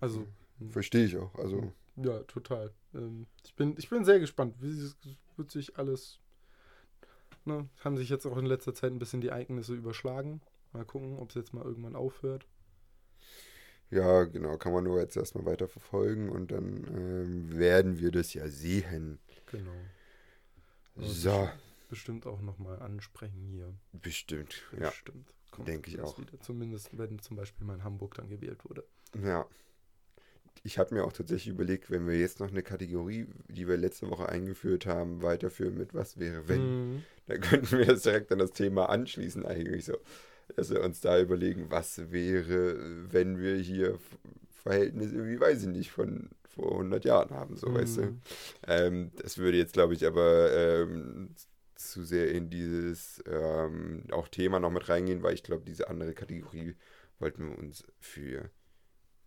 Also, 0.00 0.26
Verstehe 0.70 1.04
ich 1.04 1.16
auch. 1.16 1.34
Also, 1.34 1.72
ja, 1.96 2.22
total. 2.24 2.72
Ähm, 2.94 3.26
ich, 3.44 3.54
bin, 3.54 3.74
ich 3.78 3.88
bin 3.90 4.04
sehr 4.04 4.18
gespannt, 4.20 4.56
wie 4.60 4.70
es 4.70 4.96
wird 5.36 5.50
sich 5.50 5.78
alles. 5.78 6.18
Ne, 7.44 7.68
haben 7.84 7.96
sich 7.96 8.08
jetzt 8.08 8.26
auch 8.26 8.36
in 8.36 8.46
letzter 8.46 8.74
Zeit 8.74 8.90
ein 8.92 8.98
bisschen 8.98 9.20
die 9.20 9.28
Ereignisse 9.28 9.74
überschlagen. 9.74 10.40
Mal 10.72 10.84
gucken, 10.84 11.18
ob 11.18 11.28
es 11.30 11.34
jetzt 11.36 11.54
mal 11.54 11.64
irgendwann 11.64 11.94
aufhört. 11.94 12.46
Ja, 13.90 14.24
genau, 14.24 14.56
kann 14.58 14.72
man 14.72 14.84
nur 14.84 15.00
jetzt 15.00 15.16
erstmal 15.16 15.46
weiter 15.46 15.68
verfolgen 15.68 16.28
und 16.30 16.50
dann 16.50 16.84
ähm, 16.94 17.58
werden 17.58 17.98
wir 17.98 18.10
das 18.10 18.34
ja 18.34 18.48
sehen. 18.48 19.18
Genau. 19.50 19.70
Aber 20.96 21.06
So, 21.06 21.48
Bestimmt 21.88 22.26
auch 22.26 22.40
nochmal 22.40 22.80
ansprechen 22.80 23.44
hier. 23.46 23.72
bestimmt. 23.92 24.62
Ja, 24.72 24.88
Bestimmt. 24.90 25.32
Kommt 25.52 25.68
denke 25.68 25.90
ich 25.90 25.96
das 25.96 26.06
auch. 26.10 26.18
Wieder. 26.18 26.40
Zumindest, 26.40 26.98
wenn 26.98 27.20
zum 27.20 27.36
Beispiel 27.36 27.64
mal 27.64 27.74
in 27.74 27.84
Hamburg 27.84 28.14
dann 28.14 28.28
gewählt 28.28 28.64
wurde. 28.64 28.84
ja. 29.22 29.46
Ich 30.62 30.78
habe 30.78 30.94
mir 30.94 31.04
auch 31.04 31.12
tatsächlich 31.12 31.48
überlegt, 31.54 31.90
wenn 31.90 32.08
wir 32.08 32.18
jetzt 32.18 32.40
noch 32.40 32.48
eine 32.50 32.62
Kategorie, 32.62 33.26
die 33.48 33.68
wir 33.68 33.76
letzte 33.76 34.10
Woche 34.10 34.28
eingeführt 34.28 34.84
haben, 34.86 35.22
weiterführen 35.22 35.76
mit 35.76 35.94
was 35.94 36.18
wäre, 36.18 36.48
wenn. 36.48 36.94
Mhm. 36.94 37.02
Da 37.26 37.36
könnten 37.36 37.78
wir 37.78 37.84
jetzt 37.86 38.04
direkt 38.06 38.32
an 38.32 38.38
das 38.38 38.50
Thema 38.52 38.88
anschließen, 38.88 39.44
eigentlich 39.46 39.84
so. 39.84 39.96
Dass 40.56 40.70
wir 40.70 40.82
uns 40.82 41.00
da 41.00 41.20
überlegen, 41.20 41.66
was 41.70 42.10
wäre, 42.10 43.12
wenn 43.12 43.38
wir 43.38 43.56
hier 43.56 43.98
Verhältnisse, 44.62 45.26
wie 45.26 45.38
weiß 45.38 45.62
ich 45.62 45.68
nicht, 45.68 45.92
von 45.92 46.30
vor 46.56 46.72
100 46.72 47.04
Jahren 47.04 47.30
haben, 47.30 47.56
so 47.56 47.72
weißt 47.72 47.98
du. 47.98 48.02
Mhm. 48.02 48.20
Ähm, 48.66 49.10
das 49.22 49.38
würde 49.38 49.58
jetzt, 49.58 49.74
glaube 49.74 49.94
ich, 49.94 50.06
aber 50.06 50.50
ähm, 50.52 51.34
zu 51.74 52.04
sehr 52.04 52.30
in 52.32 52.48
dieses 52.48 53.22
ähm, 53.30 54.04
auch 54.10 54.28
Thema 54.28 54.58
noch 54.58 54.70
mit 54.70 54.88
reingehen, 54.88 55.22
weil 55.22 55.34
ich 55.34 55.42
glaube, 55.42 55.64
diese 55.66 55.88
andere 55.88 56.14
Kategorie 56.14 56.74
wollten 57.18 57.50
wir 57.50 57.58
uns 57.58 57.84
für 58.00 58.50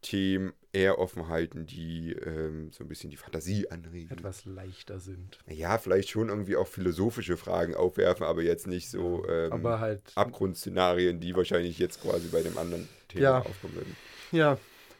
Themen 0.01 0.53
eher 0.71 0.99
offen 0.99 1.27
halten, 1.27 1.65
die 1.65 2.13
ähm, 2.13 2.71
so 2.71 2.83
ein 2.83 2.87
bisschen 2.87 3.09
die 3.09 3.17
Fantasie 3.17 3.69
anregen. 3.69 4.11
Etwas 4.11 4.45
leichter 4.45 4.99
sind. 4.99 5.39
Ja, 5.47 5.77
vielleicht 5.77 6.09
schon 6.09 6.29
irgendwie 6.29 6.55
auch 6.55 6.67
philosophische 6.67 7.37
Fragen 7.37 7.75
aufwerfen, 7.75 8.25
aber 8.25 8.43
jetzt 8.43 8.67
nicht 8.67 8.89
so 8.89 9.25
ähm, 9.27 9.51
Aber 9.51 9.79
halt. 9.79 10.11
Abgrundszenarien, 10.15 11.19
die 11.19 11.35
wahrscheinlich 11.35 11.79
jetzt 11.79 12.01
quasi 12.01 12.27
bei 12.27 12.41
dem 12.43 12.57
anderen 12.57 12.87
Thema 13.07 13.23
Ja. 13.23 13.39
aufkommen 13.39 13.75
würden. 13.75 13.95
Ja. 14.31 14.57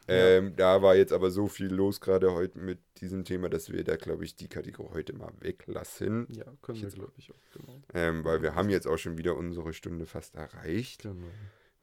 Ähm, 0.08 0.56
Da 0.56 0.82
war 0.82 0.96
jetzt 0.96 1.14
aber 1.14 1.30
so 1.30 1.48
viel 1.48 1.68
los 1.68 2.02
gerade 2.02 2.34
heute 2.34 2.58
mit 2.58 2.80
diesem 3.00 3.24
Thema, 3.26 3.48
dass 3.48 3.72
wir 3.72 3.84
da, 3.84 3.96
glaube 3.96 4.26
ich, 4.26 4.36
die 4.36 4.48
Kategorie 4.48 4.90
heute 4.96 5.14
mal 5.14 5.32
weglassen. 5.40 6.26
Ja, 6.32 6.46
können 6.64 6.82
wir, 6.82 6.90
glaube 6.90 7.14
ich, 7.18 7.32
auch. 7.32 7.36
Genau. 7.54 7.80
Ähm, 7.94 8.26
weil 8.26 8.42
wir 8.42 8.56
haben 8.56 8.72
jetzt 8.72 8.88
auch 8.88 8.98
schon 8.98 9.20
wieder 9.20 9.38
unsere 9.38 9.72
Stunde 9.72 10.08
fast 10.08 10.34
erreicht. 10.36 11.04
genau. 11.04 11.28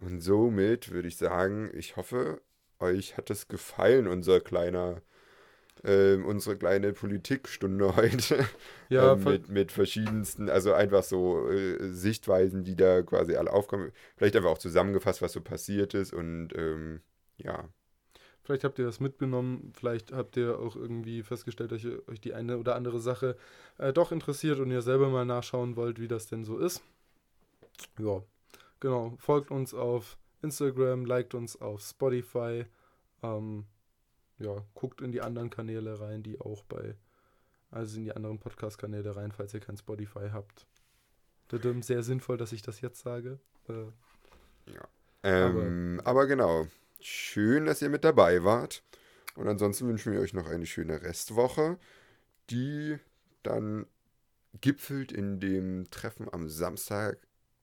Und 0.01 0.21
somit 0.21 0.91
würde 0.91 1.07
ich 1.09 1.17
sagen, 1.17 1.71
ich 1.73 1.97
hoffe, 1.97 2.43
euch 2.81 3.17
hat 3.17 3.31
es 3.31 3.49
gefallen, 3.49 4.07
unser 4.07 4.41
kleiner, 4.41 5.03
ähm, 5.85 6.25
unsere 6.27 6.57
kleine 6.57 6.93
Politikstunde 6.93 7.97
heute. 7.97 8.47
Ja, 8.89 9.13
ähm, 9.13 9.25
mit, 9.25 9.49
mit 9.49 9.73
verschiedensten, 9.73 10.49
also 10.51 10.73
einfach 10.73 11.03
so 11.03 11.49
äh, 11.51 11.91
Sichtweisen, 11.91 12.65
die 12.65 12.77
da 12.77 13.03
quasi 13.03 13.37
alle 13.37 13.53
aufkommen. 13.53 13.93
Vielleicht 14.17 14.37
einfach 14.37 14.51
auch 14.51 14.59
zusammengefasst, 14.59 15.23
was 15.23 15.33
so 15.33 15.41
passiert 15.41 15.95
ist 15.95 16.13
und 16.13 16.49
ähm, 16.57 17.01
ja. 17.39 17.69
Vielleicht 18.43 18.63
habt 18.63 18.79
ihr 18.79 18.85
das 18.85 19.01
mitgenommen, 19.01 19.73
vielleicht 19.77 20.13
habt 20.13 20.37
ihr 20.37 20.59
auch 20.61 20.77
irgendwie 20.77 21.25
festgestellt, 21.25 21.73
dass 21.73 21.83
ihr- 21.83 22.07
euch 22.09 22.21
die 22.21 22.33
eine 22.33 22.59
oder 22.59 22.77
andere 22.77 23.01
Sache 23.01 23.37
äh, 23.79 23.93
doch 23.93 24.13
interessiert 24.13 24.61
und 24.61 24.71
ihr 24.71 24.83
selber 24.83 25.09
mal 25.09 25.25
nachschauen 25.25 25.75
wollt, 25.75 26.01
wie 26.01 26.07
das 26.07 26.29
denn 26.29 26.45
so 26.45 26.57
ist. 26.59 26.81
Ja, 27.99 28.23
genau. 28.79 29.17
Folgt 29.19 29.51
uns 29.51 29.75
auf 29.75 30.17
Instagram, 30.47 31.05
liked 31.05 31.35
uns 31.35 31.61
auf 31.61 31.81
Spotify. 31.83 32.65
Ähm, 33.23 33.67
ja, 34.39 34.65
guckt 34.75 35.01
in 35.01 35.13
die 35.13 35.21
anderen 35.21 35.51
Kanäle 35.51 36.01
rein, 36.01 36.23
die 36.23 36.41
auch 36.41 36.65
bei, 36.65 36.95
also 37.71 37.99
in 37.99 38.05
die 38.05 38.13
anderen 38.15 38.39
Podcast-Kanäle 38.39 39.17
rein, 39.17 39.33
falls 39.33 39.55
ihr 39.55 39.61
kein 39.61 39.77
Spotify 39.77 40.31
habt. 40.33 40.67
Dadum, 41.49 41.83
Sehr 41.83 42.03
sinnvoll, 42.03 42.37
dass 42.37 42.53
ich 42.53 42.63
das 42.63 42.81
jetzt 42.81 43.01
sage. 43.01 43.39
Äh, 43.69 43.91
Ähm, 45.23 46.01
aber, 46.05 46.27
genau. 46.27 46.67
Schön, 47.01 47.67
dass 47.67 47.83
ihr 47.83 47.89
mit 47.89 48.05
dabei 48.05 48.43
wart. 48.43 48.83
Und 49.37 49.49
ansonsten 49.49 49.87
wünschen 49.87 50.13
wir 50.13 50.21
euch 50.21 50.33
noch 50.33 50.47
eine 50.47 50.67
schöne 50.67 51.03
Restwoche, 51.03 51.79
die 52.51 52.99
dann 53.43 53.87
gipfelt 54.61 55.13
in 55.13 55.41
dem 55.41 55.91
Treffen 55.91 56.33
am 56.33 56.49
Samstag 56.49 57.19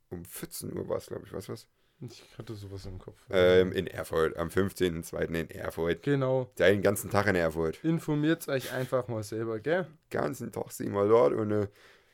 um 0.09 0.25
14 0.25 0.77
Uhr 0.77 0.87
war 0.87 0.97
es, 0.97 1.07
glaube 1.07 1.25
ich, 1.25 1.33
was 1.33 1.49
was? 1.49 1.67
Ich 2.01 2.23
hatte 2.37 2.53
sowas 2.55 2.85
im 2.85 2.99
Kopf. 2.99 3.17
Ähm, 3.29 3.71
in 3.71 3.87
Erfurt, 3.87 4.35
am 4.37 4.49
15.02. 4.49 5.33
in 5.33 5.49
Erfurt. 5.51 6.03
genau. 6.03 6.51
Den 6.59 6.81
ganzen 6.81 7.09
Tag 7.09 7.27
in 7.27 7.35
Erfurt. 7.35 7.79
Informiert 7.83 8.47
euch 8.47 8.71
einfach 8.73 9.07
mal 9.07 9.23
selber, 9.23 9.59
gell? 9.59 9.87
ganzen 10.09 10.51
Tag 10.51 10.71
sind 10.71 10.91
wir 10.93 11.07
dort 11.07 11.33
und 11.33 11.51
äh, 11.51 11.67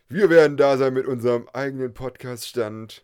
wir 0.08 0.30
werden 0.30 0.58
da 0.58 0.78
sein 0.78 0.94
mit 0.94 1.06
unserem 1.06 1.48
eigenen 1.54 1.94
Podcast-Stand 1.94 3.04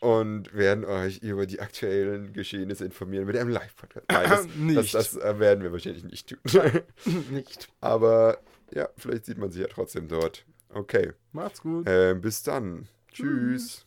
und 0.00 0.54
werden 0.54 0.84
euch 0.84 1.18
über 1.18 1.46
die 1.46 1.60
aktuellen 1.60 2.32
Geschehnisse 2.32 2.84
informieren 2.84 3.26
mit 3.26 3.36
einem 3.36 3.50
Live-Podcast. 3.50 4.06
Nein, 4.10 4.28
das, 4.28 4.46
Nicht. 4.56 4.94
Das, 4.94 5.12
das 5.12 5.16
äh, 5.16 5.38
werden 5.38 5.62
wir 5.62 5.72
wahrscheinlich 5.72 6.04
nicht 6.04 6.28
tun. 6.28 6.38
Nicht. 7.30 7.68
Aber 7.80 8.38
ja, 8.72 8.88
vielleicht 8.96 9.26
sieht 9.26 9.38
man 9.38 9.50
sich 9.50 9.62
ja 9.62 9.68
trotzdem 9.68 10.06
dort. 10.08 10.44
Okay, 10.72 11.12
Macht's 11.32 11.62
gut. 11.62 11.86
ähm, 11.88 12.20
bis 12.20 12.42
dann. 12.42 12.86
Tschüss. 13.10 13.86